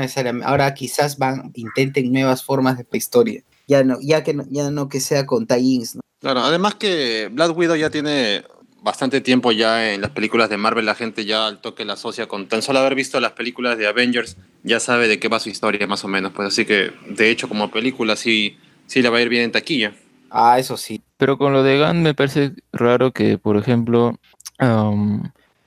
[0.45, 3.43] Ahora quizás van, intenten nuevas formas de historia.
[3.67, 6.01] Ya no, ya que no, ya no que sea con tie-ins, ¿no?
[6.19, 8.43] Claro, además que Black Widow ya tiene
[8.81, 12.27] bastante tiempo ya en las películas de Marvel, la gente ya al toque la asocia
[12.27, 15.49] con tan solo haber visto las películas de Avengers, ya sabe de qué va su
[15.49, 19.19] historia más o menos, pues así que de hecho como película sí, sí le va
[19.19, 19.93] a ir bien en taquilla.
[20.31, 20.98] Ah, eso sí.
[21.19, 24.17] Pero con lo de Gunn me parece raro que, por ejemplo,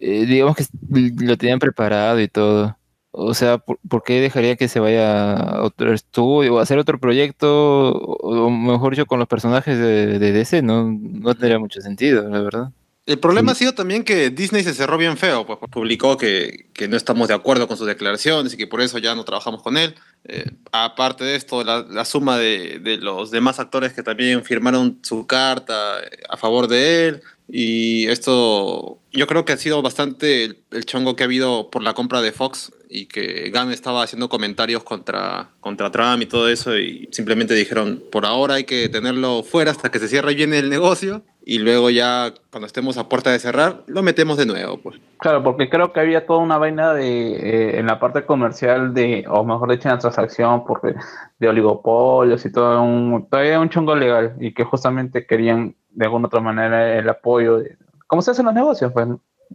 [0.01, 0.65] eh, digamos que
[1.27, 2.79] lo tenían preparado y todo.
[3.11, 7.93] O sea, ¿por, qué dejaría que se vaya a otro estudio o hacer otro proyecto?
[7.93, 12.41] O, mejor dicho, con los personajes de, de DC, no, no tendría mucho sentido, la
[12.41, 12.73] verdad.
[13.05, 13.57] El problema Sí.
[13.57, 17.27] ha sido también que Disney se cerró bien feo, pues publicó que, que no estamos
[17.27, 19.97] de acuerdo con sus declaraciones y que por eso ya no trabajamos con él.
[20.25, 25.01] Eh, aparte de esto, la, la suma de, de los demás actores que también firmaron
[25.03, 25.97] su carta
[26.29, 27.23] a favor de él.
[27.49, 31.95] Y esto yo creo que ha sido bastante el, chongo que ha habido por la
[31.95, 36.77] compra de Fox y que Gunn estaba haciendo comentarios contra, contra Trump y todo eso
[36.77, 40.71] y simplemente dijeron, por ahora hay que tenerlo fuera hasta que se cierre bien el
[40.71, 44.79] negocio y luego ya cuando estemos a puerta de cerrar lo metemos de nuevo.
[44.79, 45.01] Pues.
[45.19, 49.25] Claro, porque creo que había toda una vaina de eh, en la parte comercial de,
[49.29, 50.95] o mejor dicho, en la transacción, porque
[51.39, 56.27] de oligopolios y todo un, todavía un chongo legal y que justamente querían de alguna
[56.27, 57.59] otra manera el apoyo.
[57.59, 57.77] De,
[58.07, 58.93] ¿Cómo se hacen los negocios?
[58.93, 59.09] Pues,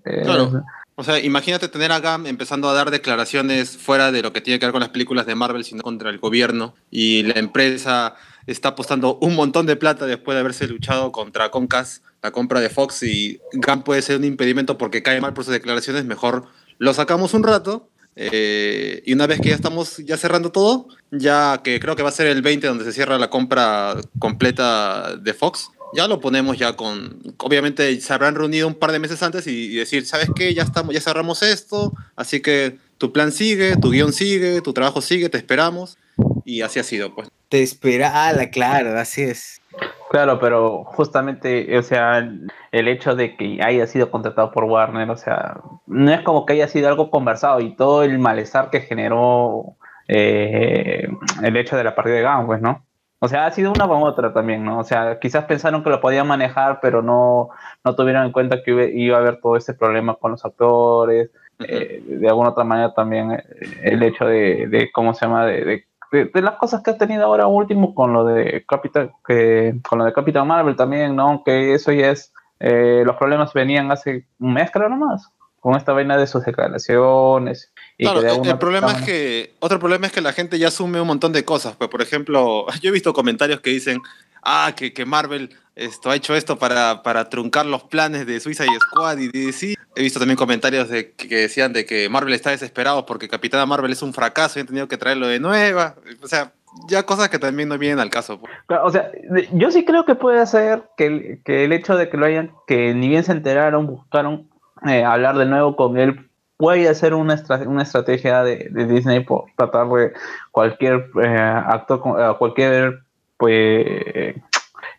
[0.05, 0.63] Eh, Claro.
[0.99, 4.57] O sea, imagínate tener a Gunn empezando a dar declaraciones fuera de lo que tiene
[4.59, 6.73] que ver con las películas de Marvel, sino contra el gobierno.
[6.89, 8.15] Y la empresa
[8.47, 12.69] está apostando un montón de plata después de haberse luchado contra Concast, la compra de
[12.69, 13.03] Fox.
[13.03, 16.03] Y Gunn puede ser un impedimento porque cae mal por sus declaraciones.
[16.03, 16.47] Mejor
[16.79, 17.89] lo sacamos un rato.
[18.15, 22.09] eh, y una vez que ya estamos ya cerrando todo, ya que creo que va
[22.09, 26.57] a ser el 20 donde se cierra la compra completa de Fox, ya lo ponemos
[26.57, 27.19] ya con.
[27.39, 30.53] Obviamente se habrán reunido un par de meses antes y, y decir, ¿sabes qué?
[30.53, 35.01] Ya estamos, ya cerramos esto, así que tu plan sigue, tu guion sigue, tu trabajo
[35.01, 35.97] sigue, te esperamos.
[36.45, 37.29] Y así ha sido, pues.
[37.49, 39.61] Te espera, ah, la- claro, así es.
[40.09, 42.27] Claro, pero justamente, o sea,
[42.71, 46.53] el hecho de que haya sido contratado por Warner, o sea, no es como que
[46.53, 49.75] haya sido algo conversado y todo el malestar que generó
[50.07, 51.07] eh,
[51.43, 52.85] el hecho de la partida de Gunn, pues, ¿no?
[53.20, 54.80] O sea, ha sido una con otra también, ¿no?
[54.80, 57.49] O sea, quizás pensaron que lo podían manejar, pero no,
[57.84, 61.32] no tuvieron en cuenta que iba, a haber todo este problema con los actores.
[61.59, 63.43] eh, de alguna otra manera también eh,
[63.84, 65.45] el hecho de, de ¿cómo se llama?
[65.47, 69.11] De, de, de- de las cosas que ha tenido ahora último con lo de Capital,
[69.28, 71.41] que, con lo de Capitán Marvel también, ¿no?
[71.43, 75.93] Que eso ya es, eh, los problemas venían hace un mes, creo nomás, con esta
[75.93, 77.74] vaina de sus declaraciones.
[77.97, 79.55] Y Claro, de el, problema es que.
[79.59, 81.75] Otro problema es que la gente ya asume un montón de cosas.
[81.75, 84.01] Pues, por ejemplo, yo he visto comentarios que dicen.
[84.49, 88.79] Ah, que, que Marvel esto, ha hecho esto para, para truncar los planes de Suicide
[88.79, 89.75] Squad y DC.
[89.95, 93.91] He visto también comentarios de, que, decían de que Marvel está desesperado porque Capitana Marvel
[93.91, 95.95] es un fracaso y han tenido que traerlo de nueva.
[96.23, 96.51] O sea,
[96.87, 98.39] ya cosas que también no vienen al caso.
[98.39, 98.51] pues.
[98.65, 99.11] Claro, o sea,
[99.53, 102.51] yo sí creo que puede ser que el, que el hecho de que lo hayan,
[102.65, 104.49] que ni bien se enteraron, buscaron
[104.87, 106.26] eh, hablar de nuevo con él,
[106.58, 110.14] puede ser una, estra- una estrategia de, de Disney por tratar de
[110.51, 112.99] cualquier eh, actor, eh, cualquier
[113.38, 113.86] pues,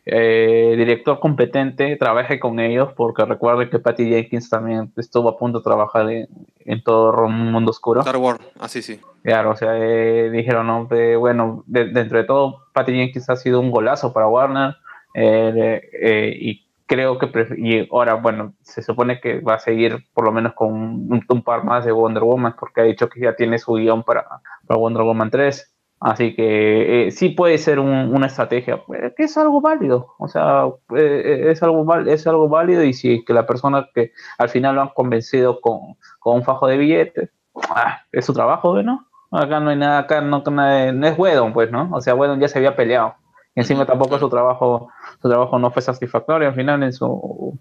[0.06, 5.58] eh, director competente trabaje con ellos, porque recuerde que Patty Jenkins también estuvo a punto
[5.58, 6.28] de trabajar en,
[6.64, 8.00] en todo un mundo oscuro.
[8.00, 9.00] Star Wars, así sí.
[9.22, 13.36] Claro, o sea, eh, dijeron, no, de- bueno, de- dentro de todo, Patty Jenkins ha
[13.36, 14.76] sido un golazo para Warner
[15.14, 20.32] eh, y creo que, y ahora, bueno, se supone que va a seguir por lo
[20.32, 23.58] menos con un, un par más de Wonder Woman porque ha dicho que ya tiene
[23.58, 24.26] su guion para,
[24.66, 25.74] para Wonder Woman 3.
[26.00, 30.28] Así que eh, sí puede ser un- una estrategia, pues, que es algo válido, o
[30.28, 30.66] sea,
[30.96, 34.82] eh, es, algo es algo válido y si que la persona que al final lo
[34.82, 37.30] han convencido con, con un fajo de billetes,
[37.70, 39.06] ah, es su trabajo, ¿no?
[39.32, 41.88] Acá no hay nada, acá no, no es Wedon, pues, ¿no?
[41.92, 43.14] O sea, Wedon ya se había peleado.
[43.58, 44.88] Y encima tampoco su trabajo,
[45.20, 47.58] su trabajo no fue satisfactorio al final en su,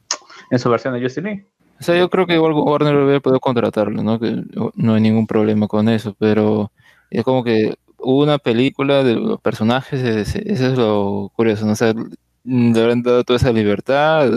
[0.51, 1.45] en su versión de Justin Lee.
[1.79, 4.19] O sea, yo creo que igual Warner hubiera podido contratarlo, ¿no?
[4.19, 4.43] Que
[4.75, 6.71] no hay ningún problema con eso, pero
[7.09, 11.71] es como que hubo una película de los personajes, eso es lo curioso, ¿no?
[11.71, 11.95] O sea,
[12.43, 14.29] le habrán dado toda esa libertad,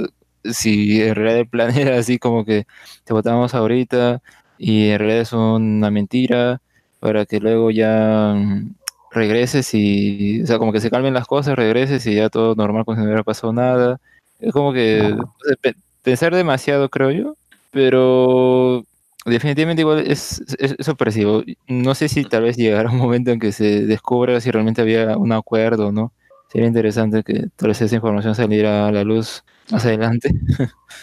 [0.45, 2.65] si en realidad el plan era así como que
[3.05, 4.23] te votamos ahorita
[4.57, 6.63] y en realidad es una mentira,
[7.01, 8.35] para que luego ya
[9.13, 12.85] regreses y, o sea, como que se calmen las cosas, regreses y ya todo normal
[12.85, 14.01] como si no hubiera pasado nada.
[14.39, 15.17] Es como que
[15.61, 17.35] pe- pensar demasiado, creo yo,
[17.71, 18.85] pero
[19.25, 21.43] definitivamente igual es, es, es opresivo.
[21.69, 25.17] No sé si tal vez llegará un momento en que se descubra si realmente había
[25.17, 26.13] un acuerdo o no.
[26.53, 30.31] Sería interesante que tal vez esa información saliera a la luz más adelante.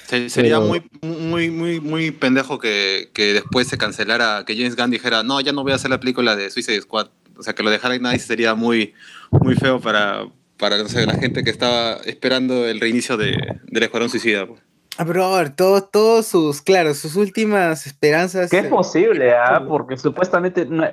[0.08, 4.76] Se- sería Pero- muy, muy, muy, muy pendejo que, que después se cancelara, que James
[4.76, 7.08] Gunn dijera, no, ya no voy a hacer la película de Suicide Squad.
[7.38, 8.94] O sea, que lo dejara en nadie sería muy,
[9.32, 10.26] muy feo para,
[10.58, 14.46] para no sé, la gente que estaba esperando el reinicio de, del Escuadrón Suicida.
[14.48, 14.62] pues.
[14.98, 18.50] Ah, pero a ver, todos, todos sus, claro, sus últimas esperanzas.
[18.50, 19.64] Que es eh, posible, ¿ah?
[19.68, 20.84] Porque supuestamente no-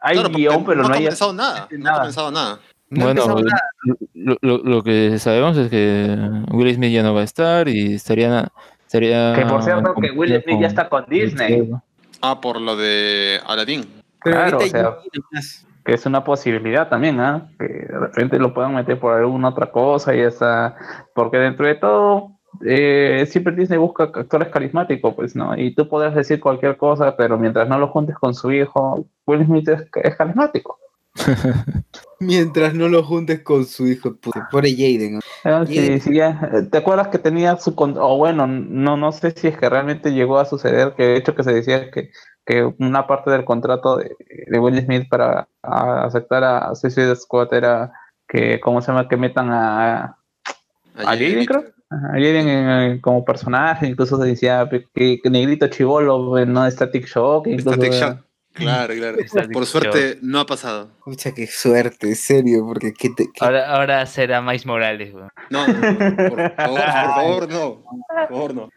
[0.00, 1.04] hay Claro, guion, pero no, no, ha hay...
[1.04, 1.68] comenzado nada.
[1.70, 1.96] No ha nada.
[2.00, 2.60] comenzado nada.
[2.90, 3.26] no bueno,
[4.12, 6.14] lo, lo- lo que sabemos es que
[6.50, 8.52] Will Smith ya no va a estar y estaría.
[8.86, 11.70] estaría Que por cierto, que Will Smith ya está con Disney,
[12.20, 13.86] Ah, por lo de Aladdin.
[14.22, 15.40] Pero claro, ahorita o sea, ya.
[15.84, 17.50] Que es una posibilidad también, ¿ah?
[17.58, 20.76] Que de repente lo puedan meter por alguna otra cosa y está...
[21.14, 22.32] Porque dentro de todo,
[22.64, 25.56] eh, siempre Disney busca actores carismáticos, pues, ¿no?
[25.56, 29.44] Y tú podrás decir cualquier cosa, pero mientras no lo juntes con su hijo, Will
[29.44, 30.78] Smith es carismático.
[32.20, 34.48] Mientras no lo juntes con su hijo, puta.
[34.50, 35.14] Pobre Jaden.
[35.14, 35.20] ¿no?
[35.44, 36.48] Ah, sí, sí, ya.
[36.52, 37.74] Eh, ¿Te acuerdas que tenía su...
[37.74, 41.16] con- O bueno, no, no sé si es que realmente llegó a suceder, que de
[41.16, 42.10] hecho que se decía que,
[42.46, 47.52] que una parte del contrato de, de Will Smith para a- aceptar a Suicide Squad
[47.52, 47.92] era
[48.28, 49.08] que, ¿cómo se llama?
[49.08, 50.04] Que metan a...
[50.04, 50.16] a
[50.96, 51.64] Jaden, creo.
[51.90, 56.70] A Jaden en- como personaje, incluso se decía que, que Negrito Chivolo, ¿no?
[56.70, 58.18] Static Shock, incluso Static Shock.
[58.54, 59.18] Claro, claro.
[59.52, 60.90] Por suerte no ha pasado.
[61.04, 63.24] Pucha, qué suerte, en serio, porque qué te.
[63.32, 65.28] qué- Ahora, ahora será Miles Morales, weón.
[65.50, 67.82] No, no, no, por favor, por favor, no.
[67.84, 68.70] Por favor, no.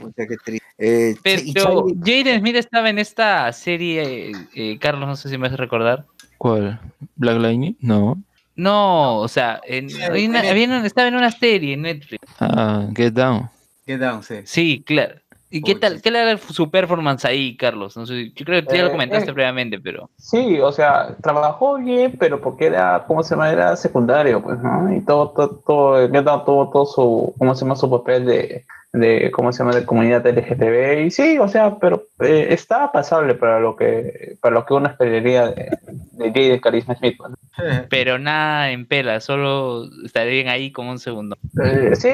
[0.00, 0.66] pucha, qué triste.
[0.78, 5.56] Eh, Pero Jaden Smith estaba en esta serie, eh, Carlos, no sé si me hace
[5.56, 6.06] recordar.
[6.38, 6.80] ¿Cuál?
[7.16, 7.76] ¿Black Lightning?
[7.80, 8.22] No.
[8.56, 12.20] No, o sea, en, una- estaba en una serie en Netflix.
[12.40, 13.50] Ah, Get Down.
[13.86, 14.36] Get down, sí.
[14.44, 15.16] Sí, claro.
[15.54, 16.02] ¿Y qué tal?
[16.02, 17.96] ¿Qué era su performance ahí, Carlos?
[17.96, 19.34] No sé, yo creo que ya lo Eh, comentaste eh.
[19.34, 20.10] previamente, pero.
[20.16, 23.52] Sí, o sea, trabajó bien, pero porque era, ¿cómo se llama?
[23.52, 24.92] Era secundario, pues, ¿no?
[24.92, 27.76] Y todo, todo, todo, tuvo todo su, ¿cómo se llama?
[27.76, 29.74] Su papel de, de, ¿cómo se llama?
[29.74, 31.06] De comunidad LGTB.
[31.06, 34.88] Y sí, o sea, pero eh, estaba pasable para lo que, para lo que uno
[34.88, 35.76] esperaría de,
[36.12, 37.16] de Jaden Carisma Smith.
[37.18, 37.36] ¿no?
[37.90, 41.36] Pero nada en pela, solo estaré bien ahí como un segundo.
[41.62, 42.08] Eh, sí,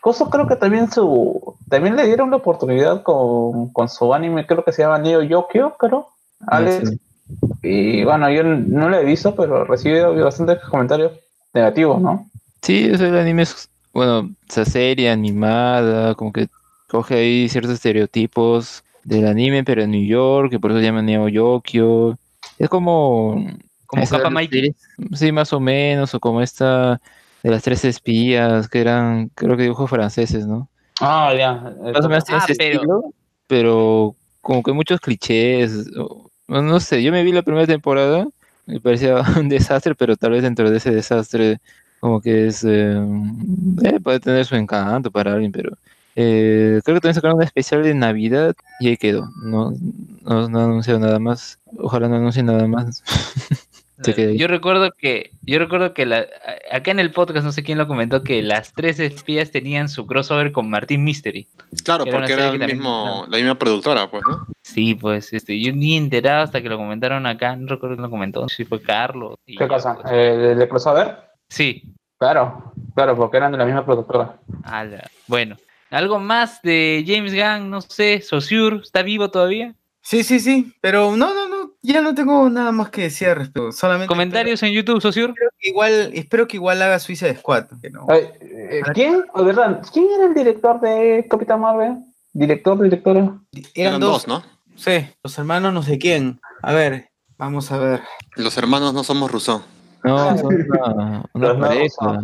[0.00, 4.64] Coso creo que también su, también le dieron la oportunidad con, con su anime, creo
[4.64, 6.08] que se llama Neo Yokio, creo.
[6.48, 7.00] Alex, sí.
[7.62, 11.12] Y bueno, yo no lo he visto, pero recibí bastantes comentarios
[11.54, 12.26] negativos, ¿no?
[12.60, 16.48] Sí, eso el anime es, bueno, esa serie animada, como que
[16.88, 21.02] coge ahí ciertos estereotipos del anime, pero en New York, que por eso se llama
[21.02, 22.18] Neo Yokio.
[22.58, 23.46] Es como...
[23.86, 24.74] Como Kappa serie-
[25.14, 27.00] Sí, más o menos, o como esta
[27.42, 30.68] de las tres espías, que eran, creo que dibujos franceses, ¿no?
[31.00, 31.52] Ah, ya.
[31.92, 33.02] Más o menos Ah, ese pero- estilo,
[33.46, 35.86] pero como que muchos clichés.
[36.48, 38.26] no sé, yo me vi la primera temporada,
[38.66, 41.58] me parecía un desastre, pero tal vez dentro de ese desastre,
[42.02, 42.64] como que es.
[42.64, 43.00] eh,
[43.84, 45.70] eh, puede tener su encanto para alguien, pero.
[46.16, 49.30] eh, creo que también sacaron un especial de Navidad y ahí quedó.
[49.44, 49.72] No,
[50.22, 51.60] no, no anunció nada más.
[51.78, 53.04] Ojalá no anuncie nada más.
[54.04, 54.36] Ahí.
[54.36, 56.26] Yo recuerdo que, yo recuerdo que la,
[56.72, 60.06] acá en el podcast, no sé quién lo comentó, que las tres espías tenían su
[60.08, 61.46] crossover con Martin Mystery.
[61.84, 64.44] Claro, Era porque era el mismo, la misma productora, pues, ¿no?
[64.62, 68.10] Sí, pues, este, yo ni enterado hasta que lo comentaron acá, no recuerdo quién lo
[68.10, 69.36] comentó, si fue Carlos.
[69.46, 69.96] y ¿Qué cosa?
[70.02, 70.12] pues.
[70.12, 71.31] ¿El de crossover?
[71.52, 71.82] Sí,
[72.18, 74.38] Claro, claro, porque eran de la misma productora.
[74.64, 75.10] ala.
[75.26, 75.56] bueno.
[75.90, 77.68] ¿Algo más de James Gunn?
[77.68, 79.74] No sé, Saussure, ¿está vivo todavía?
[80.00, 80.72] Sí, sí, sí.
[80.80, 81.72] Pero no, no, no.
[81.82, 83.72] Ya no tengo nada más que decir al respecto.
[83.72, 84.06] Solamente.
[84.06, 85.32] ¿Comentarios en YouTube, Saussure?
[85.32, 87.66] Espero que igual, espero que igual haga Suiza Squad.
[87.82, 88.06] Que no.
[88.08, 89.24] Ay, eh, ¿Quién?
[89.34, 91.96] O verdad, ¿quién era el director de Capitán Marvel?
[92.32, 93.18] ¿Director, directora?
[93.52, 94.26] Eran, Eran dos.
[94.26, 94.42] dos, ¿no?
[94.76, 96.40] Sí, los hermanos no sé quién.
[96.62, 98.00] A ver, vamos a ver.
[98.36, 99.62] Los hermanos no somos Rousseau.
[100.04, 100.66] No, son
[101.34, 102.22] una, pareja.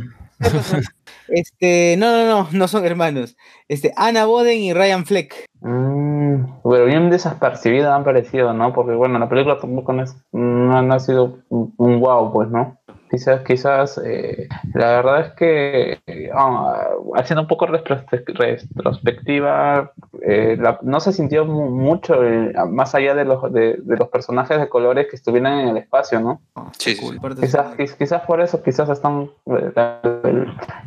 [1.28, 3.36] Este, no, no, no, no son hermanos.
[3.68, 5.46] Este, Anna Boden y Ryan Fleck.
[5.60, 8.72] Mm, pero bien despercibido han parecido, ¿no?
[8.72, 12.48] Porque bueno, la película tampoco no, es- no, no ha sido un, un wow, pues,
[12.48, 12.78] ¿no?
[13.10, 19.92] Quizás, quizás, eh, la verdad es que eh, ah, haciendo un poco retrospec- retrospectiva,
[20.22, 24.08] eh, la- no se sintió mu- mucho el- más allá de los, de, de los
[24.08, 26.40] personajes de colores que estuvieran en el espacio, ¿no?
[26.78, 27.18] Sí, sí, sí.
[27.46, 29.72] Quizás, quiz- quizás por eso, quizás están eh,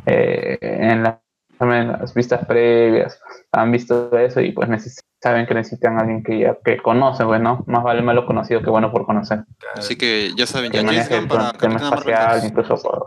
[0.06, 1.20] eh, en, la-
[1.60, 3.20] en las vistas previas,
[3.52, 7.22] han visto eso y pues neces- saben que necesitan a alguien que ya que conoce,
[7.24, 9.44] bueno, más vale malo conocido que bueno por conocer.
[9.76, 12.44] Así que ya saben, Que ya James Gunn para Capitana Marvel espacial, 2.
[12.50, 13.06] incluso por-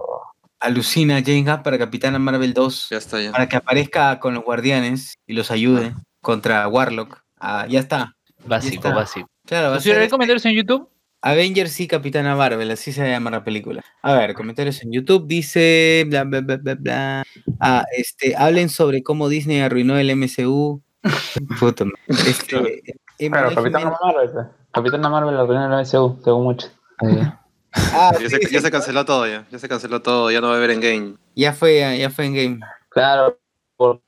[0.59, 2.88] Alucina Jane Gunn para Capitana Marvel 2.
[2.91, 3.32] Ya está, ya.
[3.32, 7.20] Para que aparezca con los guardianes y los ayude contra Warlock.
[7.39, 8.13] Ah, ya está.
[8.45, 8.93] Básico, está.
[8.95, 9.28] básico.
[9.45, 10.89] Claro, va a ¿Saussure, ser ¿hay comentarios en YouTube?
[11.22, 13.82] Avengers y Capitana Marvel, así se llama la película.
[14.03, 17.24] A ver, comentarios en YouTube, dice bla bla bla bla bla.
[17.59, 20.82] Ah, este, hablen sobre cómo Disney arruinó el MCU.
[21.60, 21.86] Puta.
[22.08, 22.82] Este,
[23.18, 24.30] Capitana Jiménez- Marvel.
[24.72, 26.68] Capitana Marvel la primera MCU, según mucho.
[27.74, 29.45] Ah, Ya se, sí, ya sí, se canceló todo ya.
[29.51, 31.14] Ya se canceló todo, ya no va a haber en game.
[31.36, 32.60] ya fue, ya, ya fue en game.
[32.89, 33.38] Claro,
[33.78, 34.01] porque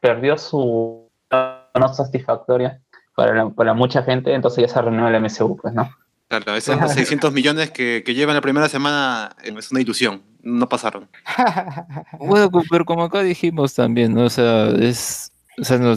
[0.00, 2.80] perdió su no satisfactoria
[3.14, 5.90] para, la- para mucha gente, entonces ya se arruinó el MCU, pues, ¿no?
[6.28, 10.22] Claro, esos 600 millones que, que llevan la primera semana eh, es una ilusión.
[10.42, 11.08] No pasaron.
[12.18, 14.24] Bueno, pero como acá dijimos también, ¿no?
[14.24, 15.32] O sea, es.
[15.60, 15.96] O sea, no,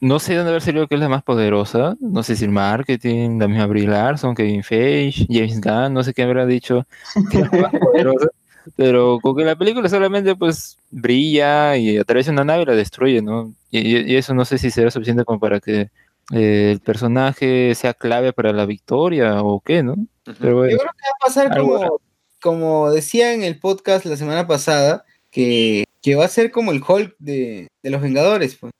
[0.00, 1.96] no sé dónde haber salido que es la más poderosa.
[2.00, 6.12] No sé si el marketing, la misma Brie Larson, Kevin Feige, James Gunn, no sé
[6.14, 6.86] qué habrá dicho
[7.30, 8.28] que es la más poderosa.
[8.76, 13.22] Pero con que la película solamente pues brilla y atraviesa una nave y la destruye,
[13.22, 13.54] ¿no?
[13.70, 15.90] Y, eso no sé si será suficiente como para que
[16.32, 19.96] eh, el personaje sea clave para la victoria o qué, ¿no?
[20.38, 20.72] Pero bueno.
[20.72, 22.00] Yo creo que va a pasar como,
[22.40, 26.82] como decía en el podcast la semana pasada, que, que va a ser como el
[26.86, 28.56] Hulk de, de los Vengadores.
[28.56, 28.72] Pues.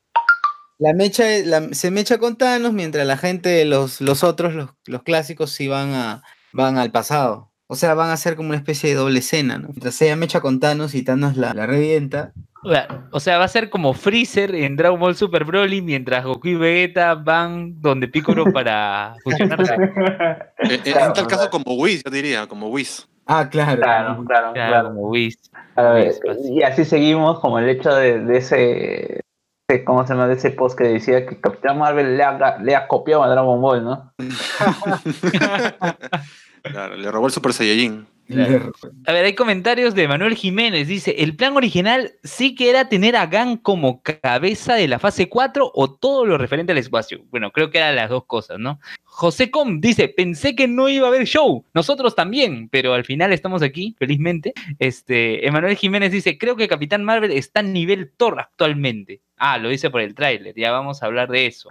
[0.79, 5.03] La mecha, la- se mecha con Thanos mientras la gente, los, los otros, los, los
[5.03, 6.23] clásicos, sí van, a,
[6.53, 7.51] van al pasado.
[7.67, 9.69] O sea, van a ser como una especie de doble escena, ¿no?
[9.69, 12.33] Mientras ella mecha con Thanos y Thanos la, la revienta.
[13.13, 16.55] O sea, va a ser como Freezer en Dragon Ball Super Broly mientras Goku y
[16.57, 19.75] Vegeta van donde Piccolo para fusionarse.
[20.61, 23.09] Eh, eh, en tal caso como Whis, yo diría, como Whis.
[23.27, 23.81] Ah, claro.
[23.81, 24.89] Claro, claro, Claro, claro.
[24.89, 25.39] como Whis.
[25.77, 26.39] A ver, Whis, pues.
[26.51, 29.21] y así seguimos como el hecho de, de ese,
[29.85, 30.33] ¿cómo se llama?
[30.33, 33.85] Ese post que decía que Capitán Marvel le ha, le ha copiado a Dragon Ball,
[33.85, 34.13] ¿no?
[36.61, 38.07] Claro, le robó el Super Saiyajin.
[38.29, 38.73] Claro.
[39.07, 40.87] A ver, hay comentarios de Manuel Jiménez.
[40.87, 45.31] Dice, el plan original sí que era tener a Gan como cabeza de la fase
[45.31, 47.25] 4 o todo lo referente al espacio.
[47.31, 48.81] Bueno, creo que eran las dos cosas, ¿no?
[49.03, 51.65] José Com dice, pensé que no iba a haber show.
[51.73, 54.53] Nosotros también, pero al final estamos aquí, felizmente.
[54.79, 59.23] Este, Emanuel Jiménez dice, creo que Capitán Marvel está en nivel Thor actualmente.
[59.39, 61.69] Ah, lo dice por el tráiler, ya vamos a hablar de eso.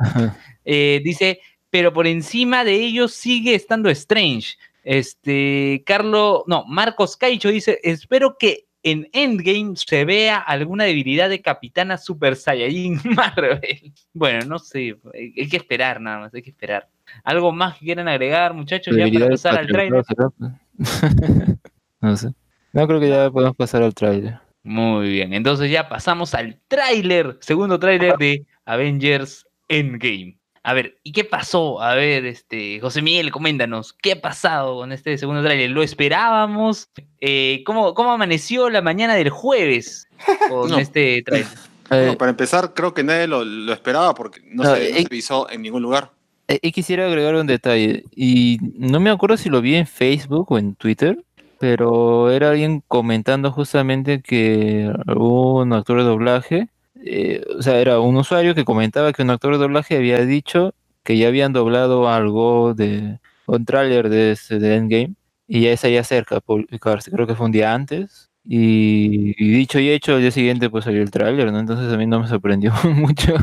[0.70, 1.40] Eh, dice,
[1.70, 4.58] pero por encima de ellos sigue estando Strange.
[4.90, 11.42] Este, Carlos, no, Marcos Caicho dice, espero que en Endgame se vea alguna debilidad de
[11.42, 13.94] Capitana Super Saiyajin Marvel.
[14.14, 16.88] Bueno, no sé, hay hay que esperar nada más, hay que esperar.
[17.26, 20.32] ¿Algo más que quieran agregar, muchachos, ya para pasar al ¿será?
[22.00, 22.30] no sé.
[22.72, 24.40] No creo que ya podemos pasar al tráiler.
[24.64, 30.38] Muy bien, entonces ya pasamos al tráiler, segundo tráiler de Avengers Endgame.
[30.64, 31.82] A ver, ¿y qué pasó?
[31.82, 35.70] A ver, este, José Miguel, coméntanos, ¿qué ha pasado con este segundo tráiler?
[35.70, 36.90] ¿Lo esperábamos?
[37.22, 40.08] Eh, ¿cómo, ¿Cómo amaneció la mañana del jueves
[40.50, 40.80] con No.
[40.80, 41.48] este tráiler?
[41.90, 45.22] Bueno, para empezar, creo que nadie lo, lo esperaba porque no, No, se, no eh,
[45.22, 46.12] se en ningún lugar.
[46.50, 48.04] Eh, Y quisiera agregar un detalle.
[48.14, 51.24] Y no me acuerdo si lo vi en Facebook o en Twitter,
[51.60, 56.68] pero era alguien comentando justamente que un actor de doblaje,
[57.06, 60.74] eh, o sea, era un usuario que comentaba que un actor de doblaje había dicho
[61.04, 65.16] que ya habían doblado algo de un tráiler de, de Endgame
[65.48, 67.12] y ya está ya cerca publicarse.
[67.12, 68.30] Creo que fue un día antes.
[68.50, 71.60] Y, y dicho y hecho, al día siguiente pues salió el tráiler, ¿no?
[71.60, 73.36] Entonces a mí no me sorprendió mucho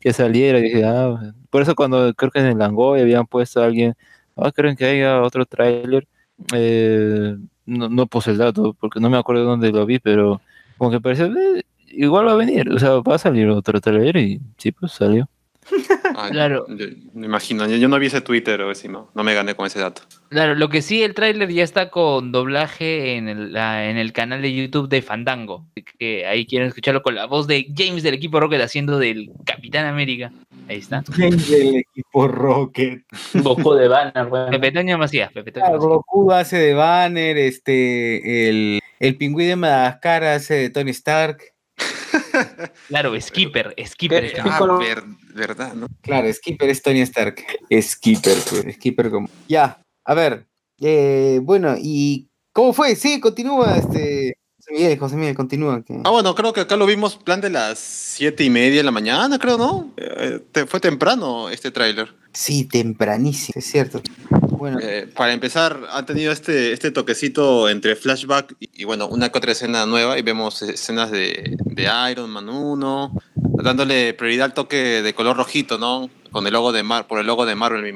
[0.00, 0.58] que saliera.
[0.60, 3.94] Dije, ah, por eso cuando creo que en el Langoy habían puesto a alguien,
[4.36, 6.06] ah, creen que haya otro tráiler,
[6.54, 7.36] eh,
[7.66, 10.40] no, no puse el dato porque no me acuerdo dónde lo vi, pero
[10.78, 11.62] como que parecía, eh,
[11.92, 15.28] igual va a venir, o sea, va a salir otro tráiler y sí, pues salió.
[16.16, 16.66] Ah, Claro.
[16.68, 19.54] yo- me imagino, yo, yo no vi ese Twitter o si no, no me gané
[19.54, 20.02] con ese dato.
[20.28, 24.12] Claro, lo que sí, el tráiler ya está con doblaje en el, la- en el
[24.12, 25.64] canal de YouTube de Fandango.
[25.98, 29.86] Que ahí quieren escucharlo con la voz de James del equipo Rocket haciendo del Capitán
[29.86, 30.32] América.
[30.68, 31.02] Ahí está.
[31.16, 33.02] del equipo Rocket.
[33.34, 34.50] Goku de Banner, bueno.
[34.50, 35.92] Pepe Toño Macías, Pepe Toño Claro, Macías.
[35.94, 41.38] Goku hace de Banner, este, el, el pingüino de Madagascar hace de Tony Stark.
[42.88, 44.24] Claro, Skipper, Skipper.
[44.24, 45.04] Está- Ah, ver-
[45.34, 45.86] verdad, ¿no?
[46.00, 47.42] Claro, Skipper es Tony Stark.
[47.80, 49.28] Skipper, pues, Skipper como.
[49.48, 50.46] Ya, a ver.
[50.84, 52.96] eh, bueno, ¿y cómo fue?
[52.96, 54.34] Sí, continúa, este.
[54.58, 55.82] José Miguel, José Miguel, continúa.
[55.84, 58.82] que- Ah, bueno, creo que acá lo vimos plan de las siete y media de
[58.84, 59.92] la mañana, creo, ¿no?
[59.96, 62.14] Eh, te- fue temprano este tráiler.
[62.32, 64.00] Sí, tempranísimo, es cierto.
[64.30, 69.30] Bueno, Eh, para empezar, ha tenido este, este toquecito entre flashback y, y, bueno, una
[69.30, 74.54] que otra escena nueva y vemos escenas de, de Iron Man 1, dándole prioridad al
[74.54, 76.08] toque de color rojito, ¿no?
[76.30, 77.94] Con el logo de Mar por el logo de Marvel.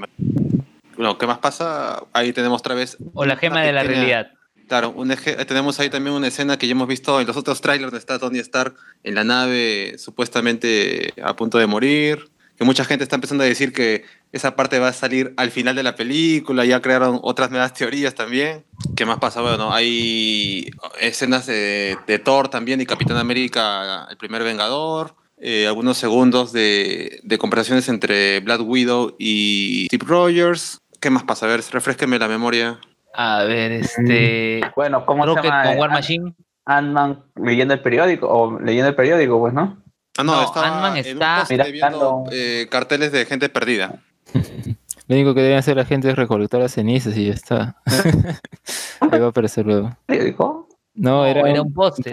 [0.97, 2.03] Bueno, ¿qué más pasa?
[2.13, 2.97] Ahí tenemos otra vez.
[3.15, 4.33] O la gema de la pequeña- realidad.
[4.69, 7.61] Claro, un eje- tenemos ahí también una escena que ya hemos visto en los otros
[7.61, 8.75] trailers donde está Tony Stark
[9.05, 12.29] en la nave supuestamente a punto de morir.
[12.57, 15.77] Que mucha gente está empezando a decir que esa parte va a salir al final
[15.77, 18.65] de la película, ya crearon otras nuevas teorías también.
[18.97, 19.41] ¿Qué más pasa?
[19.43, 25.99] Bueno, hay escenas de, de Thor también y Capitán América, el primer Vengador, eh, algunos
[25.99, 30.81] segundos de, de conversaciones entre Black Widow y Steve Rogers.
[31.01, 31.45] ¿Qué más pasa?
[31.47, 32.81] A ver, refresqueme la memoria.
[33.15, 34.61] A ver, este.
[34.75, 35.63] Bueno, ¿cómo se Rocket llama?
[35.65, 36.35] con War Ant- Machine.
[36.65, 39.83] Ant-Man leyendo el periódico, o leyendo el periódico, pues, ¿no?
[40.19, 42.33] Ah, no, No, estaba en un está- poste Mira, viendo Ant-Man.
[42.33, 44.03] eh, carteles de gente perdida.
[45.09, 47.77] Lo único que deben hacer la gente es recolectar las cenizas y ya está.
[49.01, 49.97] Ahí va a aparecer luego.
[50.07, 50.69] ¿Periódico?
[50.95, 52.13] No, No, era, era un poste.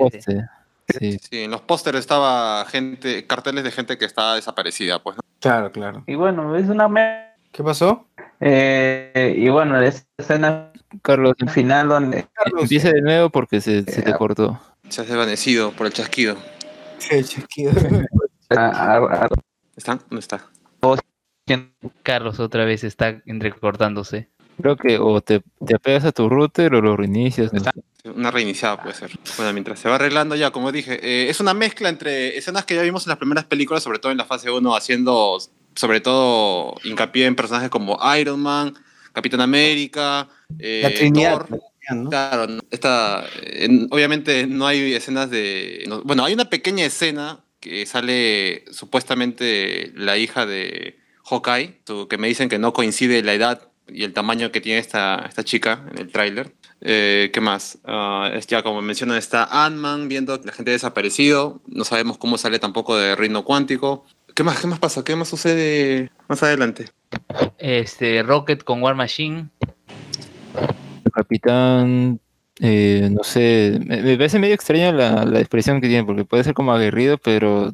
[1.00, 1.18] Sí.
[1.20, 5.16] Sí, en los pósteres estaba gente, carteles de gente que estaba desaparecida, pues.
[5.18, 5.24] ¿no?
[5.40, 6.04] Claro, claro.
[6.06, 6.88] Y bueno, es una...
[7.52, 8.06] ¿Qué pasó?
[8.40, 12.28] Eh, y bueno, esa escena Carlos, final donde...
[12.34, 12.64] Carlos.
[12.64, 14.60] empieza de nuevo porque se, se te Eh, cortó.
[14.90, 16.36] Se ha desvanecido por el chasquido.
[17.10, 17.72] Sí, chasquido.
[18.50, 19.30] a- a- a-
[19.76, 20.00] ¿Están?
[20.10, 20.50] ¿Dónde está?
[22.04, 24.30] Carlos otra vez está entrecortándose.
[24.62, 27.52] Creo que o te, te apegas a tu router o lo reinicias.
[27.52, 27.62] no.
[28.16, 29.12] Una reiniciada puede ser.
[29.38, 32.76] Bueno, mientras se va arreglando ya, como dije, eh, es una mezcla entre escenas que
[32.76, 35.38] ya vimos en las primeras películas, sobre todo en la fase 1, haciendo
[35.76, 38.74] sobre todo hincapié en personajes como Iron Man,
[39.14, 40.28] Capitán América,
[40.60, 41.46] eh, La Trinidad.
[41.48, 41.60] Thor.
[41.92, 42.10] ¿No?
[42.10, 45.84] Claro, no, esta, eh, obviamente no hay escenas de...
[45.88, 51.80] no- bueno, hay una pequeña escena que sale supuestamente la hija de Hawkeye,
[52.10, 55.44] que me dicen que no coincide la edad y el tamaño que tiene esta, esta
[55.44, 56.54] chica en el tráiler.
[56.82, 57.80] Eh, ¿Qué más?
[58.34, 61.62] Es ya como mencionan, está Ant-Man viendo que la gente ha desaparecido.
[61.68, 64.06] No sabemos cómo sale tampoco de Reino Cuántico.
[64.36, 64.60] ¿Qué más?
[64.60, 65.04] ¿Qué más pasa?
[65.06, 66.90] ¿Qué más sucede más adelante?
[67.58, 69.48] Este, Rocket con War Machine.
[71.14, 72.20] Capitán,
[72.60, 76.44] eh, no sé, me, me parece medio extraña la, la expresión que tiene, porque puede
[76.44, 77.74] ser como aguerrido, pero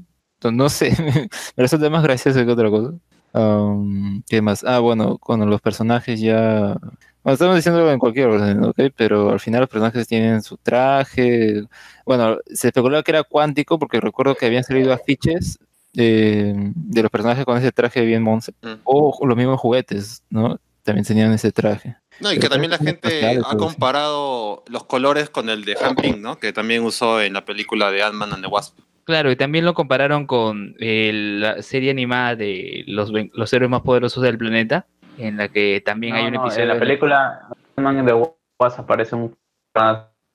[0.51, 0.91] no, sé,
[1.57, 2.93] me resulta más gracioso que otra cosa.
[3.33, 4.63] Am, ¿Qué más?
[4.63, 6.77] Ah, bueno, cuando los personajes ya...
[7.21, 8.79] Bueno, estamos diciendo en cualquier orden, ¿ok?
[8.95, 11.63] Pero al final los personajes tienen su traje.
[12.05, 15.59] Bueno, se especulaba que era cuántico porque recuerdo que habían salido afiches
[15.95, 18.53] eh, de los personajes con ese traje bien monce.
[18.61, 18.81] Mm.
[18.85, 20.59] O los mismos juguetes, ¿no?
[20.83, 21.97] También tenían ese traje.
[22.21, 26.21] No, y que también la gente ha comparado los colores con el de Han Ping,
[26.21, 26.37] ¿no?
[26.37, 28.79] Que también usó en la película de Ant-Man and the Wasp.
[29.05, 33.81] Claro, y también lo compararon con eh, la serie animada de los, los héroes más
[33.81, 34.85] poderosos del planeta,
[35.17, 39.15] en la que también hay un no, episodio en la película Ant-Man de Wasp aparece
[39.15, 39.35] un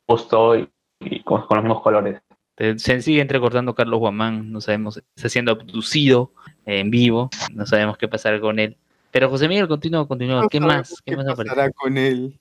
[0.09, 0.69] justo y,
[1.01, 2.21] y con, con los mismos colores.
[2.57, 6.33] Se sigue entrecortando Carlos Guamán, no sabemos, está siendo abducido
[6.67, 8.77] en vivo, no sabemos qué pasará con él.
[9.15, 10.49] Pero José Miguel, continúa, continúa.
[10.51, 11.01] ¿Qué más?
[11.07, 11.55] ¿Qué, más aparece?
[11.55, 12.37] pasará con él?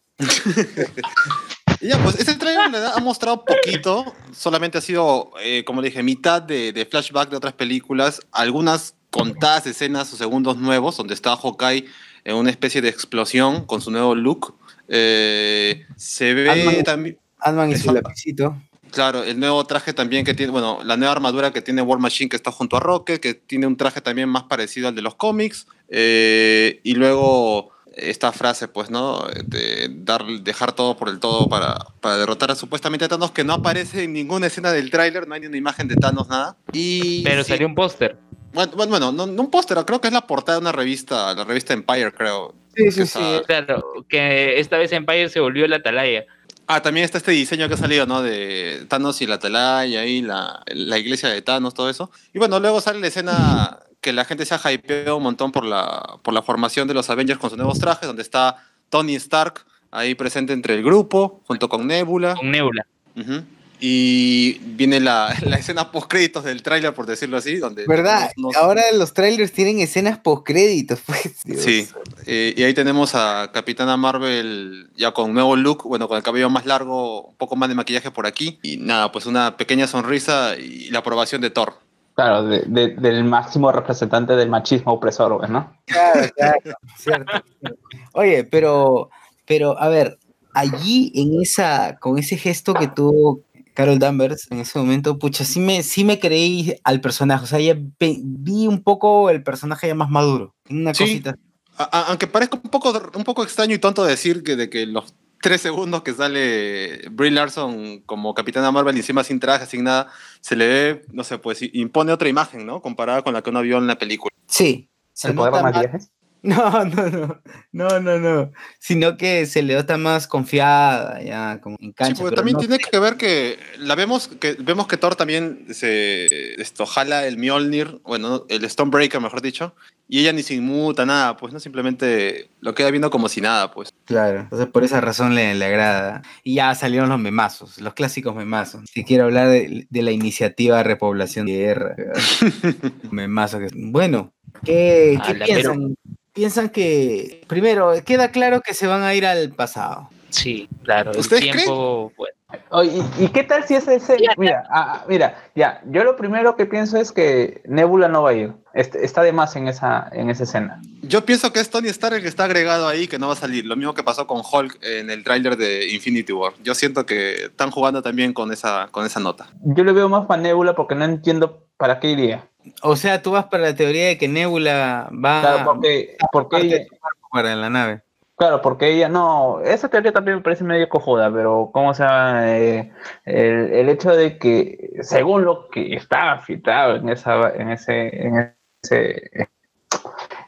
[1.79, 5.83] Y ya, pues ese trailer en realidad ha mostrado poquito, solamente ha sido, eh, como
[5.83, 11.13] dije, mitad de, de flashback de otras películas, algunas contadas escenas o segundos nuevos, donde
[11.13, 11.85] está Hawkeye
[12.23, 14.55] en una especie de explosión con su nuevo look.
[14.87, 18.57] Eh, se ve también, Ant-Man y su lapicito.
[18.93, 22.29] Claro, el nuevo traje también que tiene, bueno, la nueva armadura que tiene War Machine
[22.29, 25.15] que está junto a Rocket, que tiene un traje también más parecido al de los
[25.15, 25.67] cómics.
[25.89, 29.25] Eh, y luego esta frase, pues, ¿no?
[29.45, 33.43] De dar, dejar todo por el todo para, para derrotar a supuestamente a Thanos, que
[33.43, 36.57] no aparece en ninguna escena del tráiler, no hay ni una imagen de Thanos, nada.
[36.71, 38.17] Y Pero sí, salió un póster.
[38.53, 41.33] Bueno, bueno, bueno, no, no un póster, creo que es la portada de una revista,
[41.33, 42.53] la revista Empire, creo.
[42.75, 43.19] Sí, sí, sí.
[43.45, 46.25] Claro, que esta vez Empire se volvió la atalaya.
[46.67, 48.21] Ah, también está este diseño que ha salido, ¿no?
[48.21, 52.09] De Thanos y la Atalaya ahí, la, la iglesia de Thanos, todo eso.
[52.33, 55.65] Y bueno, luego sale la escena que la gente se ha hypeado un montón por
[55.65, 58.57] la, por la formación de los Avengers con sus nuevos trajes, donde está
[58.89, 62.35] Tony Stark ahí presente entre el grupo, junto con Nebula.
[62.35, 62.85] Con Nebula.
[63.15, 63.43] Ujú.
[63.85, 67.85] Y viene la, la escena post créditos del tráiler, por decirlo así, donde...
[67.85, 68.31] ¿Verdad?
[68.37, 71.41] nos- nos- Ahora los trailers tienen escenas post créditos, pues.
[71.43, 71.61] Dios.
[71.61, 71.85] Sí,
[72.25, 76.49] eh, y ahí tenemos a Capitana Marvel ya con nuevo look, bueno, con el cabello
[76.49, 80.55] más largo, un poco más de maquillaje por aquí, y nada, pues una pequeña sonrisa
[80.57, 81.73] y la aprobación de Thor.
[82.15, 85.75] Claro, de- de- del máximo representante del machismo opresor, pues, ¿no?
[85.87, 86.57] Claro, claro,
[86.97, 87.79] cierto, cierto.
[88.13, 89.09] Oye, pero,
[89.45, 90.19] pero, a ver,
[90.53, 93.41] allí en esa, con ese gesto que tuvo
[93.73, 97.59] Carol Danvers en ese momento, pucha, sí me, sí me creí al personaje, o sea,
[97.59, 101.03] ya vi un poco el personaje ya más maduro, una Sí.
[101.03, 101.35] cosita.
[101.77, 104.85] A- a- aunque parezca un poco, un poco extraño y tonto decir que de que
[104.85, 109.83] los tres segundos que sale Brie Larson como Capitana Marvel y encima sin traje, sin
[109.83, 110.07] nada,
[110.39, 112.81] se le ve, no sé, pues impone otra imagen, ¿no?
[112.81, 114.31] Comparada con la que uno vio en la película.
[114.47, 116.11] Sí, se el poder de nota más- maquillajes.
[116.53, 117.41] No, no, no,
[117.71, 122.15] no, no, no, sino que se le nota más confiada, ya, como en Sí, cancha.
[122.15, 125.67] porque pero también no tiene que ver que la vemos que vemos que Thor también
[125.73, 129.73] se esto jala el Mjolnir, bueno, el Stonebreaker, mejor dicho,
[130.09, 133.71] y ella ni se inmuta nada, pues no simplemente lo queda viendo como si nada,
[133.71, 133.93] pues.
[134.03, 136.23] Claro, entonces por esa razón le, le agrada.
[136.43, 138.81] Y ya salieron los memazos, los clásicos memazos.
[138.91, 141.95] Si quiero hablar de, de la iniciativa de repoblación de tierra.
[143.11, 143.69] Memazo que...
[143.73, 144.33] Bueno,
[144.65, 145.95] ¿qué, piensan?
[146.33, 150.09] Piensan que, primero, queda claro que se van a ir al pasado.
[150.33, 151.11] Sí, claro.
[151.11, 152.33] El ¿Ustedes tiempo, bueno,
[152.69, 154.17] Oye, ¿y, y qué tal si es ese?
[154.37, 158.31] Mira, ah, ah, mira, ya, yo lo primero que pienso es que Nebula no va
[158.31, 158.53] a ir.
[158.73, 160.81] Este- está de más en esa, en esa escena.
[161.01, 163.37] Yo pienso que es Tony Stark el que está agregado ahí que no va a
[163.37, 163.65] salir.
[163.65, 166.53] Lo mismo que pasó con Hulk en el tráiler de Infinity War.
[166.63, 169.47] Yo siento que están jugando también con esa, con esa nota.
[169.63, 172.47] Yo le veo más para Nebula porque no entiendo para qué iría.
[172.81, 176.67] O sea, tú vas para la teoría de que Nebula va Claro, porque, porque parte
[176.67, 178.03] ella, cuerpo para la nave.
[178.43, 182.57] Claro, porque ella, no, esa teoría también me parece medio cojuda, pero ¿cómo se llama?
[182.57, 182.91] Eh,
[183.23, 188.53] el, el hecho de que, según lo que estaba filtrado en esa, en ese, en
[188.83, 189.47] ese,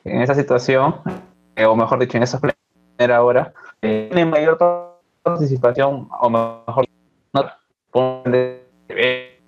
[0.03, 0.95] en esa situación,
[1.55, 4.57] eh, o mejor dicho, en esa primera hora, eh, tiene mayor
[5.23, 6.85] participación, o mejor,
[7.31, 8.23] no,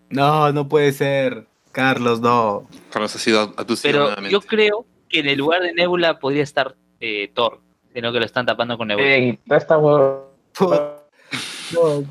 [0.09, 1.47] No, no puede ser.
[1.73, 2.65] Carlos, no.
[2.91, 4.31] Carlos ha sido aducido pero nuevamente.
[4.31, 7.59] yo creo que en el lugar de Nebula podría estar eh, Thor,
[7.97, 10.29] sino que lo están tapando con eh, esta No,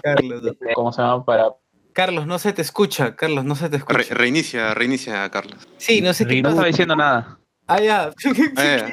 [0.02, 0.42] Carlos.
[0.42, 0.52] no.
[0.74, 1.24] ¿cómo se llama?
[1.24, 1.50] Para
[1.92, 3.14] Carlos, no se te escucha.
[3.14, 4.14] Carlos, no se te Re- escucha.
[4.16, 5.68] reinicia, reinicia, Carlos.
[5.76, 7.38] Sí, no sé qué no estaba diciendo nada.
[7.68, 8.10] Ah, ya.
[8.58, 8.92] Eh.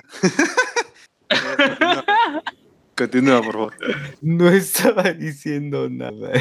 [1.27, 2.05] Continúa.
[2.95, 3.73] Continúa, por favor.
[4.21, 6.31] No estaba diciendo nada.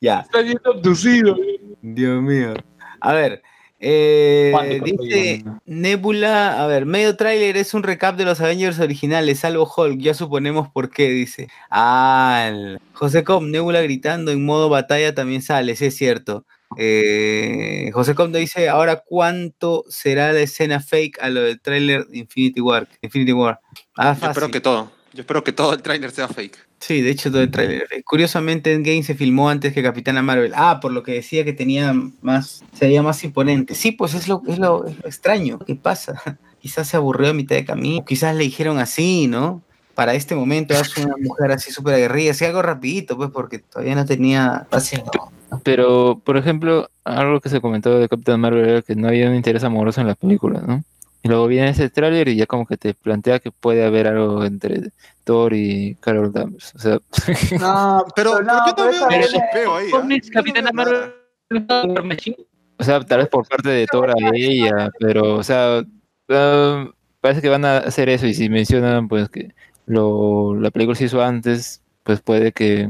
[0.00, 0.20] Ya.
[0.20, 1.36] Está siendo abducido.
[1.82, 2.54] Dios mío.
[3.02, 3.42] A ver.
[3.80, 9.70] Eh, dice Nebula, a ver, medio tráiler es un recap de los Avengers originales, salvo
[9.76, 11.48] Hulk, ya suponemos por qué, dice.
[11.70, 16.44] Ah, el- José Com, Nebula gritando en modo batalla también sale, sí es cierto.
[16.76, 22.18] Eh, José Com dice, ahora cuánto será la escena fake a lo del tráiler de
[22.18, 22.86] Infinity War.
[23.00, 23.60] Infinity War.
[23.96, 24.90] Ah, Yo espero que todo.
[25.14, 26.67] Yo espero que todo el tráiler sea fake.
[26.80, 27.86] Sí, de hecho todo el tráiler.
[27.90, 30.52] Eh, Curiosamente Endgame se filmó antes que Capitana Marvel.
[30.54, 33.74] Ah, por lo que decía que tenía más, se veía más imponente.
[33.74, 35.58] Sí, pues es lo, es lo, es lo extraño.
[35.58, 36.20] ¿Qué pasa?
[36.60, 38.04] Quizás se aburrió a mitad de camino.
[38.04, 39.62] Quizás le dijeron así, ¿no?
[39.94, 42.30] Para este momento haz una mujer así súper aguerrida.
[42.30, 44.66] Así algo rapidito, pues, porque todavía no tenía...
[44.70, 45.60] No.
[45.64, 49.34] Pero, por ejemplo, algo que se comentó de Captain Marvel era que no había un
[49.34, 50.84] interés amoroso en la película, ¿no?
[51.22, 54.44] Y luego viene ese tráiler y ya como que te plantea que puede haber algo
[54.44, 54.92] entre
[55.24, 56.74] Thor y Carol Danvers.
[56.74, 56.98] O sea,
[57.60, 59.90] No, Pero, pero no, pero yo no veo pero- ahí.
[59.92, 60.20] ¿ah?
[60.32, 60.70] Capitana.
[60.72, 61.12] Marvel.
[62.78, 65.82] o sea, tal vez por parte de Thor a ella, pero, o sea,
[66.28, 66.90] ah,
[67.20, 69.54] parece que van a hacer eso y si mencionan, pues, que
[69.86, 72.88] lo, la película se hizo antes, pues puede que,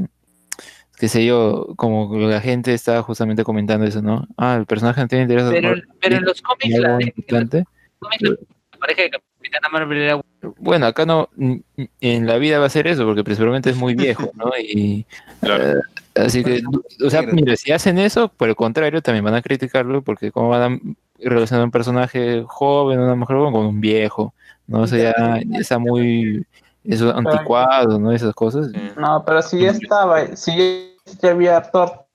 [0.97, 4.27] qué sé yo, como la gente está justamente comentando eso, ¿no?
[4.37, 7.63] Ah, el personaje no tiene interés Pero, pero en los cómics, la, algo
[8.01, 8.45] en los importante.
[8.45, 10.21] cómics, la pareja de Capitana Marvel era
[10.57, 14.31] Bueno, acá no, en la vida va a ser eso, porque principalmente es muy viejo,
[14.35, 14.51] ¿no?
[14.57, 15.05] Y
[15.41, 15.79] Claro.
[15.79, 15.81] eh,
[16.15, 16.61] así que,
[17.03, 20.49] o sea, mira, si hacen eso, por el contrario, también van a criticarlo, porque cómo
[20.49, 20.79] van a
[21.19, 24.33] relacionar un personaje joven, una mujer joven, con un viejo,
[24.67, 24.81] ¿no?
[24.81, 26.45] O sea, ya, ya está muy
[26.83, 28.11] eso anticuado, ¿no?
[28.11, 28.71] Esas cosas.
[28.97, 32.05] No, pero si ya estaba, si ya había Thor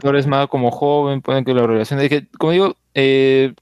[0.00, 3.54] Thor es más como joven, pueden que la relación, es que, como digo, eh,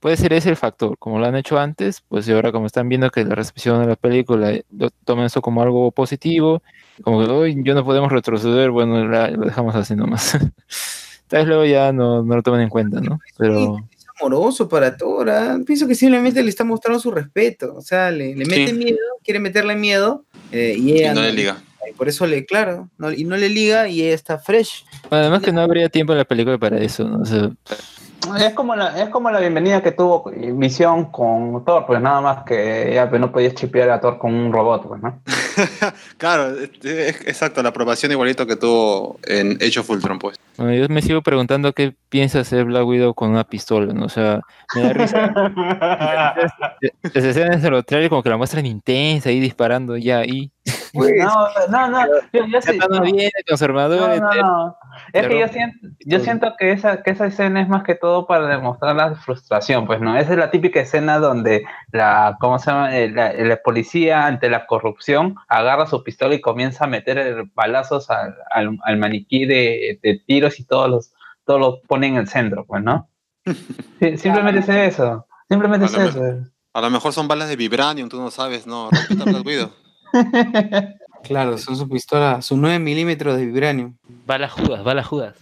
[0.00, 2.88] puede ser ese el factor, como lo han hecho antes, pues y ahora como están
[2.88, 6.62] viendo que la recepción de la película eh, lo toman eso como algo positivo,
[7.02, 10.32] como que hoy yo no podemos retroceder, bueno, la- lo dejamos así nomás.
[11.28, 13.20] Tal vez luego ya no, no lo tomen en cuenta, ¿no?
[13.38, 15.30] Pero Es amoroso para Thor.
[15.30, 15.58] ¿ah?
[15.64, 17.72] Pienso que simplemente le está mostrando su respeto.
[17.76, 18.72] O sea, le, le mete Sí.
[18.74, 20.24] miedo, quiere meterle miedo.
[20.50, 21.62] eh, y ella Y no no- le liga.
[21.88, 24.84] Y por eso le, claro, no- y no le liga y ella está fresh.
[25.10, 27.18] además que no habría tiempo en la película para eso, ¿no?
[27.20, 27.50] O sea,
[28.38, 32.44] Es como la, es como la bienvenida que tuvo Visión con Thor, pues nada más
[32.44, 35.22] que ya pues, no podías chipear a Thor con un robot, pues, ¿no?
[36.18, 40.36] Claro, es, es- exacto, la aprobación igualito que tuvo en Age of Ultron, pues.
[40.58, 44.04] bueno, yo me sigo preguntando qué piensa hacer Black Widow con una pistola, ¿no?
[44.04, 44.40] O sea,
[44.74, 45.32] me da risa.
[47.14, 50.50] Las escenas de los trailers como que la muestran intensa ahí disparando ya y
[50.92, 53.02] No, no, no, yo, yo sí- Katana no.
[53.02, 54.76] viene conservador No, no, no.
[55.12, 56.24] Es que yo siento, yo todo.
[56.24, 60.00] siento que esa, que esa escena es más que todo para demostrar la frustración, pues
[60.00, 62.96] no, esa es la típica escena donde la, ¿cómo se llama?
[62.96, 68.10] Eh, La, la policía ante la corrupción agarra su pistola y comienza a meter balazos
[68.10, 71.12] al, al, al maniquí de, de tiros y todos los,
[71.44, 73.08] todos los pone en el centro, pues, ¿no?
[74.00, 76.50] Sí, simplemente es eso, simplemente es A lo eso.
[76.72, 78.90] A lo mejor son balas de Vibranium, tú no sabes, no.
[78.90, 79.70] Respeta Black Widow.
[81.22, 83.94] Claro, son su pistola, su 9 milímetros de vibranium.
[84.26, 85.36] Balas Judas, balas Judas.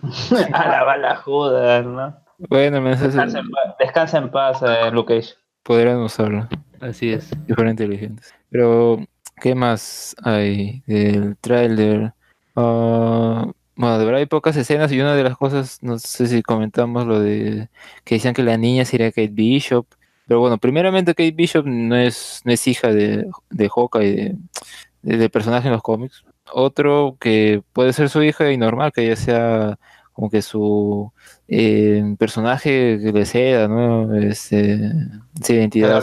[0.52, 2.16] A la bala Judas, ¿no?
[2.38, 5.34] Bueno, me hace- Descansa en paz, descansa en paz eh, Luke Cage.
[5.64, 6.48] podrían usarlo.
[6.80, 7.24] Así es.
[7.46, 8.32] Si fueran inteligentes.
[8.50, 9.04] Pero,
[9.40, 12.12] ¿qué más hay del tráiler?
[12.54, 16.42] Ah, bueno, de verdad hay pocas escenas y una de las cosas, no sé si
[16.42, 17.68] comentamos lo de
[18.04, 19.86] que decían que la niña sería Kate Bishop.
[20.26, 24.36] Pero bueno, primeramente Kate Bishop no es, no es hija de, de Hawkeye,
[25.02, 26.24] de, personaje en los cómics.
[26.52, 29.78] Otro que puede ser su hija y normal, que ella sea
[30.12, 31.12] como que su
[31.48, 34.14] eh, personaje que le ceda, ¿no?
[34.14, 34.92] Este,
[35.40, 35.88] esa identidad.
[35.88, 36.00] La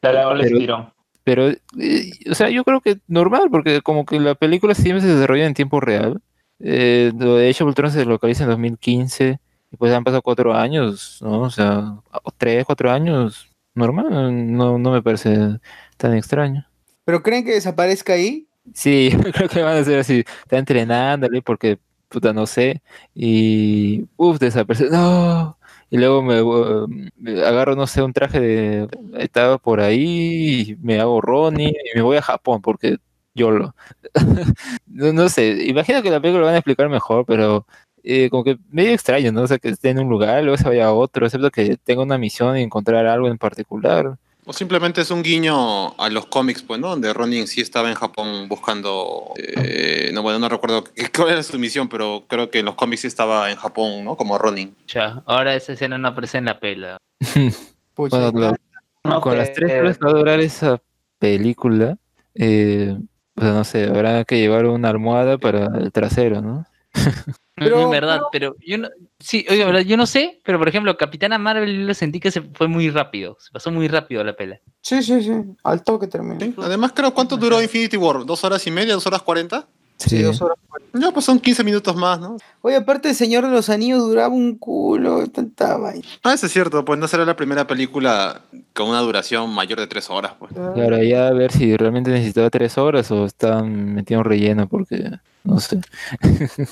[0.00, 0.92] Pero-.
[1.24, 5.14] Pero, eh, o sea, yo creo que normal, porque como que la película siempre se
[5.14, 6.20] desarrolla en tiempo real.
[6.58, 9.40] Eh, lo de of Ultron se localiza en 2015,
[9.72, 11.40] y pues han pasado cuatro años, ¿no?
[11.40, 11.96] O sea,
[12.36, 15.58] tres, cuatro años, normal, no, no me parece
[15.96, 16.66] tan extraño.
[17.04, 18.46] ¿Pero creen que desaparezca ahí?
[18.74, 21.78] Sí, creo que van a ser así, está entrenándole porque,
[22.08, 22.82] puta, no sé,
[23.14, 25.58] y, uff, desaparece, no,
[25.90, 26.86] y luego me, uh,
[27.16, 28.88] me agarro, no sé, un traje de,
[29.18, 32.98] estaba por ahí, y me hago Ronnie, y me voy a Japón porque
[33.34, 33.74] yo lo,
[34.86, 37.66] no, no sé, imagino que la película lo van a explicar mejor, pero
[38.04, 39.42] eh, como que medio extraño, ¿no?
[39.42, 42.02] O sea, que esté en un lugar, luego se vaya a otro, excepto que tenga
[42.02, 44.16] una misión y encontrar algo en particular.
[44.44, 46.88] O simplemente es un guiño a los cómics, pues, ¿no?
[46.88, 49.32] Donde Ronin sí estaba en Japón buscando.
[49.36, 50.82] eh, no, bueno, no recuerdo
[51.16, 54.16] cuál era su misión, pero creo que en los cómics sí estaba en Japón, ¿no?
[54.16, 54.74] Como Ronin.
[54.88, 56.96] Ya, ahora esa escena no aparece en la pela.
[57.94, 58.56] Pucha, Bueno, claro.
[59.04, 60.82] lo- No, con que- las tres horas que va a durar esa
[61.20, 61.96] película,
[62.34, 62.96] eh,
[63.36, 66.66] o sea, no sé, habrá que llevar una almohada para el trasero, ¿no?
[67.54, 68.88] Pero- en verdad, pero yo no,
[69.20, 72.30] sí, oiga, verdad, yo no sé, pero por ejemplo, Capitana Marvel yo lo sentí que
[72.30, 74.58] se fue muy rápido, se pasó muy rápido la pela.
[74.80, 75.32] Sí, sí, sí.
[75.62, 76.40] Al toque termina.
[76.40, 76.54] ¿sí?
[76.58, 78.24] Además, creo, ¿cuánto duró Infinity War?
[78.24, 78.94] ¿Dos horas y media?
[78.94, 79.66] ¿Dos horas cuarenta?
[80.02, 80.22] Sí, Sí.
[80.22, 80.58] dos horas.
[80.94, 82.36] Ya, pues son 15 minutos más, ¿no?
[82.60, 86.04] Oye, aparte, el Señor de los Anillos duraba un culo, tanta vaina.
[86.22, 88.42] Ah, eso es cierto, pues no será la primera película
[88.74, 90.52] con una duración mayor de tres horas, pues.
[90.76, 95.10] Y ahora ya a ver si realmente necesitaba tres horas o están metiendo relleno porque,
[95.44, 95.80] no sé.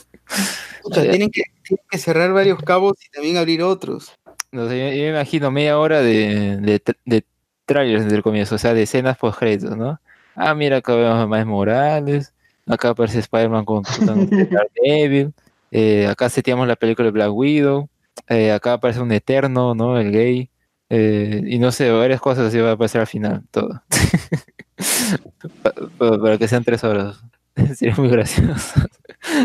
[0.83, 4.13] Pucha, tienen, que, tienen que cerrar varios cabos y también abrir otros.
[4.53, 6.59] No sé, yo, yo me imagino media hora de,
[7.05, 7.25] de
[7.65, 10.01] trailers desde el comienzo, o sea, de escenas post créditos, ¿no?
[10.35, 12.33] Ah, mira, acá vemos a Miles Morales,
[12.67, 13.83] acá aparece Spider-Man con,
[14.85, 15.33] Daredevil,
[15.71, 17.89] eh, acá seteamos la película de Black Widow,
[18.29, 19.99] eh, acá aparece un Eterno, ¿no?
[19.99, 20.51] El gay,
[20.89, 23.83] eh, y no sé, varias cosas así va a aparecer al final, todo.
[25.63, 27.23] Pa- pa- para que sean tres horas.
[27.77, 28.81] Sería muy gracioso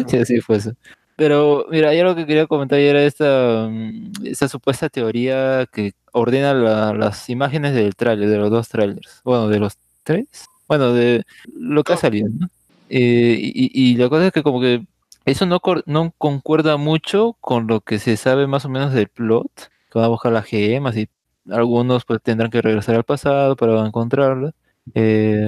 [0.08, 0.74] si así fuese.
[1.18, 6.54] Pero mira, yo lo que quería comentar era esta, mm, esta supuesta teoría que ordena
[6.54, 9.22] la- las imágenes del tráiler, de los dos trailers.
[9.24, 10.28] Bueno, de los tres.
[10.68, 11.24] Bueno, de
[11.54, 12.50] lo que ha salido, ¿no?
[12.90, 14.86] Eh, y, y la cosa es que como que
[15.26, 19.50] eso no, no concuerda mucho con lo que se sabe más o menos del plot,
[19.92, 21.10] que van a buscar las gemas y
[21.50, 24.54] algunos pues tendrán que regresar al pasado para encontrarlas.
[24.94, 25.44] Eh,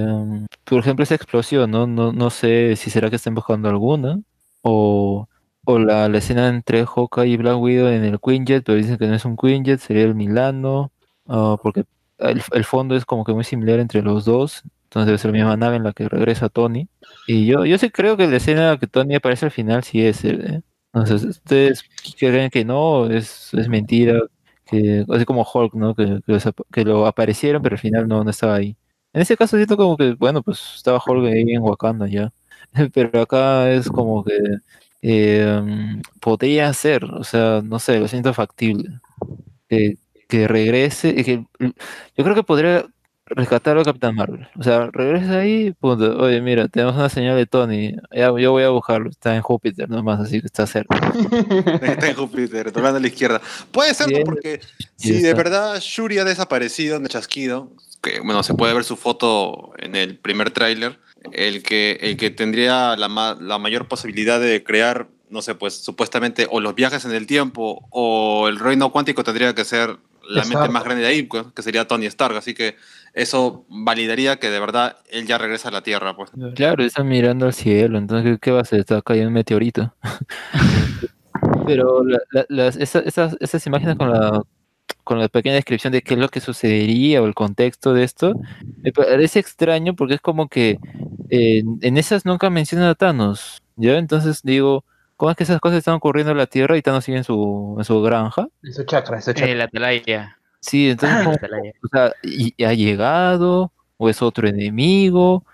[0.64, 1.86] por ejemplo, esa explosión, ¿no?
[1.86, 4.20] No, no sé si será que estén buscando alguna
[4.62, 5.28] o,
[5.64, 9.06] o la, la escena entre Hawkeye y Black Widow en el Quinjet, pero dicen que
[9.06, 10.92] no es un Quinjet, sería el Milano,
[11.28, 11.84] ah, porque
[12.18, 15.56] el, el fondo es como que muy similar entre los dos, entonces debe la misma
[15.56, 16.88] nave en la que regresa Tony.
[17.26, 20.24] Y yo, yo sí creo que la escena que Tony aparece al final sí es
[20.24, 20.62] él, ¿eh?
[20.94, 21.84] Entonces, ustedes
[22.18, 24.20] creen que no, es, es mentira,
[24.64, 25.94] que así como Hulk, ¿no?
[25.94, 26.20] Que,
[26.72, 28.76] que, lo aparecieron, pero al final no, no estaba ahí.
[29.12, 32.32] En ese caso siento como que, bueno, pues estaba Hulk ahí en Wakanda ya.
[32.94, 34.32] Pero acá es como que
[35.02, 39.00] eh, mm, podría ser, o sea, no sé, lo siento factible.
[39.68, 39.96] Que,
[40.28, 41.44] que regrese, que
[42.16, 42.86] yo creo que podría
[43.30, 44.46] rescatarlo a Capitán Marvel.
[44.58, 46.18] O sea, regresa ahí, punto.
[46.18, 47.94] Oye, mira, tenemos una señal de Tony.
[48.12, 49.10] Ya, yo voy a buscarlo.
[49.10, 50.96] Está en Júpiter nomás, así que está cerca.
[51.82, 53.40] Está en Júpiter, tocando a la izquierda.
[53.70, 54.60] Puede ser, porque
[54.96, 57.72] si de verdad Shuri ha desaparecido en el chasquido,
[58.02, 60.98] que bueno, se puede ver su foto en el primer tráiler,
[61.32, 65.74] el que, el que tendría la, ma- la mayor posibilidad de crear, no sé, pues
[65.74, 69.96] supuestamente o los viajes en el tiempo o el reino cuántico tendría que ser
[70.28, 72.36] la mente más grande de ahí, pues, que sería Tony Stark.
[72.36, 72.76] Así que
[73.14, 76.30] eso validaría que de verdad él ya regresa a la Tierra, pues.
[76.54, 78.80] Claro, están mirando al cielo, entonces, ¿qué, va a hacer?
[78.80, 79.94] Está cayendo un meteorito.
[81.66, 84.42] Pero la- la- las, esas, esas imágenes con la,
[85.04, 88.34] con la pequeña descripción de qué es lo que sucedería o el contexto de esto,
[88.82, 90.78] me parece extraño porque es como que
[91.30, 93.98] eh, en esas nunca mencionan a Thanos, ¿ya?
[93.98, 94.84] Entonces digo,
[95.16, 97.76] ¿cómo es que esas cosas están ocurriendo en la Tierra y Thanos sigue en su,
[97.78, 98.48] en su granja?
[98.62, 99.54] En su chakra, en su chakra.
[99.54, 100.37] la atalaya.
[100.68, 105.44] Sí, entonces, como- o sea, y, y ha llegado, o es otro enemigo,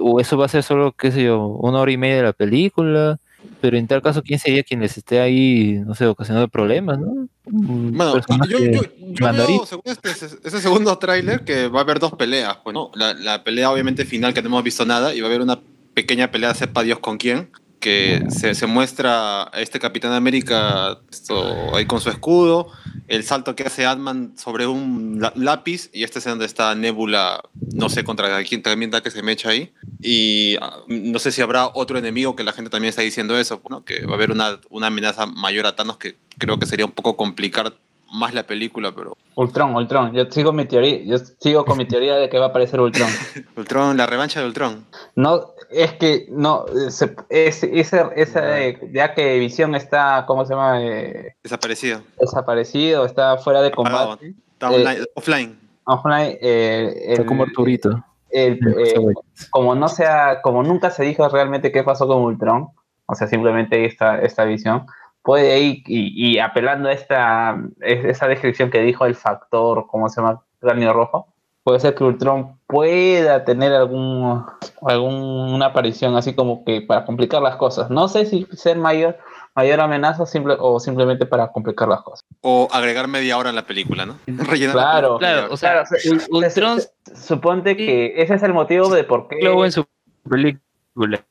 [0.00, 2.32] o eso va a ser solo, qué sé yo, una hora y media de la
[2.32, 3.18] película,
[3.60, 7.28] pero en tal caso, ¿quién sería quien les esté ahí, no sé, ocasionando problemas, ¿no?
[7.44, 9.56] Bueno, yo, yo, yo mandarín.
[9.58, 12.58] veo, según este, ese segundo tráiler, que va a haber dos peleas.
[12.62, 12.90] Pues, ¿no?
[12.94, 15.58] la, la pelea obviamente final que no hemos visto nada y va a haber una
[15.94, 17.50] pequeña pelea, sepa Dios con quién,
[17.80, 20.98] que se, muestra este Capitán América
[21.74, 22.72] ahí con su escudo,
[23.06, 27.42] el salto que hace Ant-Man sobre un lápiz y este es donde está Nebula,
[27.72, 29.72] no sé contra quién también da que se mecha ahí.
[30.00, 33.62] Y ah, no sé si habrá otro enemigo que la gente también está diciendo eso,
[33.84, 36.92] que va a haber una, una amenaza mayor a Thanos que creo que sería un
[36.92, 37.74] poco complicar
[38.12, 40.12] más la película, pero Ultron, Ultron.
[40.14, 43.08] Yo sigo mi teoría, yo sigo con mi teoría de que va a aparecer Ultron.
[43.56, 44.86] Ultron, la revancha de Ultron.
[45.14, 50.44] No, es que no, eh, se- es, esa, esa, eh, ya que Visión está, ¿cómo
[50.46, 50.82] se llama?
[50.82, 52.02] Eh, Desaparecido.
[52.18, 54.06] desaparecido, está fuera de Apagado.
[54.18, 54.34] combate.
[54.52, 55.58] Está Eh, online- offline.
[55.84, 58.04] offline, eh, Está el- como Arturito.
[58.30, 58.94] el- eh,
[59.50, 62.68] como no sea, como nunca se dijo realmente qué pasó con Ultron,
[63.06, 64.86] o sea, simplemente esta, esta visión,
[65.28, 70.08] puede ir y, y apelando a esta, es- esa descripción que dijo el factor, ¿cómo
[70.08, 70.42] se llama?
[70.58, 71.34] Cráneo rojo,
[71.64, 74.42] puede ser que Ultron pueda tener algún,
[74.80, 77.90] alguna aparición así como que para complicar las cosas.
[77.90, 79.18] No sé si ser mayor,
[79.54, 82.24] mayor amenaza simple, o simplemente para complicar las cosas.
[82.40, 84.14] O agregar media hora en la película, ¿no?
[84.26, 85.18] Rellenar la Claro.
[85.18, 86.80] Claro, o sea, Claro, Ultron
[87.14, 89.36] Suponte que ese es el motivo de por qué...
[89.42, 89.86] luego en su
[90.26, 91.22] película.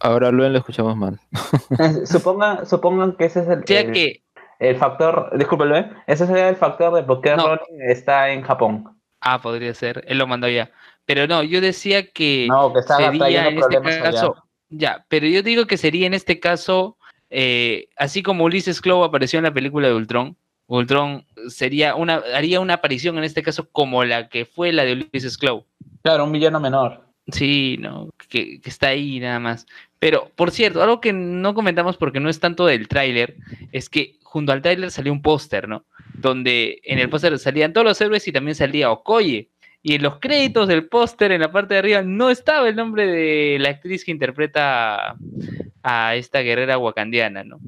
[0.00, 1.20] Ahora Luen lo escuchamos mal.
[2.06, 4.22] Supongan, supongan que ese es el, el- que,
[4.58, 7.46] el factor, discúlpeme, ese sería el factor de por qué No.
[7.56, 8.98] Ronin está en Japón.
[9.20, 10.70] ah, podría ser, él lo mandó ya.
[11.06, 14.02] Pero no, yo decía que No, que estaba sería en este allá.
[14.02, 14.36] caso,
[14.68, 16.96] ya, pero yo digo que sería en este caso,
[17.30, 20.36] eh, así como Ulises Clow apareció en la película de Ultron,
[20.66, 24.92] Ultron sería una, haría una aparición en este caso como la que fue la de
[24.92, 25.64] Ulises Clow.
[26.02, 27.02] Claro, un villano menor.
[27.32, 29.66] Sí, no, que, está ahí nada más.
[29.98, 33.36] Pero, por cierto, algo que no comentamos porque no es tanto del tráiler,
[33.72, 35.84] es que junto al tráiler salió un póster, ¿no?
[36.14, 39.48] Donde en el póster salían todos los héroes y también salía Okoye.
[39.82, 43.06] Y en los créditos del póster, en la parte de arriba, no estaba el nombre
[43.06, 45.16] de la actriz que interpreta
[45.82, 47.58] a, esta guerrera wakandiana, ¿no?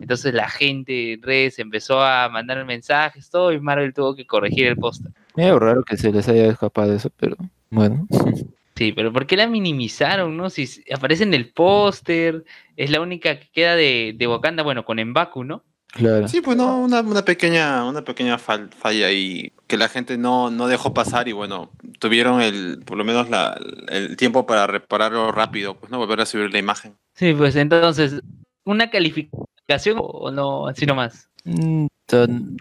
[0.00, 4.68] Entonces la gente en redes empezó a mandar mensajes, todo, y Marvel tuvo que corregir
[4.68, 5.10] el póster.
[5.34, 7.36] Medio raro que se les haya escapado eso, pero
[7.70, 8.06] bueno.
[8.76, 10.50] Sí, pero ¿por qué la minimizaron, no?
[10.50, 12.44] Si aparece en el póster,
[12.76, 15.64] es la única que queda de, de Wakanda, bueno, con Embaku, ¿no?
[15.92, 16.28] Claro.
[16.28, 20.50] Sí, pues no, una, una pequeña, una pequeña fal- falla ahí que la gente no,
[20.50, 23.58] no dejó pasar y bueno, tuvieron el, por lo menos la,
[23.88, 26.96] el tiempo para repararlo rápido, pues no volver a subir la imagen.
[27.14, 28.20] Sí, pues entonces,
[28.64, 30.66] ¿una calificación o no?
[30.68, 31.30] Así nomás.
[31.44, 31.86] Mm,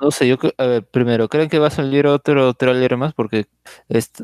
[0.01, 3.13] No sé, yo, a ver, primero, ¿creen que va a salir otro tráiler más?
[3.13, 3.47] Porque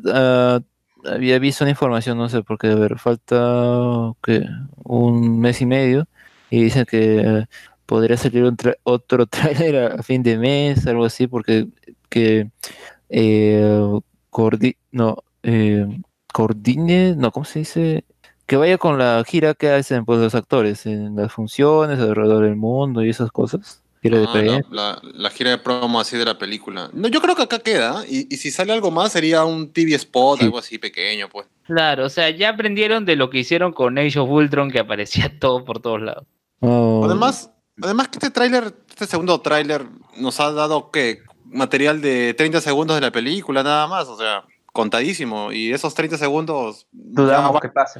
[0.05, 0.61] ah,
[1.05, 4.45] había visto una información, no sé, porque, a ver, falta ¿qué?
[4.83, 6.07] un mes y medio
[6.49, 7.45] y dicen que
[7.85, 11.67] podría salir un tra- otro tráiler a, fin de mes, algo así, porque
[12.09, 12.49] que
[13.09, 13.99] eh,
[14.91, 15.87] no, eh,
[16.33, 18.05] coordine, no, ¿cómo se dice?
[18.45, 22.55] Que vaya con la gira que hacen pues, los actores en las funciones alrededor del
[22.55, 23.83] mundo y esas cosas.
[24.01, 26.89] Gira de Ah, la, la- la gira de promo así de la película.
[26.93, 29.93] No, yo creo que acá queda y, y si sale algo más sería un TV
[29.95, 30.45] spot, Sí.
[30.45, 31.47] algo así pequeño, pues.
[31.65, 35.31] Claro, o sea, ya aprendieron de lo que hicieron con Age of Ultron, que aparecía
[35.39, 36.25] todo por todos lados.
[36.61, 37.51] Oh, Además,
[37.81, 39.85] además que este tráiler, este segundo tráiler
[40.17, 44.45] nos ha dado que material de 30 segundos de la película nada más, o sea,
[44.73, 47.99] contadísimo y esos 30 segundos Dudamos que pase.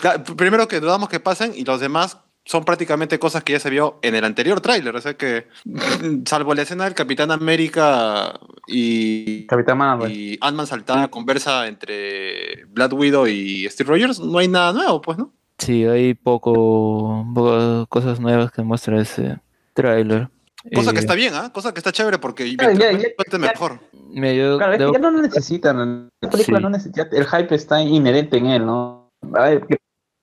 [0.00, 3.68] Cla- primero que dudamos que pasen y los demás son prácticamente cosas que ya se
[3.70, 5.48] vio en el anterior tráiler, o sea que
[6.26, 10.10] salvo la escena del Capitán América y Capitán Marvel.
[10.12, 15.18] y Ant-Man saltada conversa entre Black Widow y Steve Rogers, no hay nada nuevo, pues,
[15.18, 15.32] ¿no?
[15.58, 19.38] sí, hay poco, pocas cosas nuevas que muestra ese
[19.74, 20.28] tráiler.
[20.74, 21.50] Cosa que Eh, está bien, ¿ah?
[21.52, 23.80] Cosa que está chévere porque Ya, ya, ya, mejor.
[24.10, 26.08] mira, yo Claro, es que debo- ya no lo necesitan.
[26.20, 26.62] La película Sí.
[26.64, 27.08] no necesita.
[27.12, 29.12] El hype está inherente en él, ¿no?
[29.34, 29.76] A ver, que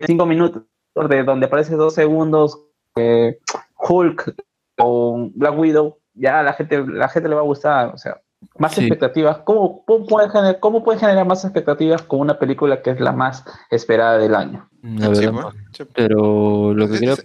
[0.05, 0.63] cinco minutos
[0.95, 2.59] de donde aparece dos segundos
[2.95, 3.39] eh,
[3.77, 4.35] Hulk
[4.77, 7.93] o Black Widow, ya a la gente, la gente le va a gustar.
[7.93, 8.21] O sea,
[8.57, 8.81] más Sí.
[8.81, 9.37] expectativas.
[9.39, 13.11] ¿Cómo, cómo, puede generar, ¿Cómo puede generar más expectativas con una película que es la
[13.11, 14.69] más esperada del año?
[14.83, 15.25] Sí,
[15.71, 15.83] sí.
[15.95, 17.15] pero lo que quería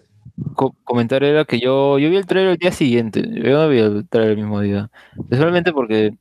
[0.54, 3.78] co- comentar era que yo, yo vi el trailer el día siguiente, yo no vi
[3.80, 4.90] el trailer el mismo día,
[5.28, 6.14] principalmente porque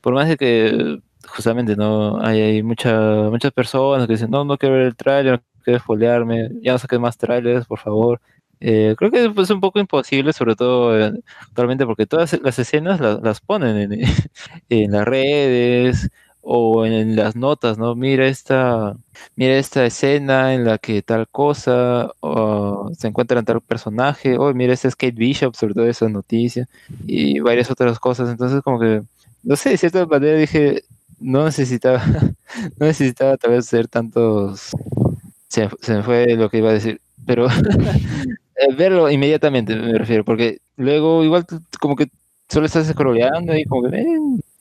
[0.00, 2.98] por más de que justamente no hay, hay mucha,
[3.30, 5.40] muchas personas que dicen no, no quiero ver el trailer,
[5.78, 8.20] spoilearme, ya no saques más trailers, por favor.
[8.62, 13.00] Eh, creo que es un poco imposible, sobre todo eh, actualmente, porque todas las escenas
[13.00, 14.00] la- las, ponen en,
[14.68, 16.10] en las redes
[16.42, 17.94] o en las notas, ¿no?
[17.94, 18.96] Mira esta,
[19.36, 24.72] mira esta escena en la que tal cosa o se encuentra tal personaje, o mira
[24.74, 26.66] este Skate Bishop, sobre todo esa noticia,
[27.06, 28.28] y varias otras cosas.
[28.30, 29.02] Entonces, como que,
[29.42, 30.82] no sé, de cierta manera dije,
[31.18, 32.02] no necesitaba,
[32.78, 34.70] no necesitaba tal vez ser tantos.
[35.50, 37.46] Se, se me fue lo que iba a decir, pero
[38.56, 41.44] eh, verlo inmediatamente me refiero, porque luego igual
[41.80, 42.08] como que
[42.48, 44.06] solo estás scrolleando y como que eh,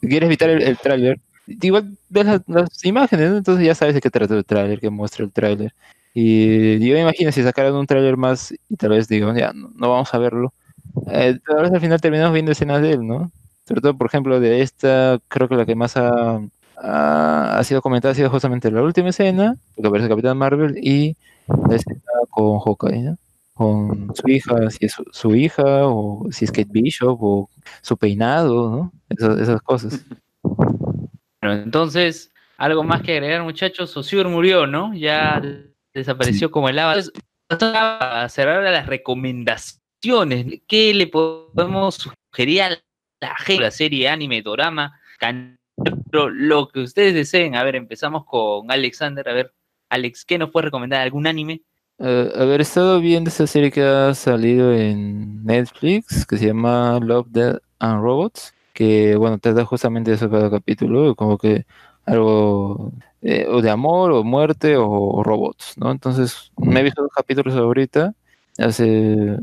[0.01, 1.19] quieres evitar el, el tráiler.
[1.47, 5.23] Igual ves las, las imágenes, entonces ya sabes de qué trata el tráiler, que muestra
[5.25, 5.73] el tráiler.
[6.13, 9.89] Y yo me imagino si sacaran un tráiler más y tal vez digo, ya, no,
[9.89, 10.53] vamos a verlo.
[11.11, 13.31] Eh, al final terminamos viendo escenas de él, ¿no?
[13.67, 16.41] Sobre todo, por ejemplo, de esta, creo que la que más ha,
[16.81, 21.15] ha, ha sido comentada ha sido justamente la última escena, porque aparece Capitán Marvel y
[21.69, 23.17] la escena con Hawkeye, ¿no?
[23.53, 27.49] Con su hija, si es su, su hija, o si es Kate Bishop, o
[27.81, 28.91] su peinado, ¿no?
[29.09, 30.05] Esas, esas cosas.
[30.41, 33.95] Bueno, entonces, algo más que agregar, muchachos.
[33.97, 34.93] Osur murió, ¿no?
[34.93, 35.41] Ya
[35.93, 36.79] desapareció como el.
[36.79, 37.11] Entonces,
[37.49, 40.61] a cerrar las recomendaciones.
[40.67, 41.95] ¿Qué le podemos
[42.31, 42.69] sugerir a
[43.19, 43.63] la gente?
[43.63, 44.99] La serie, anime, dorama,
[45.83, 47.55] canero, lo que ustedes deseen.
[47.55, 49.27] A ver, empezamos con Alexander.
[49.29, 49.53] A ver,
[49.89, 51.01] Alex, ¿qué nos puede recomendar?
[51.01, 51.61] ¿Algún anime?
[51.99, 57.27] Eh, haber estado viendo esta serie que ha salido en Netflix, que se llama Love,
[57.29, 61.65] Death and Robots, que bueno, trata justamente de eso cada capítulo, como que
[62.05, 65.91] algo eh, o de amor o muerte o, robots, ¿no?
[65.91, 68.15] Entonces, me he visto dos capítulos ahorita,
[68.57, 68.87] hace,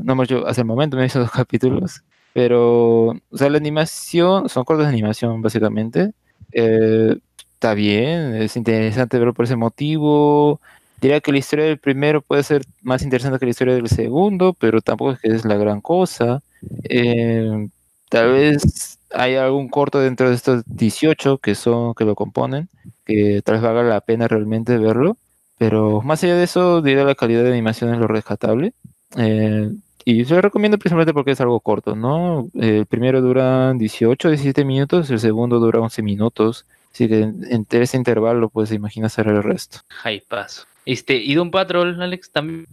[0.02, 2.02] no mucho, hace el momento me he visto dos capítulos,
[2.32, 6.12] pero, o sea, la animación, son cortos de animación básicamente,
[6.52, 7.16] eh,
[7.54, 10.60] está bien, es interesante verlo por ese motivo,
[11.00, 14.54] Diría que la historia del primero puede ser más interesante que la historia del segundo,
[14.58, 16.42] pero tampoco es que es la gran cosa.
[16.84, 17.68] Eh,
[18.08, 22.68] tal vez hay algún corto dentro de estos 18 que son que lo componen,
[23.04, 25.16] que tal vez valga la pena realmente verlo.
[25.58, 28.72] Pero más allá de eso, diría la calidad de animación es lo rescatable.
[29.16, 29.70] Eh,
[30.08, 32.48] y se lo recomiendo principalmente porque es algo corto, ¿no?
[32.54, 36.64] El primero dura 18, 17 minutos, el segundo dura 11 minutos.
[36.92, 39.80] Así que entre ese intervalo, pues imagina hacer el resto.
[39.88, 40.62] High paso.
[40.84, 42.30] Este, ¿y Doom Patrol, Alex?
[42.30, 42.66] También.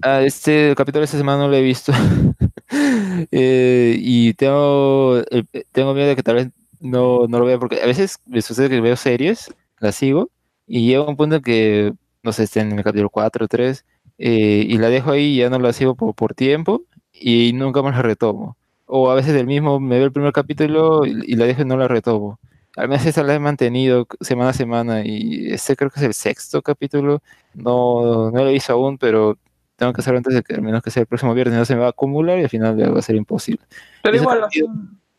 [0.00, 1.92] Ah, este capítulo de esta semana no lo he visto.
[3.30, 6.48] Eh, y tengo, eh, tengo miedo de que tal vez
[6.80, 10.30] no, no lo vea, porque a veces me sucede que veo series, las sigo,
[10.66, 11.92] y llega un punto en que,
[12.22, 13.84] no sé, esté en el capítulo 4 o 3,
[14.18, 16.82] eh, y la dejo ahí y ya no la sigo por, por tiempo,
[17.12, 18.56] y nunca más la retomo.
[18.86, 21.64] O a veces del mismo me veo el primer capítulo y, y la dejo y
[21.64, 22.38] no la retomo.
[22.76, 26.14] Al menos esa la he mantenido semana a semana, y este creo que es el
[26.14, 27.22] sexto capítulo.
[27.54, 29.38] No, no lo visto aún, pero
[29.76, 31.74] tengo que hacerlo antes de que al menos que sea el próximo viernes, no se
[31.74, 33.62] me va a acumular y al final va a ser imposible.
[34.02, 34.68] Pero igual, sentido-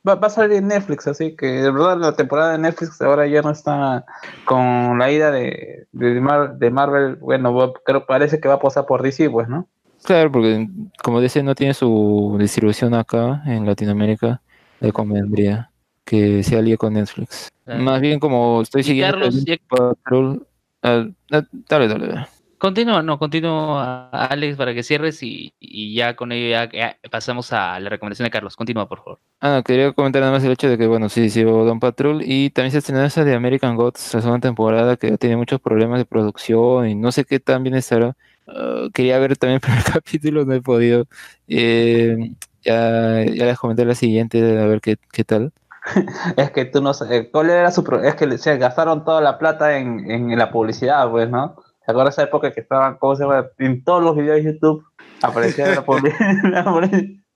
[0.08, 3.28] va, va a salir en Netflix, así que de verdad la temporada de Netflix ahora
[3.28, 4.06] ya no está
[4.46, 7.16] con la ida de, de, Mar- de Marvel.
[7.18, 9.68] Bueno, va- creo parece que va a pasar por DC, pues, ¿no?
[10.04, 10.68] Claro, porque
[11.04, 14.42] como dice, no tiene su distribución acá en Latinoamérica,
[14.80, 15.72] le convendría
[16.06, 17.50] que se alíe con Netflix.
[17.66, 17.84] Claro.
[17.84, 20.48] Más bien como estoy siguiendo Carlos, el ya- Patrol,
[20.84, 22.28] ah, ah, dale, dale.
[22.60, 27.54] Continúa, no, continúa, Alex, para que cierres y, y ya con ello ya, ya pasamos
[27.54, 28.56] a la recomendación de Carlos.
[28.56, 29.20] Continúa, por favor.
[29.40, 32.50] Ah, quería comentar nada más el hecho de que, bueno, sí, sí, Don Patrol y
[32.50, 36.06] también se estrenó esa de American Gods, la segunda temporada, que tiene muchos problemas de
[36.06, 38.18] producción y no sé qué tan bien estará.
[38.48, 41.06] Ah, quería ver también el primer capítulo, no he podido.
[41.48, 42.32] Eh,
[42.64, 45.54] ya, ya les comenté la siguiente, a ver qué, qué tal.
[46.38, 49.38] Es que tú no sabes, ¿cuál era su pro- Es que se gastaron toda la
[49.38, 51.56] plata en, en la publicidad, pues, ¿no?
[51.88, 53.48] ¿Te acuerdas esa época que estaban, ¿cómo se llama?
[53.60, 54.84] En todos los videos de YouTube
[55.22, 56.66] aparecía la publicidad.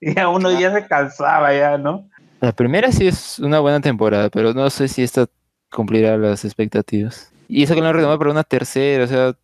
[0.01, 2.09] y a uno ya se cansaba, ya, ¿no?
[2.41, 5.25] La primera sí es una buena temporada, pero no sé si esta
[5.71, 7.31] cumplirá las expectativas.
[7.47, 9.35] Y eso que lo han retomado para una tercera, o sea,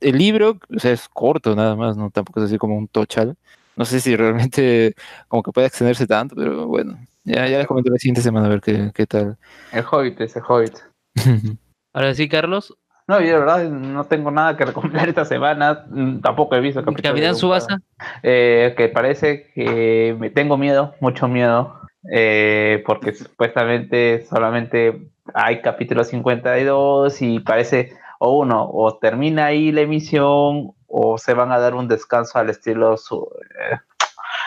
[0.00, 2.10] el libro, o sea, es corto nada más, ¿no?
[2.10, 3.36] Tampoco es así como un tochal.
[3.76, 4.96] No sé si realmente
[5.28, 8.50] como que puede extenderse tanto, pero bueno, ya, ya les comento la siguiente semana a
[8.50, 9.36] ver qué, qué tal.
[9.70, 10.74] El Hobbit, ese Hobbit.
[11.94, 12.76] Ahora sí, Carlos.
[13.08, 15.84] No, yo de verdad no tengo nada que recomendar esta semana.
[15.88, 17.78] mm, Tampoco he visto el capítulo de Capitán Doom Subasa.
[18.22, 21.80] eh, que parece que me tengo miedo, mucho miedo,
[22.12, 29.82] eh, porque supuestamente solamente hay capítulo 52 y parece o uno, o termina ahí la
[29.82, 33.28] emisión o se van a dar un descanso al estilo su,
[33.70, 33.76] eh,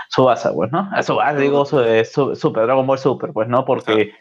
[0.09, 0.89] Subasa, pues, ¿no?
[0.91, 3.63] A Subasa, digo, su, eh, su- Super, Dragon Ball Super, pues, ¿no?
[3.65, 4.11] Porque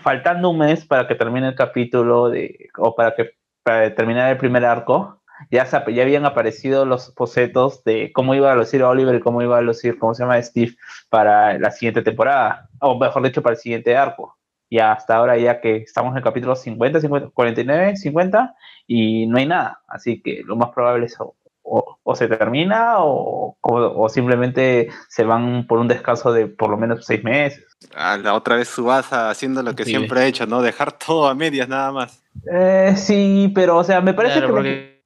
[0.00, 3.30] faltando un mes para que termine el capítulo de, o para que
[3.68, 5.20] para terminar el primer arco,
[5.50, 9.58] ya, ya habían aparecido los bocetos de cómo iba a lucir Oliver y cómo iba
[9.58, 10.42] a lucir, ¿cómo se llama?
[10.42, 10.74] Steve
[11.10, 14.38] para la siguiente temporada, o mejor dicho, para el siguiente arco.
[14.70, 18.54] Y hasta ahora ya que estamos en el capítulo 50, 50 49, 50
[18.86, 19.82] y no hay nada.
[19.86, 21.36] Así que lo más probable es o,
[21.70, 26.70] o- o se termina o, o- o simplemente se van por un descanso de por
[26.70, 27.64] lo menos seis meses.
[27.94, 29.90] Ah, la otra vez Subasa haciendo lo que Sí.
[29.90, 30.62] siempre ha hecho, ¿no?
[30.62, 32.22] Dejar todo a medias nada más.
[32.52, 35.02] Eh, sí, pero o sea, me parece Claro, que porque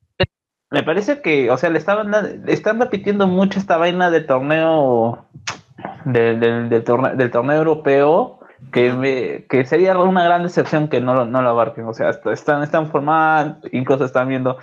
[0.71, 5.27] me parece que, o sea, le estaban le están repitiendo mucho esta vaina del torneo
[6.05, 8.39] del, del, del torneo, del torneo europeo
[8.73, 11.85] que, me- que sería una gran decepción que no, lo- no lo abarquen.
[11.87, 14.57] O sea, est- están, están formando, incluso están viendo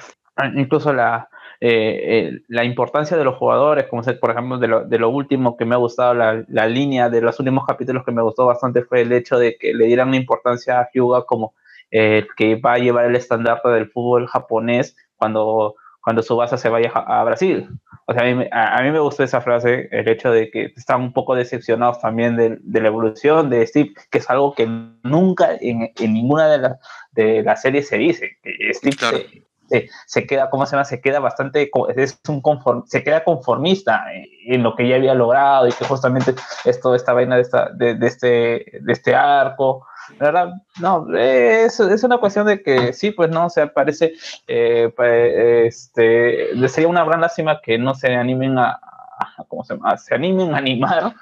[0.55, 1.27] incluso la,
[1.61, 1.99] eh,
[2.31, 5.57] eh, la importancia de los jugadores, como se- por ejemplo, de lo, de lo último
[5.57, 8.83] que me ha gustado, la, la línea de los últimos capítulos que me gustó bastante
[8.83, 11.53] fue el hecho de que le dieran importancia a Hyuga como
[11.91, 16.91] eh, que va a llevar el estandarte del fútbol japonés cuando, cuando Subasa se vaya
[16.93, 17.67] a, a Brasil.
[18.05, 20.71] O sea, a mí, a, a mí me gustó esa frase, el hecho de que
[20.75, 24.65] están un poco decepcionados también de, de la evolución de Steve, que es algo que
[25.03, 26.79] nunca en, en ninguna de las
[27.11, 28.31] de las series se dice.
[29.69, 30.85] Se, se queda, ¿cómo se llama?
[30.85, 34.03] Se queda bastante, es un conform, se queda conformista
[34.45, 36.33] en, lo que ya había logrado y que justamente
[36.65, 38.27] es toda esta vaina de, esta, de, de este,
[38.81, 39.85] de este arco.
[40.17, 44.13] La verdad, no, es, es una cuestión de que sí, pues no, o sea, parece,
[44.47, 44.91] eh,
[45.67, 49.97] este, sería una gran lástima que no se animen a, a- ¿cómo se llama?
[49.97, 51.13] Se animen a animar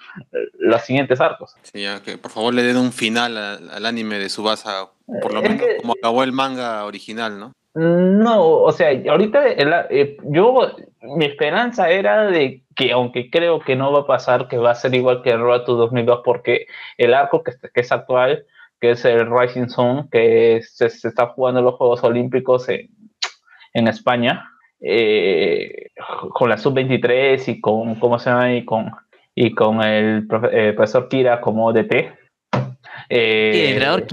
[0.60, 1.56] los siguientes arcos.
[1.64, 4.88] Sí, ya, que por favor le den un final al, al anime de Subasa,
[5.22, 7.52] por lo Es menos que- como acabó el manga original, ¿no?
[7.80, 10.72] No, o sea, ahorita el- eh, yo,
[11.16, 14.76] mi esperanza era de que, aunque creo que no va a pasar, que va a
[14.76, 16.66] ser igual que el Road to 2002, porque
[16.98, 18.46] el arco que, que es actual,
[18.82, 22.90] que es el Rising Sun, que se, se está jugando los Juegos Olímpicos en,
[23.74, 24.50] en España,
[24.82, 25.92] eh,
[26.34, 28.56] con la Sub-23 y con, ¿cómo se llama?
[28.56, 28.92] Y con,
[29.36, 32.12] y con el profe- eh, profesor Kira como DT.
[33.10, 34.06] Eh, ¿El entrenador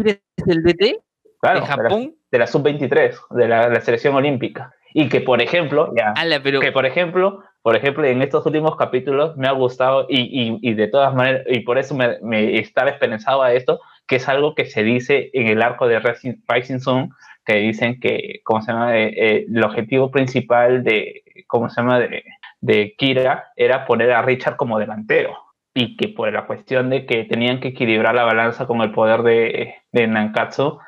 [0.46, 1.00] el DT
[1.40, 2.14] claro, de Japón?
[2.34, 4.74] De la sub-23, de la, la selección olímpica.
[4.92, 8.74] Y que, por ejemplo, ya, Ala, pero que por ejemplo, por ejemplo, en estos últimos
[8.74, 12.58] capítulos me ha gustado y, y, y de todas maneras, y por eso me, me
[12.58, 13.78] estaba esperanzado a esto,
[14.08, 17.10] que es algo que se dice en el arco de Rising, Rising Sun,
[17.44, 18.98] que dicen que, ¿cómo se llama?
[18.98, 22.00] Eh, eh, el objetivo principal de, ¿cómo se llama?
[22.00, 22.24] De,
[22.60, 25.38] de Kira era poner a Richard como delantero
[25.72, 29.22] y que por la cuestión de que tenían que equilibrar la balanza con el poder
[29.22, 30.80] de, de Nankatsu,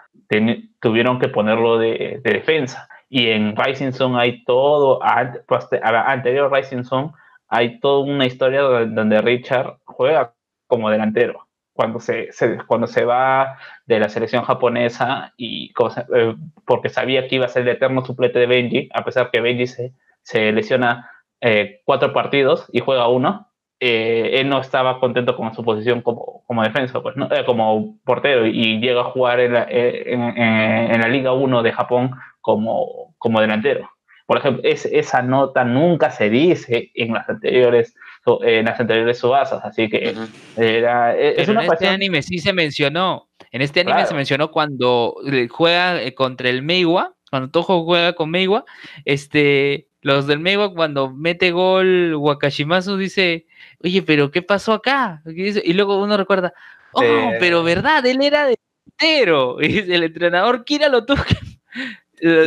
[0.81, 2.89] tuvieron que ponerlo de, de defensa.
[3.09, 5.01] Y en Rising Sun hay todo,
[5.47, 7.13] poste- a la anterior Rising Sun,
[7.49, 10.35] hay toda una historia donde, Richard juega
[10.67, 11.47] como delantero.
[11.73, 12.31] Cuando se,
[12.67, 15.73] cuando se va de la selección japonesa y
[16.15, 16.35] eh,
[16.65, 19.67] porque sabía que iba a ser el eterno suplete de Benji, a pesar que Benji
[19.67, 19.93] se,
[20.23, 21.11] se lesiona
[21.43, 23.49] eh, cuatro partidos y juega uno,
[23.81, 27.27] eh, él no estaba contento con su posición como, como defensa, pues, ¿no?
[27.33, 31.33] Eh, como portero, y llega a jugar en la, eh, en, en- en la Liga
[31.33, 33.91] 1 de Japón como, como delantero.
[34.27, 37.95] Por ejemplo, es- esa nota nunca se dice en las anteriores,
[38.43, 40.15] en las anteriores subasas, así que
[40.57, 41.93] era, es Pero una en este cuestión...
[41.95, 43.29] anime sí se mencionó.
[43.53, 44.09] En este anime Claro.
[44.09, 45.15] se mencionó cuando
[45.51, 48.65] juega eh, contra el Meiwa, cuando Toho juega con Meiwa,
[49.05, 53.47] este, los del Meiwa cuando mete gol Wakashimasu dice,
[53.83, 55.23] oye, pero ¿qué pasó acá?
[55.27, 56.53] Y luego uno recuerda,
[56.93, 57.37] oh, Eh.
[57.41, 59.57] pero verdad, él era delantero.
[59.61, 61.37] Y dice, el entrenador Kira lo tuvo que,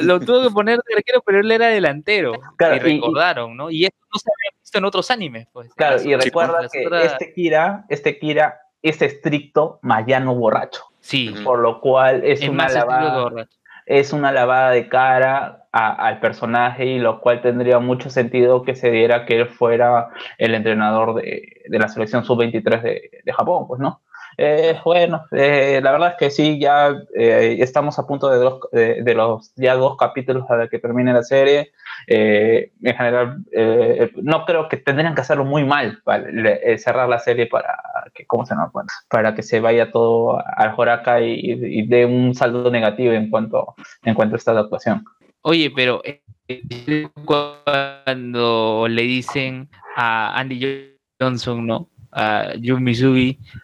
[0.02, 2.34] lo, tuvo que poner de arquero, pero él era delantero.
[2.58, 3.70] Claro, y recordaron, ¿no?
[3.70, 5.48] Y eso no se había visto en otros animes.
[5.54, 5.72] Pues.
[5.76, 11.60] Claro, y recuerda que otras- este Kira, este Kira es estricto mayano borracho, Sí, por
[11.60, 13.59] lo cual es, es una lavada, borracho.
[13.90, 18.92] Es una lavada de cara al personaje y lo cual tendría mucho sentido que se
[18.92, 23.82] diera que él fuera el entrenador de, de la selección sub-23 de, de Japón, pues,
[23.82, 24.02] ¿no?
[24.42, 28.62] Eh, bueno, eh, la verdad es que sí, ya eh, estamos a punto de, dos,
[28.72, 31.72] de, de los ya dos capítulos para que termine la serie.
[32.08, 36.78] Eh, en general, eh, no creo que tendrían que hacerlo muy mal para le- eh,
[36.78, 37.78] cerrar la serie para
[38.14, 38.70] que, ¿cómo se llama?
[38.72, 43.30] Bueno, para que se vaya todo al Joraka y, y dé un saldo negativo en
[43.30, 45.04] cuanto, en cuanto a esta adaptación.
[45.42, 46.02] Oye, pero
[47.26, 51.90] cuando le dicen a Andy Johnson, ¿no?
[52.12, 52.88] A Jun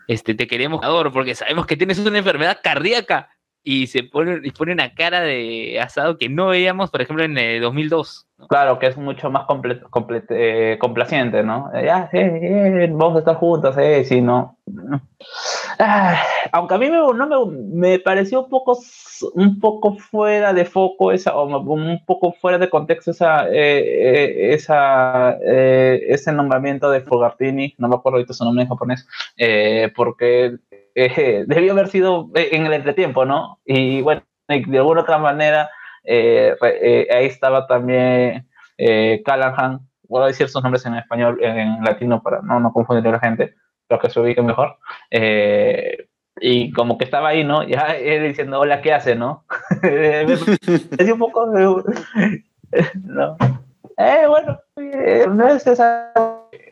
[0.07, 0.81] este, te queremos
[1.11, 3.34] porque sabemos que tienes una enfermedad cardíaca
[3.67, 7.35] y se pone, y pone una cara de asado que no veíamos, por ejemplo, en
[7.37, 8.27] el 2002.
[8.37, 8.47] ¿no?
[8.47, 11.71] Claro, que es mucho más comple- comple- eh, complaciente, ¿no?
[11.73, 14.57] Eh, Ya, sí, sí, vamos a estar juntos, eh, sí, no.
[15.79, 16.21] Ah,
[16.51, 18.77] aunque a mí me, no me, me pareció un poco,
[19.33, 24.53] un poco fuera de foco esa, o un poco fuera de contexto esa, eh, eh,
[24.53, 29.91] esa, eh, ese nombramiento de Fogartini, no me acuerdo ahorita su nombre en japonés, eh,
[29.95, 30.57] porque
[30.95, 33.59] eh, debió haber sido en el entretiempo, ¿no?
[33.65, 35.69] Y bueno, de alguna otra manera,
[36.03, 38.47] eh, eh, ahí estaba también
[38.77, 43.07] eh, Callahan, voy a decir sus nombres en español, en latino para no, no confundir
[43.07, 43.55] a la gente,
[43.87, 44.77] para que se ubique mejor.
[45.11, 46.07] Eh,
[46.39, 47.63] y como que estaba ahí, ¿no?
[47.63, 49.45] Ya él diciendo, hola, ¿qué hace, no?
[49.81, 51.83] Pareció un poco de...
[53.03, 53.37] no.
[53.97, 56.11] Eh, bueno, eh, no es esa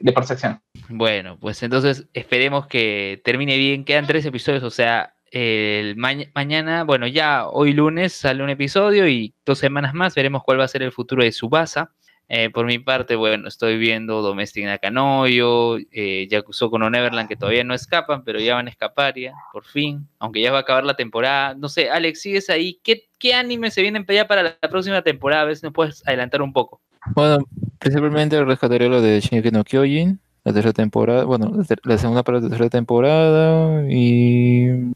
[0.02, 0.60] de percepción.
[0.90, 3.86] Bueno, pues entonces esperemos que termine bien.
[3.86, 9.08] Quedan tres episodios, o sea, el ma- mañana, bueno, ya hoy lunes sale un episodio
[9.08, 11.92] y dos semanas más veremos cuál va a ser el futuro de Subasa.
[12.30, 17.64] Eh, por mi parte, bueno, estoy viendo Domestic Nakanoyo, eh, Yakusoku no Neverland, que todavía
[17.64, 20.86] no escapan, pero ya van a escapar ya, por fin, aunque ya va a acabar
[20.86, 21.54] la temporada.
[21.54, 22.80] No sé, Alex, ¿sigues ahí?
[22.82, 25.42] ¿Qué, qué anime se vienen para la próxima temporada?
[25.42, 26.82] A ver si nos puedes adelantar un poco.
[27.14, 27.40] Bueno,
[27.80, 31.52] principalmente rescataría lo de Shingeki no Kyojin, la tercera temporada, bueno,
[31.84, 34.94] la, segunda para la tercera temporada y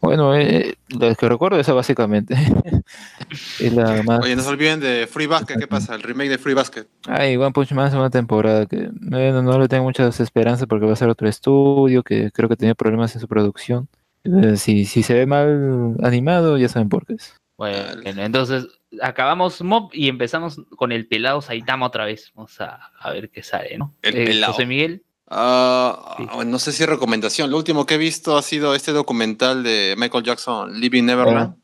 [0.00, 2.34] bueno, eh, la que recuerdo esa básicamente.
[3.60, 4.20] es la más...
[4.22, 5.94] Oye, no se olviden de Free Basket, ¿qué pasa?
[5.94, 6.86] El remake de Free Basket.
[7.06, 10.92] Ay, One Punch Man segunda temporada que bueno, no le tengo muchas esperanzas porque va
[10.92, 13.88] a ser otro estudio que creo que tenía problemas en su producción.
[14.24, 17.34] Eh, si, si se ve mal animado, ya saben por qué es.
[17.56, 18.66] Bueno, entonces
[19.00, 22.32] acabamos Mob y empezamos con el pelado Saitama otra vez.
[22.34, 23.94] Vamos a, a ver qué sale, ¿no?
[24.02, 24.52] El Eh, pelado.
[24.52, 25.02] José Miguel.
[25.28, 26.16] Ah,
[26.46, 27.50] no sé si recomendación.
[27.50, 31.56] Lo último que he visto ha sido este documental de Michael Jackson, Living Neverland.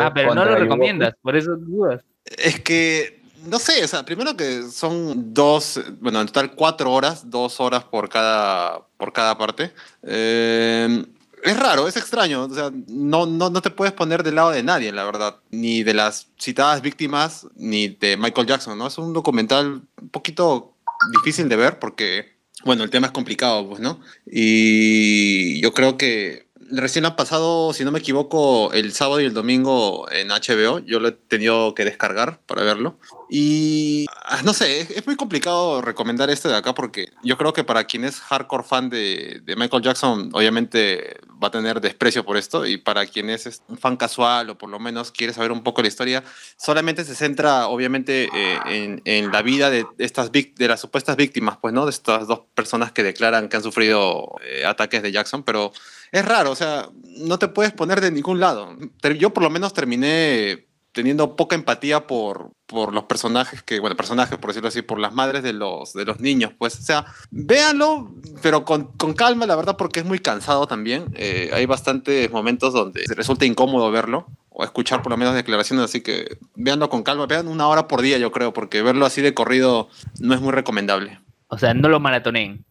[0.00, 2.02] Ah, pero no lo recomiendas, por eso dudas.
[2.24, 7.30] Es que, no sé, o sea, primero que son dos, bueno, en total cuatro horas,
[7.30, 9.72] dos horas por cada, por cada parte.
[10.02, 11.04] Eh,
[11.42, 14.62] es raro, es extraño, o sea, no, no, no te puedes poner del lado de
[14.62, 18.86] nadie, la verdad, ni de las citadas víctimas, ni de Michael Jackson, ¿no?
[18.86, 20.74] Es un documental un poquito
[21.12, 24.00] difícil de ver porque, bueno, el tema es complicado, pues, ¿no?
[24.26, 29.34] Y yo creo que recién ha pasado, si no me equivoco, el sábado y el
[29.34, 30.80] domingo en HBO.
[30.80, 32.98] Yo lo he tenido que descargar para verlo.
[33.30, 37.62] Y ah, no sé, es, muy complicado recomendar este de acá porque yo creo que
[37.62, 42.66] para quien es hardcore fan de, Michael Jackson, obviamente va a tener desprecio por esto.
[42.66, 45.82] Y para quien es un fan casual o por lo menos quiere saber un poco
[45.82, 46.24] la historia,
[46.56, 51.74] solamente se centra, obviamente, eh, en, la vida de estas de las supuestas víctimas, pues,
[51.74, 51.84] ¿no?
[51.84, 55.72] De estas dos personas que declaran que han sufrido eh, ataques de Jackson, pero
[56.12, 56.88] es raro, o sea,
[57.18, 58.74] no te puedes poner de ningún lado.
[59.18, 64.38] Yo por lo menos terminé teniendo poca empatía por, por los personajes que, bueno, personajes,
[64.38, 68.12] por decirlo así, por las madres de los, de los niños, pues, o sea, véanlo,
[68.42, 71.06] pero con, con calma, la verdad, porque es muy cansado también.
[71.14, 76.00] Eh, hay bastantes momentos donde resulta incómodo verlo o escuchar por lo menos declaraciones, así
[76.00, 79.34] que véanlo con calma, vean una hora por día, yo creo, porque verlo así de
[79.34, 79.88] corrido
[80.18, 81.20] no es muy recomendable.
[81.48, 82.64] O sea, no lo maratonen.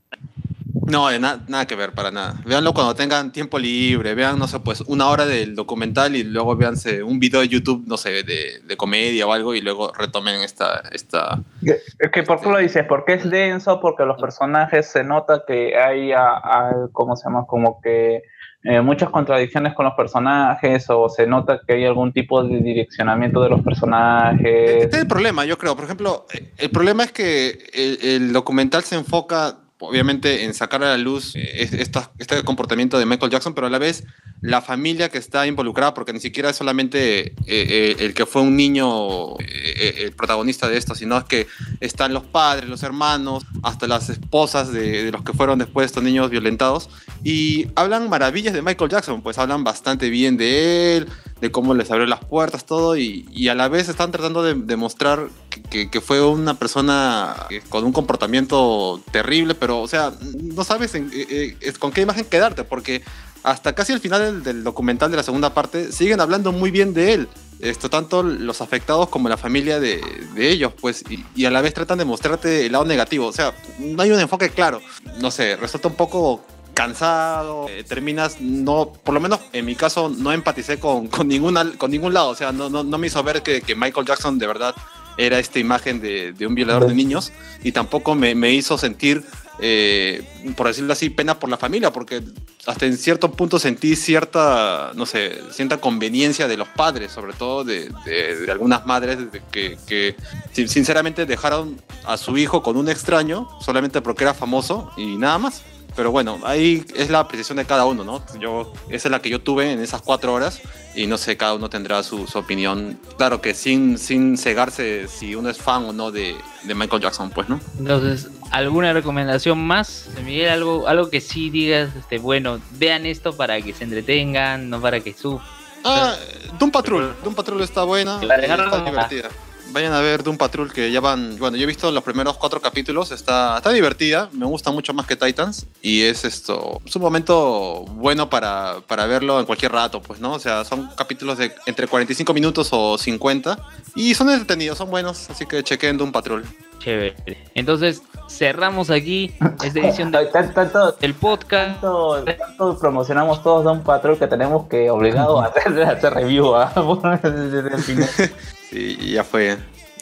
[0.90, 2.36] No, de na- nada que ver, para nada.
[2.46, 6.56] Véanlo cuando tengan tiempo libre, vean, no sé, pues una hora del documental y luego
[6.56, 10.42] véanse un video de YouTube, no sé, de, de comedia o algo y luego retomen
[10.42, 10.82] esta...
[10.92, 11.42] esta...
[11.64, 15.78] Es que por qué lo dices, porque es denso, porque los personajes se nota que
[15.78, 17.46] hay, a- a- ¿cómo se llama?
[17.46, 18.22] Como que
[18.64, 23.42] eh, muchas contradicciones con los personajes o se nota que hay algún tipo de direccionamiento
[23.42, 24.84] de los personajes.
[24.84, 25.76] Este es el problema, yo creo.
[25.76, 30.84] Por ejemplo, eh, el problema es que el, el documental se enfoca, obviamente, en sacar
[30.84, 31.70] a la luz eh,
[32.18, 34.04] este comportamiento de Michael Jackson, pero a la vez
[34.42, 38.42] la familia que está involucrada, porque ni siquiera es solamente eh, eh, el que fue
[38.42, 41.48] un niño el protagonista de esto, sino que
[41.80, 46.04] están los padres, los hermanos, hasta las esposas de, de los que fueron después estos
[46.04, 46.90] niños violentados,
[47.24, 51.08] y hablan maravillas de Michael Jackson, pues hablan bastante bien de él,
[51.42, 54.54] de cómo les abrió las puertas, todo, y, y a la vez están tratando de
[54.56, 55.28] demostrar
[55.70, 60.96] que, que- fue una persona eh, con un comportamiento terrible, pero, o sea, no sabes
[60.96, 63.04] eh, eh, con qué imagen quedarte, porque
[63.44, 66.94] hasta casi al final del, del documental de la segunda parte siguen hablando muy bien
[66.94, 67.28] de él.
[67.60, 70.00] Esto tanto los afectados como la familia de,
[70.36, 73.26] de ellos, pues, y, y a la vez tratan de mostrarte el lado negativo.
[73.26, 74.80] O sea, no hay un enfoque claro.
[75.20, 76.46] No sé, resulta un poco
[76.78, 81.72] cansado, eh, terminas, no, por lo menos en mi caso, no empaticé con, con, ninguna,
[81.78, 84.38] con ningún lado, o sea, no, no, no me hizo ver que, que Michael Jackson
[84.38, 84.76] de verdad
[85.18, 87.32] era esta imagen de, de un violador de niños
[87.64, 89.24] y tampoco me, me hizo sentir,
[89.60, 90.24] eh,
[90.56, 92.22] por decirlo así, pena por la familia, porque
[92.68, 97.64] hasta en cierto punto sentí cierta, no sé, cierta conveniencia de los padres, sobre todo
[97.64, 99.18] de, de- de algunas madres
[99.52, 100.16] que, que
[100.54, 105.40] sin- sinceramente dejaron a su hijo con un extraño solamente porque era famoso y nada
[105.40, 105.64] más.
[105.98, 108.24] Pero bueno, ahí es la apreciación de cada uno, ¿no?
[108.40, 110.62] Yo, esa es la que yo tuve en esas cuatro horas
[110.94, 113.00] y no sé, cada uno tendrá su, su opinión.
[113.18, 117.32] Claro que sin, sin cegarse si uno es fan o no de, de Michael Jackson,
[117.32, 117.60] pues, ¿no?
[117.80, 120.08] Entonces, ¿alguna recomendación más?
[120.24, 124.80] Miguel, algo, algo que sí digas, este, bueno, vean esto para que se entretengan, no
[124.80, 125.50] para que sufran.
[125.84, 126.16] Ah,
[126.60, 127.16] Doom Patrol.
[127.24, 129.30] Doom Patrol está buena, Para está divertida.
[129.72, 132.62] Vayan a ver Doom Patrol que ya van, bueno, yo he visto los primeros cuatro
[132.62, 137.02] capítulos, está, está divertida, me gusta mucho más que Titans y es esto, es un
[137.02, 140.34] momento bueno para, para verlo en cualquier rato, pues, ¿no?
[140.34, 143.60] O sea, son capítulos de entre 45 minutos o 50
[143.96, 146.46] y son entretenidos, son buenos, así que chequen Doom Patrol.
[146.80, 147.16] Chévere.
[147.56, 149.34] Entonces, cerramos aquí
[149.64, 151.72] esta edición de- Tanto, tanto, del podcast.
[151.82, 156.56] tanto- tanto promocionamos todos Don Patrol que tenemos que obligado a hacer, a hacer review
[156.56, 156.72] ¿ah?
[157.24, 158.10] Desde el final.
[158.70, 159.58] Sí, y ya fue.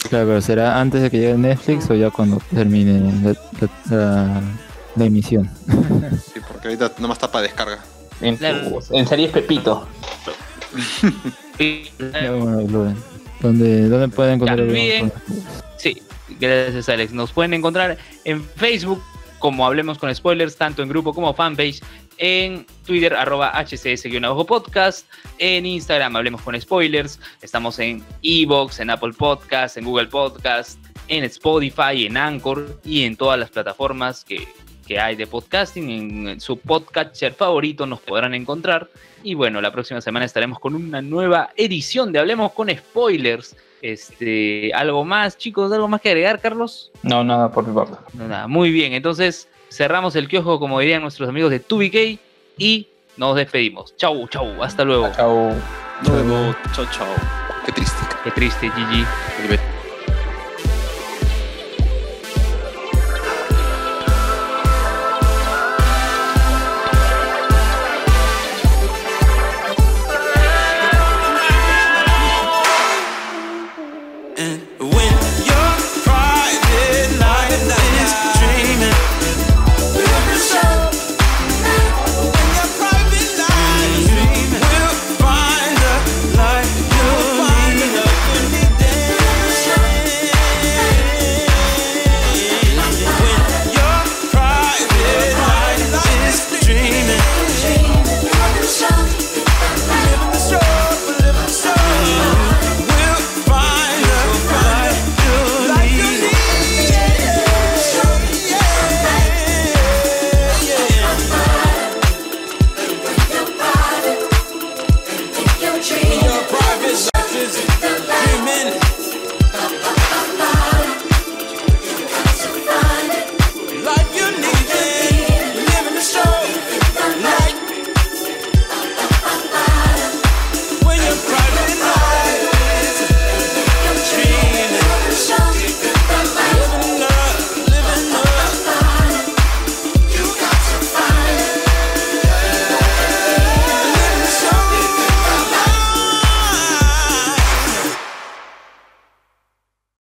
[0.10, 4.42] Claro, pero será antes de que llegue Netflix o ya cuando termine la, la- la-
[4.96, 5.48] la emisión.
[6.34, 7.78] Sí, porque ahorita nomás está para descarga.
[8.22, 8.80] En, Claro.
[8.92, 9.88] en series Pepito.
[13.42, 15.12] ¿Dónde, ¿Dónde pueden encontrar el
[15.78, 16.02] Sí,
[16.40, 17.14] gracias Alex.
[17.14, 19.02] Nos pueden encontrar en Facebook
[19.40, 21.82] como Hablemos con Spoilers, tanto en grupo como fanpage,
[22.18, 25.06] en Twitter arroba hcs-podcast,
[25.38, 31.24] en Instagram Hablemos con Spoilers, estamos en Evox, en Apple Podcast, en Google Podcast, en
[31.26, 34.48] Spotify, en Anchor y en todas las plataformas que,
[34.88, 38.90] que hay de podcasting, en su podcatcher favorito nos podrán encontrar.
[39.24, 43.56] Y bueno, la próxima semana estaremos con una nueva edición de Hablemos con Spoilers.
[43.82, 46.92] Este, algo más, chicos, algo más que agregar, Carlos.
[47.04, 47.98] No, nada por mi parte.
[48.14, 48.94] No, nada, muy bien.
[48.94, 52.20] Entonces, cerramos el kiosco, como dirían nuestros amigos de 2BK,
[52.58, 52.88] y
[53.18, 53.96] nos despedimos.
[53.98, 55.08] Chau, chau, hasta luego.
[56.04, 56.56] Nos vemos.
[56.74, 57.08] Chao, chao.
[57.66, 58.02] Qué triste.
[58.24, 59.06] Qué triste, GG.
[59.44, 59.75] El